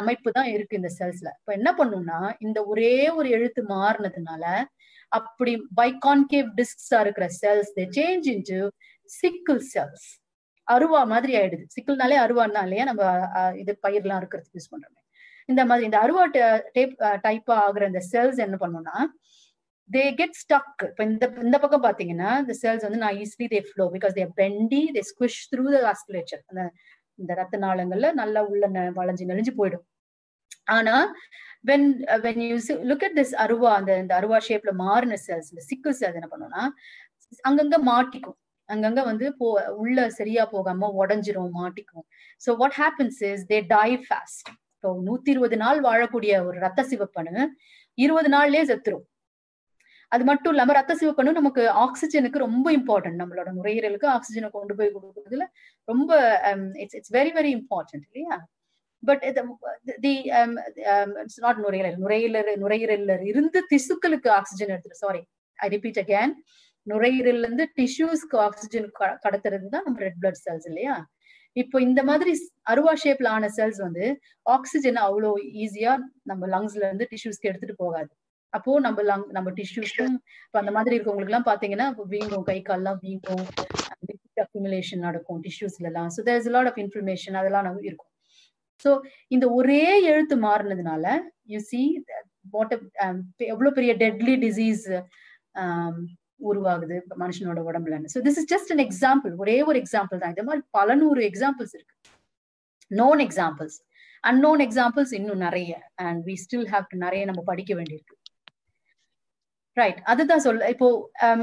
அமைப்பு 0.00 0.30
தான் 0.36 0.48
இருக்கு 0.54 0.78
இந்த 0.80 0.90
செல்ஸ்ல 0.98 1.28
இப்ப 1.38 1.52
என்ன 1.58 1.70
பண்ணும்னா 1.78 2.18
இந்த 2.46 2.58
ஒரே 2.72 2.92
ஒரு 3.18 3.28
எழுத்து 3.36 3.62
மாறினதுனால 3.72 4.44
அப்படி 5.12 5.52
பைகான்கேவ் 5.80 6.50
டிஸ்க்ஸா 6.60 6.98
இருக்கிற 7.04 7.26
cells 7.40 7.72
they 7.78 7.84
change 7.98 8.28
into 8.34 8.58
sickle 9.10 9.62
cells 9.74 10.06
அருவா 10.68 11.00
மாதிரி 11.12 11.32
ஆயிடுது. 11.38 11.64
சிக்கிள்னாலே 11.74 12.16
அருவான்னா 12.24 12.60
இல்லையா? 12.66 12.84
நம்ம 12.90 13.02
இது 13.62 13.72
பயிர்லாம் 13.84 14.20
இருக்கிறதுக்கு 14.20 14.58
யூஸ் 14.58 14.72
பண்றோமே. 14.74 15.00
இந்த 15.48 15.62
மாதிரி 15.68 15.84
இந்த 15.88 15.98
அருவா 16.04 16.24
டைப் 16.76 16.94
டைப்பா 17.26 17.54
ஆகுற 17.66 17.84
இந்த 17.90 18.02
செல்ஸ் 18.12 18.38
என்ன 18.46 18.56
பண்ணும்னா 18.62 18.96
தே 19.94 20.02
கெட் 20.20 20.36
ஸ்டக் 20.42 20.82
இப்போ 20.88 21.02
இந்த 21.10 21.24
இந்த 21.46 21.56
பக்கம் 21.62 21.84
பார்த்தீங்கன்னா 21.86 22.30
இந்த 22.42 22.54
செல்ஸ் 22.62 22.84
வந்து 22.86 23.00
நான் 23.04 23.18
easily 23.22 23.46
they 23.54 23.60
flow 23.68 23.84
because 23.94 24.14
they 24.18 24.26
bendy 24.40 24.82
they 24.96 25.02
squish 25.10 25.40
through 25.52 25.64
the 25.76 25.80
vasculature 25.88 26.42
அந்த 26.50 26.62
இந்த 27.18 27.32
ரத்த 27.40 27.56
நாளங்கள்ல 27.64 28.08
நல்லா 28.22 28.40
உள்ள 28.50 28.66
வளைஞ்சு 28.98 29.30
நெளிஞ்சு 29.30 29.52
போயிடும். 29.60 29.84
ஆனா 30.76 30.94
when 31.70 31.86
when 32.24 32.40
you 32.48 32.56
look 32.90 33.04
at 33.08 33.16
this 33.20 33.34
அருவா 33.44 33.70
அந்த 33.78 33.92
இந்த 34.02 34.12
அருவா 34.20 34.38
ஷேப்ல 34.48 34.72
மாறின 34.84 35.18
செல்ஸ் 35.26 35.50
இந்த 35.52 35.62
சிக்கு 35.70 35.92
செல்ஸ் 36.00 36.18
என்ன 36.20 36.28
பண்ணோம்னா 36.32 36.62
அங்கங்க 37.48 37.76
மாட்டிக்கும். 37.90 38.38
அங்கங்க 38.68 39.00
வந்து 39.10 39.26
போ 39.40 39.46
உள்ள 39.82 39.98
சரியா 40.18 40.42
போகாம 40.54 40.90
உடஞ்சிரும் 41.02 41.54
மாட்டிக்கும். 41.60 42.04
So 42.44 42.50
what 42.62 42.76
happens 42.82 43.20
is 43.30 43.44
they 43.52 43.58
die 43.74 43.88
fast 44.06 44.48
இப்போ 44.76 44.90
நூத்தி 45.08 45.30
இருபது 45.34 45.56
நாள் 45.64 45.80
வாழக்கூடிய 45.88 46.32
ஒரு 46.48 46.56
ரத்த 46.66 46.82
சிவப்பணு 46.92 47.34
இருபது 47.98 48.28
நாள்லயே 48.36 48.64
செத்துரும். 48.70 49.04
அது 50.12 50.24
மட்டும் 50.30 50.52
இல்லாம 50.54 50.74
ரத்த 50.78 50.94
சிவப்பணு 51.00 51.30
நமக்கு 51.38 51.62
ஆக்சிஜனுக்கு 51.84 52.38
ரொம்ப 52.46 52.66
இம்பார்ட்டன்ட் 52.78 53.20
நம்மளோட 53.22 53.50
நுரையீரலுக்கு 53.58 54.08
ஆக்சிஜனை 54.16 54.48
கொண்டு 54.56 54.74
போய் 54.78 54.92
கொடுக்கறதுல 54.96 55.44
ரொம்ப 55.88 56.10
it's 56.82 56.96
it's 56.98 57.14
very 57.18 57.32
very 57.38 57.52
important 57.58 58.04
இல்லையா? 58.08 58.36
பட் 59.02 59.22
தி 60.04 60.12
இட்ஸ் 61.22 61.40
நாட் 61.46 61.60
நுரையீரல். 61.64 61.96
நுரையீரல் 62.04 62.60
நுரையீரல்ல 62.64 63.14
இருந்து 63.30 63.60
திசுக்களுக்கு 63.72 64.30
ஆக்சிஜன் 64.40 64.72
எடுத்துரு. 64.74 64.98
சாரி 65.04 65.22
ஐ 65.58 65.68
ரிப்பீட் 65.76 66.00
அகேன் 66.04 66.34
நுரையீரல்ல 66.86 67.46
இருந்து 67.48 67.66
டிஷ்யூஸ்க்கு 67.80 68.36
ஆக்சிஜன் 68.46 68.88
கடத்துறது 69.24 69.66
தான் 69.74 69.84
நம்ம 69.88 70.00
ரெட் 70.06 70.20
பிளட் 70.22 70.40
செல்ஸ் 70.46 70.68
இல்லையா? 70.70 70.94
இப்போ 71.56 71.76
இந்த 71.86 72.00
மாதிரி 72.10 72.32
அருவா 72.72 72.92
ஷேப்ல 73.02 73.30
ஆன 73.36 73.48
செல்ஸ் 73.58 73.80
வந்து 73.86 74.04
ஆக்சிஜன் 74.46 74.98
அவ்வளோ 75.06 75.30
ஈஸியா 75.64 75.92
நம்ம 76.30 76.46
லங்ஸ்ல 76.54 76.84
இருந்து 76.88 77.06
டிஷ்யூஸ்க்கு 77.12 77.50
எடுத்துட்டு 77.50 77.76
போகாது. 77.84 78.10
அப்போ 78.56 78.72
நம்ம 78.86 79.02
லங் 79.10 79.26
நம்ம 79.36 79.50
டிஷ்யூஸ்க்கும் 79.58 80.16
இப்போ 80.46 80.58
அந்த 80.62 80.72
மாதிரி 80.76 80.96
இருக்கவங்களுக்கு 80.96 81.32
எல்லாம் 81.32 81.48
பாத்தீங்கன்னா 81.50 81.88
வீங்கும் 82.14 82.46
கை 82.50 82.58
கால்லாம் 82.70 82.98
வீங்கும் 83.04 83.44
அக்யூமுலேஷன் 84.44 85.04
நடக்கும் 85.06 85.40
டிஷ்யூஸ்ல 85.46 85.88
எல்லாம் 85.90 86.10
so 86.16 86.22
there 86.28 86.40
is 86.40 86.50
lot 86.56 86.70
of 86.70 86.80
information 86.84 87.38
அதெல்லாம் 87.40 87.78
இருக்கும். 87.88 88.10
ஸோ 88.84 88.90
இந்த 89.34 89.46
ஒரே 89.58 89.84
எழுத்து 90.12 90.36
மாறினதுனால 90.46 91.04
யூ 91.52 91.58
சி 91.70 91.82
வாட் 92.54 92.72
எவ்வளவு 93.52 93.76
பெரிய 93.78 93.92
டெட்லி 94.02 94.34
டிசீஸ் 94.46 94.84
உருவாகுது 96.50 96.96
மனுஷனோட 97.22 97.60
உடம்புல 97.70 97.98
so 98.14 98.20
this 98.26 98.38
is 98.40 98.48
just 98.52 98.72
an 98.74 98.84
example 98.86 99.32
ஒரே 99.42 99.56
ஒரு 99.68 99.78
எக்ஸாம்பிள் 99.82 100.20
தான். 100.22 100.32
இந்த 100.34 100.44
மாதிரி 100.48 100.62
பல 100.78 100.94
நூறு 101.02 101.22
எக்ஸாம்பிள்ஸ் 101.30 101.74
இருக்கு. 101.76 101.96
நோன் 102.90 103.20
எக்ஸாம்பிள்ஸ் 103.26 103.78
அன்னோன் 104.24 104.62
எக்ஸாம்பிள்ஸ் 104.66 105.12
இன்னும் 105.18 105.44
நிறைய. 105.46 105.72
And 106.06 106.20
we 106.28 106.34
still 106.44 106.68
have 106.72 106.90
to 106.92 106.98
நிறைய 107.06 107.22
நம்ம 107.30 107.40
படிக்க 107.50 107.72
வேண்டியிருக்கு. 107.78 108.16
ரைட் 109.76 110.00
அதுதான் 110.12 110.44
சொல்ல 110.46 110.68
இப்போ 110.74 110.88
um, 111.26 111.42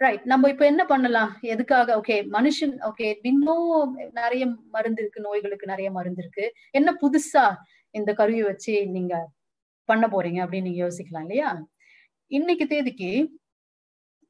ரைட் 0.00 0.22
நம்ம 0.32 0.48
இப்போ 0.52 0.64
என்ன 0.64 0.82
பண்ணலாம்? 0.84 1.30
எதுக்காக? 1.52 1.88
ஓகே 2.00 2.16
மனுஷன் 2.36 2.74
ஓகே 2.88 3.08
இன்னும் 3.22 3.90
நிறைய 4.20 4.44
மருந்து 4.76 5.02
இருக்கு 5.02 5.26
நோய்களுக்கு 5.26 5.66
நிறைய 5.72 5.88
மருந்து 5.96 6.22
இருக்கு. 6.24 6.44
என்ன 6.78 6.90
புதுசா 7.02 7.44
இந்த 7.94 8.10
கருவியை 8.20 8.44
வச்சு 8.48 8.74
நீங்க 8.96 9.14
பண்ண 9.88 10.06
போறீங்க 10.06 10.40
அப்படின்னு 10.44 10.68
நீங்க 10.68 10.82
யோசிக்கலாம் 10.84 11.26
இல்லையா? 11.26 11.50
இன்னைக்கு 12.30 12.66
தேதிக்கு 12.66 13.10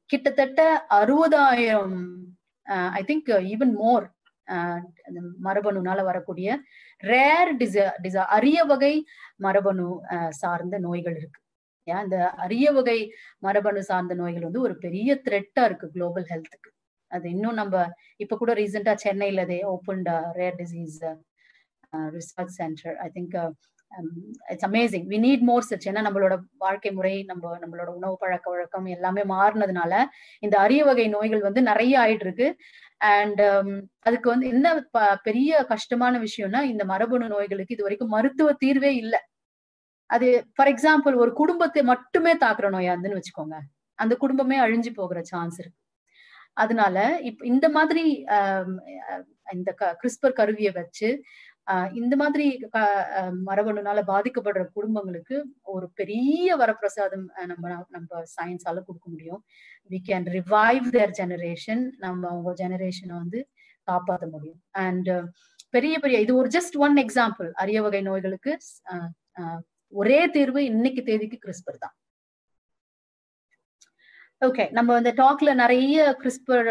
கிட்டத்தட்ட 0.09 0.61
அறுபதாயிரம் 0.99 1.97
ஐ 2.99 3.03
திங்க் 3.09 3.31
ஈவன் 3.53 3.73
மோர் 3.81 4.07
மரபணுனால 5.47 5.99
வரக்கூடிய 6.09 6.49
ரேர் 7.03 7.51
டிச 7.61 7.85
டிச 8.03 8.17
அரிய 8.37 8.59
வகை 8.71 8.93
மரபணு 9.45 9.87
uh, 10.15 10.29
சார்ந்த 10.41 10.75
நோய்கள் 10.87 11.17
இருக்கு. 11.21 11.40
ஏன் 11.87 12.03
இந்த 12.03 12.17
அரிய 12.37 12.67
வகை 12.71 12.99
மரபணு 13.43 13.81
சார்ந்த 13.83 14.15
நோய்கள் 14.15 14.47
வந்து 14.47 14.65
ஒரு 14.67 14.75
பெரிய 14.79 15.15
த்ரெட்டா 15.25 15.63
இருக்கு 15.65 15.87
குளோபல் 15.89 16.27
ஹெல்த்துக்கு 16.31 16.71
அது 17.11 17.25
இன்னும் 17.29 17.59
நம்ம 17.61 17.75
இப்ப 18.19 18.35
கூட 18.37 18.51
ரீசெண்டா 18.53 18.93
சென்னையில 19.03 19.43
அதே 19.43 19.59
open 19.73 20.03
rare 20.39 20.59
disease 20.61 20.99
research 22.13 22.55
centre 22.59 22.95
I 22.99 23.07
think 23.09 23.35
it's 24.51 24.67
amazing 24.67 25.07
we 25.11 25.17
need 25.25 25.43
more 25.49 25.65
search 25.69 25.87
ஏன்னா 25.89 26.01
நம்மளோட 26.07 26.35
வாழ்க்கை 26.57 26.91
முறை 26.91 27.15
நம்ம 27.31 27.51
நம்மளோட 27.63 27.89
உணவு 27.95 28.15
பழக்க 28.21 28.47
வழக்கம் 28.49 28.87
எல்லாமே 28.87 29.23
மாறினதுனால 29.33 29.93
இந்த 30.43 30.55
அரிய 30.59 30.83
வகை 30.85 31.07
நோய்கள் 31.09 31.47
வந்து 31.47 31.63
நிறைய 31.63 31.95
ஆயிட்டு 32.03 32.27
இருக்கு 32.27 32.47
அண்ட் 33.11 33.39
um, 33.47 33.69
அதுக்கு 34.07 34.27
வந்து 34.29 34.47
என்ன 34.47 34.67
பெரிய 35.23 35.61
கஷ்டமான 35.71 36.13
விஷயம்னா 36.19 36.61
இந்த 36.71 36.83
மரபணு 36.85 37.27
நோய்களுக்கு 37.33 37.75
இது 37.75 37.85
வரைக்கும் 37.85 38.13
மருத்துவ 38.15 38.51
தீர்வே 38.63 38.91
இல்லை. 39.01 39.19
அது 40.11 40.27
ஃபார் 40.55 40.71
எக்ஸாம்பிள் 40.73 41.15
ஒரு 41.23 41.31
குடும்பத்தை 41.41 41.81
மட்டுமே 41.91 42.33
தாக்குற 42.43 42.67
நோயா 42.75 42.93
இருந்துன்னு 42.93 43.19
வச்சுக்கோங்க. 43.19 43.57
அந்த 43.99 44.13
குடும்பமே 44.23 44.57
அழிஞ்சு 44.65 44.91
போகிற 44.99 45.19
சான்ஸ் 45.31 45.57
இருக்கு. 45.61 45.79
அதனால 46.61 46.97
இப் 47.29 47.43
இந்த 47.51 47.65
மாதிரி 47.75 48.03
இந்த 49.55 49.69
கிறிஸ்பர் 50.01 50.37
கருவியை 50.39 50.71
வச்சு 50.79 51.09
இந்த 52.01 52.15
மாதிரி 52.21 52.45
மரபணுனால 53.49 53.99
பாதிக்கப்படுற 54.09 54.63
குடும்பங்களுக்கு 54.77 55.35
ஒரு 55.73 55.85
பெரிய 55.99 56.55
வரப்பிரசாதம் 56.61 57.25
நம்ம 57.51 57.69
நம்ம 57.95 58.21
சயின்ஸால 58.35 58.77
கொடுக்க 58.87 59.07
முடியும். 59.13 59.41
We 59.91 59.99
can 60.09 60.27
revive 60.37 60.87
their 60.97 61.15
generation 61.19 61.83
நம்ம 62.05 62.29
அவங்க 62.33 62.53
ஜெனரேஷனை 62.63 63.15
வந்து 63.23 63.41
காப்பாற்ற 63.87 64.25
முடியும். 64.35 64.61
அண்ட் 64.85 65.11
பெரிய 65.75 65.95
பெரிய 66.03 66.17
இது 66.25 66.33
ஒரு 66.41 66.49
ஜஸ்ட் 66.57 66.77
ஒன் 66.85 66.97
எக்ஸாம்பிள் 67.03 67.49
அரிய 67.63 67.81
வகை 67.85 68.01
நோய்களுக்கு 68.09 68.53
ஒரே 69.99 70.19
தீர்வு 70.35 70.59
இன்னைக்கு 70.71 71.01
தேதிக்கு 71.09 71.37
கிறிஸ்பர் 71.45 71.81
தான். 71.83 71.95
ஓகே 74.47 74.63
நம்ம 74.77 74.97
இந்த 75.01 75.11
டாக்ல 75.21 75.49
நிறைய 75.63 75.97
CRISPR 76.21 76.67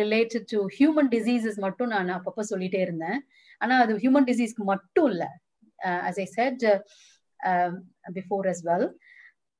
related 0.00 0.46
to 0.52 0.58
human 0.78 1.10
diseases 1.14 1.58
மட்டும் 1.66 1.92
நான் 1.94 2.16
அப்பப்போ 2.16 2.42
சொல்லிட்டே 2.52 2.80
இருந்தேன். 2.86 3.20
ஆனா 3.60 3.74
அது 3.84 3.94
ஹியூமன் 4.04 4.28
டிசீஸ்க்கு 4.30 4.64
மட்டும் 4.72 5.08
இல்ல. 5.12 5.24
As 6.08 6.20
I 6.24 6.26
said 6.38 6.64
before 8.18 8.48
as 8.52 8.62
well 8.70 8.88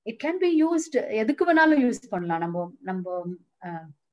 it 0.06 0.20
can 0.24 0.40
be 0.44 0.50
used 0.64 0.96
எதுக்கு 1.22 1.46
வேணாலும் 1.50 1.82
யூஸ் 1.86 2.02
பண்ணலாம். 2.14 2.42
நம்ம 2.46 2.66
நம்ம 2.90 3.24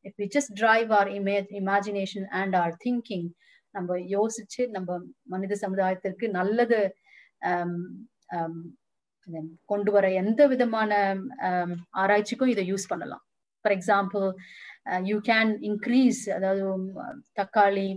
if 0.07 0.17
we 0.23 0.27
just 0.37 0.53
drive 0.63 0.91
our 0.99 1.11
image 1.19 1.49
imagination 1.61 2.27
and 2.41 2.57
our 2.63 2.75
thinking 2.85 3.27
நம்ம 3.75 3.97
யோசிச்சு 4.17 4.61
நம்ம 4.75 4.99
மனித 5.33 5.55
சமுதாயத்திற்கு 5.65 6.27
நல்லது 6.39 6.79
um, 7.49 7.73
கொண்டு 9.71 9.91
வர 9.95 10.05
எந்த 10.21 10.41
விதமான 10.53 10.91
ஆராய்ச்சிக்கும் 12.01 12.51
இதை 12.53 12.63
யூஸ் 12.71 12.89
பண்ணலாம். 12.91 13.23
For 13.61 13.75
example 13.77 14.25
you 15.11 15.17
can 15.31 15.51
increase 15.69 16.21
அதாவது 16.37 16.63
தக்காளி 17.39 17.87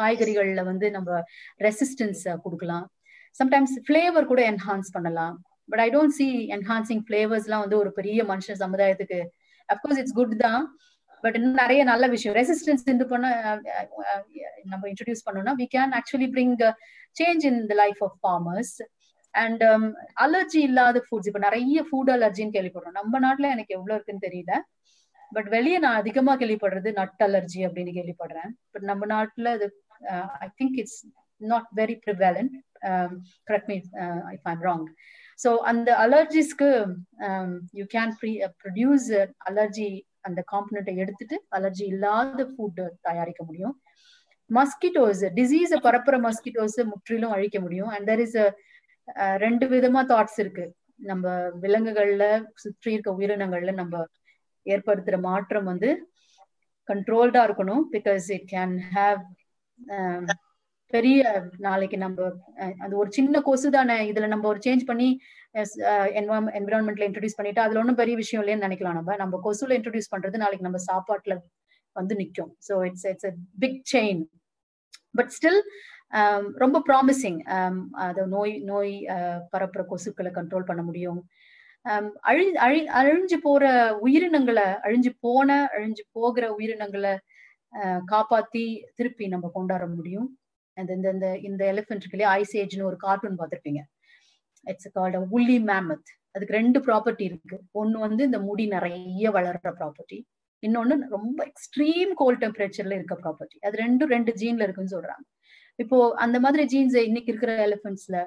காய்கறிகள்ல 0.00 0.62
வந்து 0.70 0.86
நம்ம 0.96 1.10
ரெசிஸ்டன்ஸ் 1.66 2.22
கொடுக்கலாம். 2.44 2.86
சம்டைம்ஸ் 3.40 3.74
ஃப்ளேவர் 3.86 4.30
கூட 4.32 4.40
என்ஹான்ஸ் 4.50 4.90
பண்ணலாம். 4.96 5.34
But 5.72 5.82
I 5.84 5.88
don't 5.94 6.16
see 6.18 6.26
enhancing 6.56 7.02
ஃப்ளேவர்ஸ்லாம் 7.06 7.64
வந்து 7.64 7.80
ஒரு 7.82 7.90
பெரிய 7.98 8.24
மனுஷ 8.30 8.54
சமுதாயத்துக்கு 8.62 9.18
அப்கோர்ஸ் 9.68 10.00
இட்ஸ் 10.02 10.16
குட் 10.20 10.36
தான். 10.46 10.62
பட் 11.24 11.36
இன்னும் 11.38 11.60
நிறைய 11.62 11.82
நல்ல 11.90 12.04
விஷயம். 12.14 12.36
ரெசிஸ்டன்ஸ் 12.40 12.84
இது 12.94 13.06
பண்ண 13.12 13.26
நம்ம 14.72 14.82
இன்ட்ரடியூஸ் 14.92 15.24
பண்ணோம்னா 15.26 15.54
we 15.62 15.66
can 15.74 15.92
actually 15.98 16.28
bring 16.36 16.54
change 17.20 17.44
in 17.50 17.60
the 17.72 17.76
life 17.82 18.00
of 18.06 18.16
farmers 18.22 18.74
and 19.34 19.62
allergy 20.24 20.60
um, 20.60 20.66
இல்லாத 20.68 20.98
ஃபுட்ஸ் 21.06 21.28
இப்போ 21.30 21.40
நிறைய 21.46 21.82
ஃபுட் 21.88 22.10
அலர்ஜின்னு 22.16 22.54
கேள்விப்படுறோம். 22.56 22.98
நம்ம 23.00 23.18
நாட்டுல 23.26 23.50
எனக்கு 23.54 23.76
எவ்வளவு 23.78 23.96
இருக்குன்னு 23.96 24.26
தெரியல. 24.28 24.54
பட் 25.32 25.48
வெளியே 25.56 25.78
நான் 25.84 26.00
அதிகமா 26.02 26.32
கேள்விப்படுறது 26.40 26.90
நட் 27.00 27.22
அலர்ஜி 27.26 27.60
அப்படின்னு 27.66 27.92
கேள்விப்படுறேன். 27.98 28.52
பட் 28.72 28.86
நம்ம 28.90 29.06
நாட்டுல 29.14 29.52
அது 29.58 29.68
I 30.44 30.48
think 30.60 30.78
it's 30.82 31.00
not 31.40 31.68
very 31.80 31.96
prevalent 32.06 32.54
correct 33.48 33.70
me 33.70 33.76
if 34.36 34.48
I'm 34.52 34.62
wrong 34.68 34.86
so 35.38 35.50
அந்த 35.70 35.88
அலர்ஜிஸ்க்கு 36.04 36.70
you 37.80 37.84
can 37.96 38.14
pre 38.20 38.32
produce 38.62 39.08
allergy 39.50 39.90
அந்த 40.28 40.40
காம்பனண்ட்டை 40.52 40.94
எடுத்துட்டு 41.02 41.36
அலர்ஜி 41.58 41.84
இல்லாத 41.92 42.44
ஃபுட் 42.52 42.80
தயாரிக்க 43.08 43.42
முடியும். 43.44 43.74
மஸ்கிட்டோஸ் 44.50 45.22
டிசீஸை 45.38 45.78
பரப்புற 45.86 46.16
மஸ்கிட்டோஸ் 46.26 46.78
முற்றிலும் 46.92 47.34
அழிக்க 47.36 47.58
முடியும். 47.60 47.90
அண்ட் 47.94 48.06
தெர் 48.10 48.22
இஸ் 48.26 48.36
அ 48.44 48.46
ரெண்டு 49.44 49.66
விதமா 49.74 50.00
தாட்ஸ் 50.12 50.38
இருக்கு. 50.40 50.64
நம்ம 51.00 51.24
விலங்குகள்ல 51.62 52.24
சுற்றி 52.62 52.90
இருக்க 52.94 53.10
உயிரினங்கள்ல 53.18 53.72
நம்ம 53.74 54.04
ஏற்படுத்துற 54.66 55.16
மாற்றம் 55.20 55.68
வந்து 55.72 55.90
கண்ட்ரோல்டா 56.88 57.42
இருக்கணும். 57.48 57.82
பிகாஸ் 57.94 58.26
இட் 58.36 58.48
கேன் 58.54 58.74
ஹாவ் 58.96 59.20
பெரிய 60.92 61.22
நாளைக்கு 61.58 61.96
நம்ம 61.96 62.26
அது 62.84 62.94
ஒரு 62.96 63.10
சின்ன 63.10 63.40
கொசு 63.40 63.68
தானே. 63.70 63.96
இதுல 64.10 64.26
நம்ம 64.26 64.46
ஒரு 64.48 64.60
சேஞ்ச் 64.66 64.84
பண்ணி 64.90 65.08
என்விரான்மெண்ட்ல 66.58 67.06
இன்ட்ரடியூஸ் 67.08 67.38
பண்ணிட்டு 67.38 67.64
அதுல 67.64 67.80
ஒன்றும் 67.82 68.00
பெரிய 68.02 68.16
விஷயம் 68.16 68.42
இல்லைன்னு 68.42 68.66
நினைக்கலாம் 68.66 68.98
நம்ம. 68.98 69.16
நம்ம 69.16 69.40
கொசுல 69.46 69.76
இன்ட்ரடியூஸ் 69.78 70.12
பண்றது 70.14 70.42
நாளைக்கு 70.44 70.68
நம்ம 70.68 70.80
சாப்பாட்டுல 70.90 71.36
வந்து 71.96 72.14
நிற்கும் 72.14 72.52
so 72.68 72.74
it's 72.88 73.06
it's 73.12 73.28
a 73.30 73.34
big 73.58 73.80
chain 73.94 74.22
but 75.14 75.32
still 75.36 75.60
ரொம்ப 76.62 76.82
ப்ராமிசிங் 76.88 77.38
அதை 78.06 78.22
நோய் 78.26 78.54
நோய் 78.70 78.94
பரப்புற 79.52 79.82
கொசுக்களை 79.90 80.30
கண்ட்ரோல் 80.38 80.68
பண்ண 80.70 80.82
முடியும். 80.82 81.20
அழி 82.30 82.44
அழி 82.66 82.80
அழிஞ்சு 83.00 83.36
போற 83.46 83.64
உயிரினங்களை 84.06 84.66
அழிஞ்சு 84.86 85.10
போன 85.20 85.58
அழிஞ்சு 85.76 86.04
போகிற 86.12 86.44
உயிரினங்களை 86.58 87.12
காப்பாத்தி 88.12 88.64
திருப்பி 88.98 89.24
நம்ம 89.34 89.50
கொண்டாட 89.56 89.84
முடியும். 89.96 90.28
அந்த 90.76 90.90
இந்த 90.98 91.08
இந்த 91.16 91.28
இந்த 91.48 91.62
எலிஃபென்ட் 91.72 92.24
ஐஸ் 92.36 92.54
ஏஜ்னு 92.62 92.88
ஒரு 92.90 92.98
கார்ட்டூன் 93.06 93.38
பார்த்துருப்பீங்க. 93.40 93.82
இட்ஸ் 94.66 94.90
கால்ட் 94.96 95.18
உல்லி 95.36 95.58
மேமத் 95.70 96.08
அதுக்கு 96.34 96.56
ரெண்டு 96.60 96.78
ப்ராப்பர்ட்டி 96.86 97.24
இருக்கு. 97.30 97.56
ஒன்னு 97.80 97.96
வந்து 98.06 98.22
இந்த 98.28 98.38
முடி 98.48 98.64
நிறைய 98.76 99.30
வளர்ற 99.36 99.68
ப்ராப்பர்ட்டி 99.80 100.18
இன்னொன்னு 100.62 100.94
ரொம்ப 101.16 101.38
எக்ஸ்ட்ரீம் 101.50 102.12
கோல்ட் 102.20 102.42
டெம்பரேச்சர்ல 102.44 102.96
இருக்க 102.98 103.14
ப்ராப்பர்ட்டி 103.24 103.58
அது 103.66 103.76
ரெண்டும் 103.84 104.12
ரெண்டு 104.16 104.32
ஜீன்ல 104.40 104.66
இருக்குன்னு 104.66 104.94
சொல்றாங்க. 104.96 105.24
இப்போ 105.82 105.98
அந்த 106.24 106.36
மாதிரி 106.44 106.62
ஜீன்ஸ் 106.64 106.96
இன்னைக்கு 107.08 107.30
இருக்கிற 107.32 107.52
எலிஃபென்ட்ஸ்ல 107.68 108.18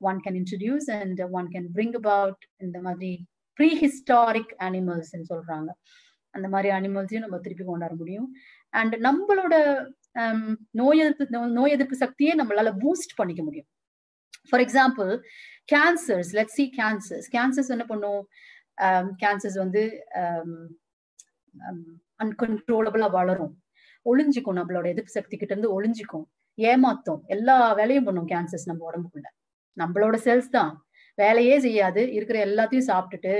one 0.00 0.18
can 0.24 0.36
introduce 0.40 0.88
and 0.98 1.20
one 1.38 1.48
can 1.54 1.68
bring 1.76 1.96
about 2.00 2.42
இந்த 2.64 2.78
மாதிரி 2.86 3.10
ப்ரீ 3.58 3.70
ஹிஸ்டாரிக் 3.84 4.52
அனிமல்ஸ் 4.66 5.12
சொல்றாங்க. 5.30 5.70
அந்த 6.34 6.46
மாதிரி 6.48 6.68
அனிமல்ஸையும் 6.78 7.24
நம்ம 7.26 7.38
திருப்பி 7.38 7.64
கொண்டாட 7.64 7.94
முடியும். 7.94 8.28
அண்ட் 8.74 8.94
நம்மளோட 9.06 9.54
um, 10.22 10.42
நோய் 10.80 11.00
எதிர்ப்பு 11.04 11.48
நோய் 11.58 11.74
எதிர்ப்பு 11.76 11.96
சக்தியை 11.96 12.32
நம்மளால 12.40 12.70
பூஸ்ட் 12.82 13.16
பண்ணிக்க 13.16 13.42
முடியும். 13.42 13.68
For 14.50 14.62
example 14.66 15.10
cancers 15.72 16.30
let 16.38 16.54
see 16.58 16.64
cancers 16.78 17.28
cancers 17.36 17.72
என்ன 17.76 17.86
பண்ணும்? 17.92 18.22
Um, 18.86 19.06
கேன்சர்ஸ் 19.22 19.58
வந்து 19.64 19.82
um, 20.22 20.52
அன்கன்ட்ரோலபிளா 22.24 23.08
வளரும். 23.10 23.54
ஒளிஞ்சிக்கும் 24.06 24.58
நம்மளோட 24.60 24.86
எதிர்ப்பு 24.94 25.16
சக்தி 25.18 25.36
கிட்ட 25.36 25.52
இருந்து 25.54 25.72
ஒளிஞ்சிக்கும். 25.76 26.26
ஏமாத்தும். 26.58 27.20
எல்லா 27.26 27.56
வேலையும் 27.80 28.06
பண்ணும் 28.08 28.28
கேன்சர்ஸ் 28.32 28.68
நம்ம 28.70 28.84
உடம்புக்குள்ள. 28.90 29.28
நம்மளோட 29.76 30.16
செல்ஸ் 30.26 30.50
தான். 30.58 30.72
வேலையே 31.18 31.56
செய்யாது. 31.66 32.02
இருக்கிற 32.16 32.38
எல்லாத்தையும் 32.48 32.90
சாப்பிட்டுட்டு 32.92 33.34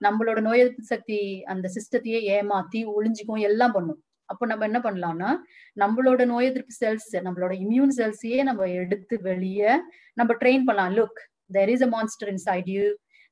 நம்மளோட 0.00 0.38
நோய் 0.46 0.62
எதிர்ப்பு 0.62 0.84
சக்தி 0.92 1.18
அந்த 1.52 1.66
சிஸ்டத்தையே 1.76 2.18
ஏமாத்தி 2.36 2.80
ஒளிஞ்சிக்கும் 2.96 3.44
எல்லாம் 3.48 3.74
பண்ணும். 3.76 4.00
அப்போ 4.28 4.44
நம்ம 4.50 4.64
என்ன 4.68 4.78
பண்ணலாம்னா 4.86 5.30
நம்மளோட 5.76 6.22
நோய் 6.32 6.48
எதிர்ப்பு 6.50 6.74
செல்ஸ் 6.82 7.10
நம்மளோட 7.26 7.52
இம்யூன் 7.64 7.94
செல்ஸையே 7.98 8.40
நம்ம 8.48 8.66
எடுத்து 8.82 9.16
வெளியே 9.28 9.72
நம்ம 10.14 10.30
ட்ரெயின் 10.42 10.66
பண்ணலாம். 10.68 10.94
Look 10.98 11.20
there 11.56 11.72
is 11.74 11.84
a 11.86 11.90
monster 11.96 12.30
inside 12.48 12.70
you 12.76 12.86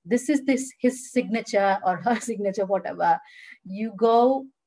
this 0.07 0.29
is 0.35 0.45
this 0.51 0.69
his 0.85 1.03
signature 1.17 1.73
or 1.89 2.01
her 2.07 2.23
signature 2.31 2.69
whatever 2.93 3.19
you 3.81 3.89
go 4.07 4.17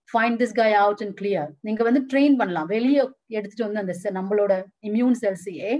find 0.10 0.39
this 0.41 0.55
guy 0.62 0.70
out 0.84 1.01
and 1.05 1.16
clear 1.22 1.49
நீங்க 1.68 1.82
வந்து 1.88 2.01
ட்ரெயின் 2.12 2.36
பண்ணலாம். 2.41 2.70
வெளியே 2.76 3.01
எடுத்துட்டு 3.38 3.68
வந்து 3.68 3.84
அந்த 3.84 4.14
நம்மளோட 4.20 4.53
இம்யூன் 4.89 5.18
செல்ஸையே 5.24 5.72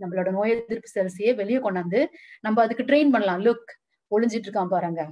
நம்மளோட 0.00 0.28
நோய் 0.38 0.54
எதிர்ப்பு 0.54 0.90
செல்ஸையே 0.96 1.32
வெளியே 1.42 1.58
கொண்டாந்து 1.66 2.00
நம்ம 2.46 2.62
அதுக்கு 2.66 2.86
ட்ரெயின் 2.90 3.12
பண்ணலாம். 3.16 3.42
லுக் 3.48 3.68
ஒளிஞ்சிட்டு 4.12 4.48
இருக்கான் 4.48 4.72
பாருங்க. 4.76 5.02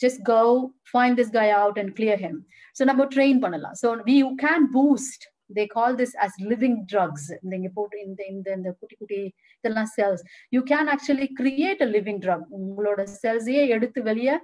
Just 0.00 0.20
go 0.32 0.52
find 0.90 1.18
this 1.20 1.32
guy 1.38 1.48
out 1.60 1.78
and 1.82 1.92
clear 1.98 2.20
them 2.26 2.40
so 2.76 2.84
நம்ம 2.90 3.06
ட்ரெயின் 3.14 3.40
பண்ணலாம். 3.46 3.76
So 3.82 3.88
we 4.10 4.16
you 4.24 4.30
can 4.46 4.66
boost 4.76 5.24
they 5.56 5.64
call 5.76 5.96
this 6.00 6.14
as 6.24 6.36
living 6.52 6.78
drugs 6.92 7.28
இந்த 7.42 7.52
இங்கே 7.58 7.70
போட்டு 7.78 7.96
இந்த 8.06 8.20
இந்த 8.32 8.48
இந்த 8.58 8.70
குட்டி 8.80 8.96
குட்டி 9.00 9.20
இதெல்லாம் 9.58 9.90
cells 9.96 10.22
you 10.56 10.60
can 10.72 10.88
actually 10.94 11.28
create 11.40 11.82
a 11.86 11.88
living 11.96 12.20
drug 12.24 12.46
உங்களோட 12.58 13.02
செல்ஸையே 13.22 13.62
எடுத்து 13.76 14.02
வெளியே 14.10 14.34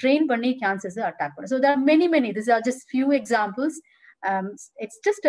ட்ரெயின் 0.00 0.26
பண்ணி 0.32 0.50
கேன்சர்ஸ் 0.62 0.98
அட்டாக் 1.10 1.34
பண்ணும் 1.34 1.52
so 1.54 1.60
there 1.66 1.78
many 1.90 2.08
many 2.16 2.30
this 2.38 2.50
are 2.56 2.64
just 2.68 2.84
few 2.90 3.06
examples 3.20 3.78
it's 4.84 5.02
just 5.08 5.26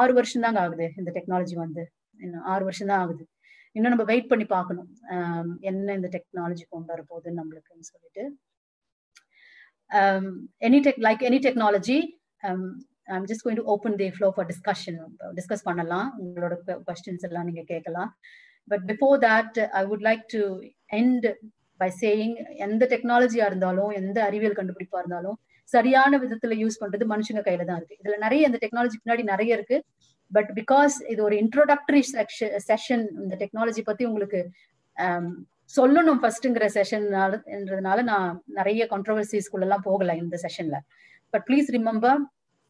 ஆறு 0.00 0.12
வருஷம் 0.18 0.44
தாங்க 0.44 0.60
ஆகுது. 0.64 0.86
இந்த 1.00 1.10
டெக்னாலஜி 1.16 1.56
வந்து. 1.64 1.82
இன்னும் 2.24 2.46
ஆறு 2.52 2.64
வருஷம் 2.68 2.90
தான் 2.92 3.02
ஆகுது. 3.04 3.24
இன்னும் 3.76 3.92
நம்ம 3.94 4.04
வெயிட் 4.12 4.30
பண்ணி 4.30 4.46
பார்க்கணும். 4.54 4.88
Um, 5.16 5.48
என்ன 5.70 5.94
இந்த 5.98 6.08
டெக்னாலஜி 6.14 6.64
கொண்டு 6.74 6.92
வர 6.92 7.02
போகுதுன்னு 7.10 7.40
நம்மளுக்குன்னு 7.40 7.90
சொல்லிட்டு. 7.92 8.24
Any 10.66 10.78
tech 10.86 11.00
like 11.06 11.22
any 11.28 11.38
technology 11.46 11.98
I'm 12.48 13.26
just 13.30 13.44
going 13.44 13.60
to 13.60 13.64
open 13.74 13.96
the 14.00 14.08
flow 14.16 14.28
for 14.34 14.48
discussion 14.50 14.98
discuss 15.38 15.66
பண்ணலாம். 15.68 16.08
உங்களோட 16.24 16.56
கொஸ்டின்ஸ் 16.88 17.26
எல்லாம் 17.28 17.48
நீங்க 17.48 17.64
கேட்கலாம். 17.72 18.10
But 18.72 18.84
before 18.90 19.16
that 19.26 19.58
I 19.80 19.82
would 19.90 20.04
like 20.08 20.24
to 20.34 20.42
end 21.00 21.26
by 21.80 21.90
saying 22.00 22.34
எந்த 22.66 22.82
டெக்னாலஜியா 22.92 23.44
இருந்தாலும் 23.50 23.92
எந்த 24.00 24.18
அறிவியல் 24.28 24.58
கண்டுபிடிப்பா 24.58 25.00
இருந்தாலும் 25.02 25.36
சரியான 25.72 26.18
விதத்துல 26.22 26.56
யூஸ் 26.62 26.80
பண்றது 26.82 27.04
மனுஷங்க 27.12 27.42
கையில 27.48 27.64
தான் 27.68 27.78
இருக்கு. 27.80 27.98
இதுல 28.02 28.16
நிறைய 28.24 28.48
இந்த 28.48 28.58
டெக்னாலஜி 28.64 28.96
பின்னாடி 29.02 29.24
நிறைய 29.32 29.58
இருக்கு. 29.58 29.76
பட் 30.30 30.50
பிகாஸ் 30.58 30.96
இது 31.12 31.20
ஒரு 31.28 31.36
இன்ட்ரோடக்டரி 31.42 32.02
செஷன் 32.68 33.04
இந்த 33.22 33.34
டெக்னாலஜி 33.42 33.82
பத்தி 33.88 34.04
உங்களுக்கு 34.10 34.40
um, 34.96 35.26
சொல்லணும் 35.74 36.20
ஃபர்ஸ்ட்ங்கிற 36.22 36.66
செஷன்னாலன்றதுனால 36.76 37.98
நான் 38.08 38.30
நிறைய 38.56 38.82
கான்ட்ரவர்சிஸ்குள்ள 38.92 39.66
எல்லாம் 39.66 39.84
போகல 39.88 40.14
இந்த 40.22 40.36
செஷன்ல 40.44 40.78
பட் 41.32 41.44
ப்ளீஸ் 41.48 41.68
ரிமெம்பர் 41.76 42.20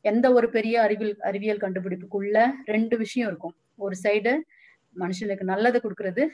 எந்த 0.05 0.27
ஒரு 0.39 0.47
பெரிய 0.57 0.75
அறிவியல் 0.87 1.15
அறிவியல் 1.29 1.63
கண்டுபிடிப்புக்குள்ள 1.65 2.37
ரெண்டு 2.75 2.95
விஷயம் 3.03 3.29
இருக்கும். 3.31 3.55
ஒரு 3.85 3.97
சைடு 4.05 4.33
மனுஷனுக்கு 4.97 5.45
நல்லதை 5.53 5.79
கொடுக்கறது 5.81 6.25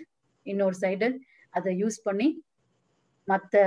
இன்னொரு 0.46 0.76
சைடு 0.82 1.08
அதை 1.54 1.72
யூஸ் 1.82 1.98
பண்ணி 2.06 2.28
மற்ற 3.32 3.62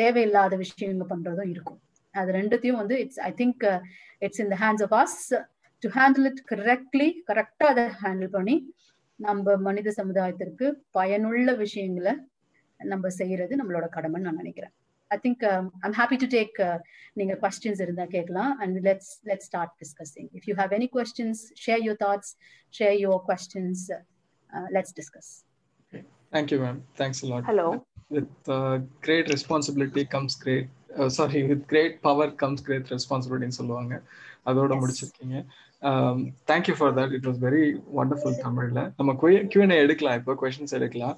தேவையில்லாத 0.00 0.56
விஷயங்க 0.64 1.04
பண்றதும் 1.12 1.50
இருக்கும். 1.54 1.80
அது 2.14 2.30
ரெண்டுத்தையும் 2.38 2.80
வந்து 2.82 2.96
it's 3.04 3.20
I 3.28 3.30
think 3.40 3.64
it's 4.26 4.40
in 4.44 4.52
the 4.52 4.56
hands 4.64 4.84
of 4.86 4.94
us 5.02 5.18
to 5.82 5.88
handle 5.98 6.26
it 6.30 6.42
correctly 6.52 7.08
கரெக்டா 7.30 7.66
அதை 7.72 7.84
ஹேண்டில் 8.02 8.34
பண்ணி 8.36 8.56
நம்ம 9.20 9.56
மனித 9.68 9.88
சமுதாயத்திற்கு 10.00 10.66
பயனுள்ள 10.98 11.54
விஷயங்களை 11.64 12.12
நம்ம 12.80 13.08
செய்யறது 13.20 13.54
நம்மளோட 13.60 13.86
கடமைன்னு 13.96 14.26
நான் 14.28 14.40
நினைக்கிறேன். 14.42 14.74
I 15.10 15.16
think 15.24 15.42
I'm 15.86 15.96
happy 16.00 16.16
to 16.22 16.26
take 16.36 16.58
நீங்க 17.18 17.34
கொஸ்டின்ஸ் 17.42 17.82
இருந்தா 17.84 18.04
கேட்கலாம். 18.14 18.52
And 18.62 18.76
let's 18.86 19.12
let's 19.30 19.48
start 19.50 19.74
discussing 19.82 20.28
if 20.38 20.46
you 20.50 20.54
have 20.60 20.72
any 20.78 20.88
questions 20.96 21.42
share 21.64 21.82
your 21.86 22.00
thoughts 22.06 22.32
share 22.78 22.96
your 23.04 23.22
questions 23.30 23.84
let's 24.76 24.94
discuss 25.00 25.32
Thank 26.32 26.50
you, 26.50 26.60
ma'am. 26.60 26.82
Thanks 26.94 27.22
a 27.22 27.26
lot. 27.26 27.44
Hello. 27.44 27.84
With 28.10 28.28
uh, 28.48 28.78
great 29.02 29.28
responsibility 29.28 30.04
comes 30.04 30.34
great, 30.34 30.68
uh, 30.96 31.08
sorry, 31.08 31.42
with 31.44 31.66
great 31.66 32.02
power 32.02 32.30
comes 32.32 32.60
great 32.60 32.86
responsibility 32.90 33.46
ன்னு 33.46 33.58
சொல்லுவாங்க 33.58 33.94
அதோட 34.46 34.74
முடிச்சிருக்கீங்க 34.80 35.36
thank you 36.50 36.74
for 36.78 36.94
that 36.98 37.12
it 37.18 37.28
was 37.28 37.40
very 37.46 37.62
wonderful 38.02 38.40
தமிழ்ல 38.44 38.82
நம்ம 38.98 39.14
Q&A 39.52 39.78
எடுக்கலாம் 39.84 40.18
இப்போ 40.20 40.34
questions 40.42 40.76
எடுக்கலாம் 40.78 41.16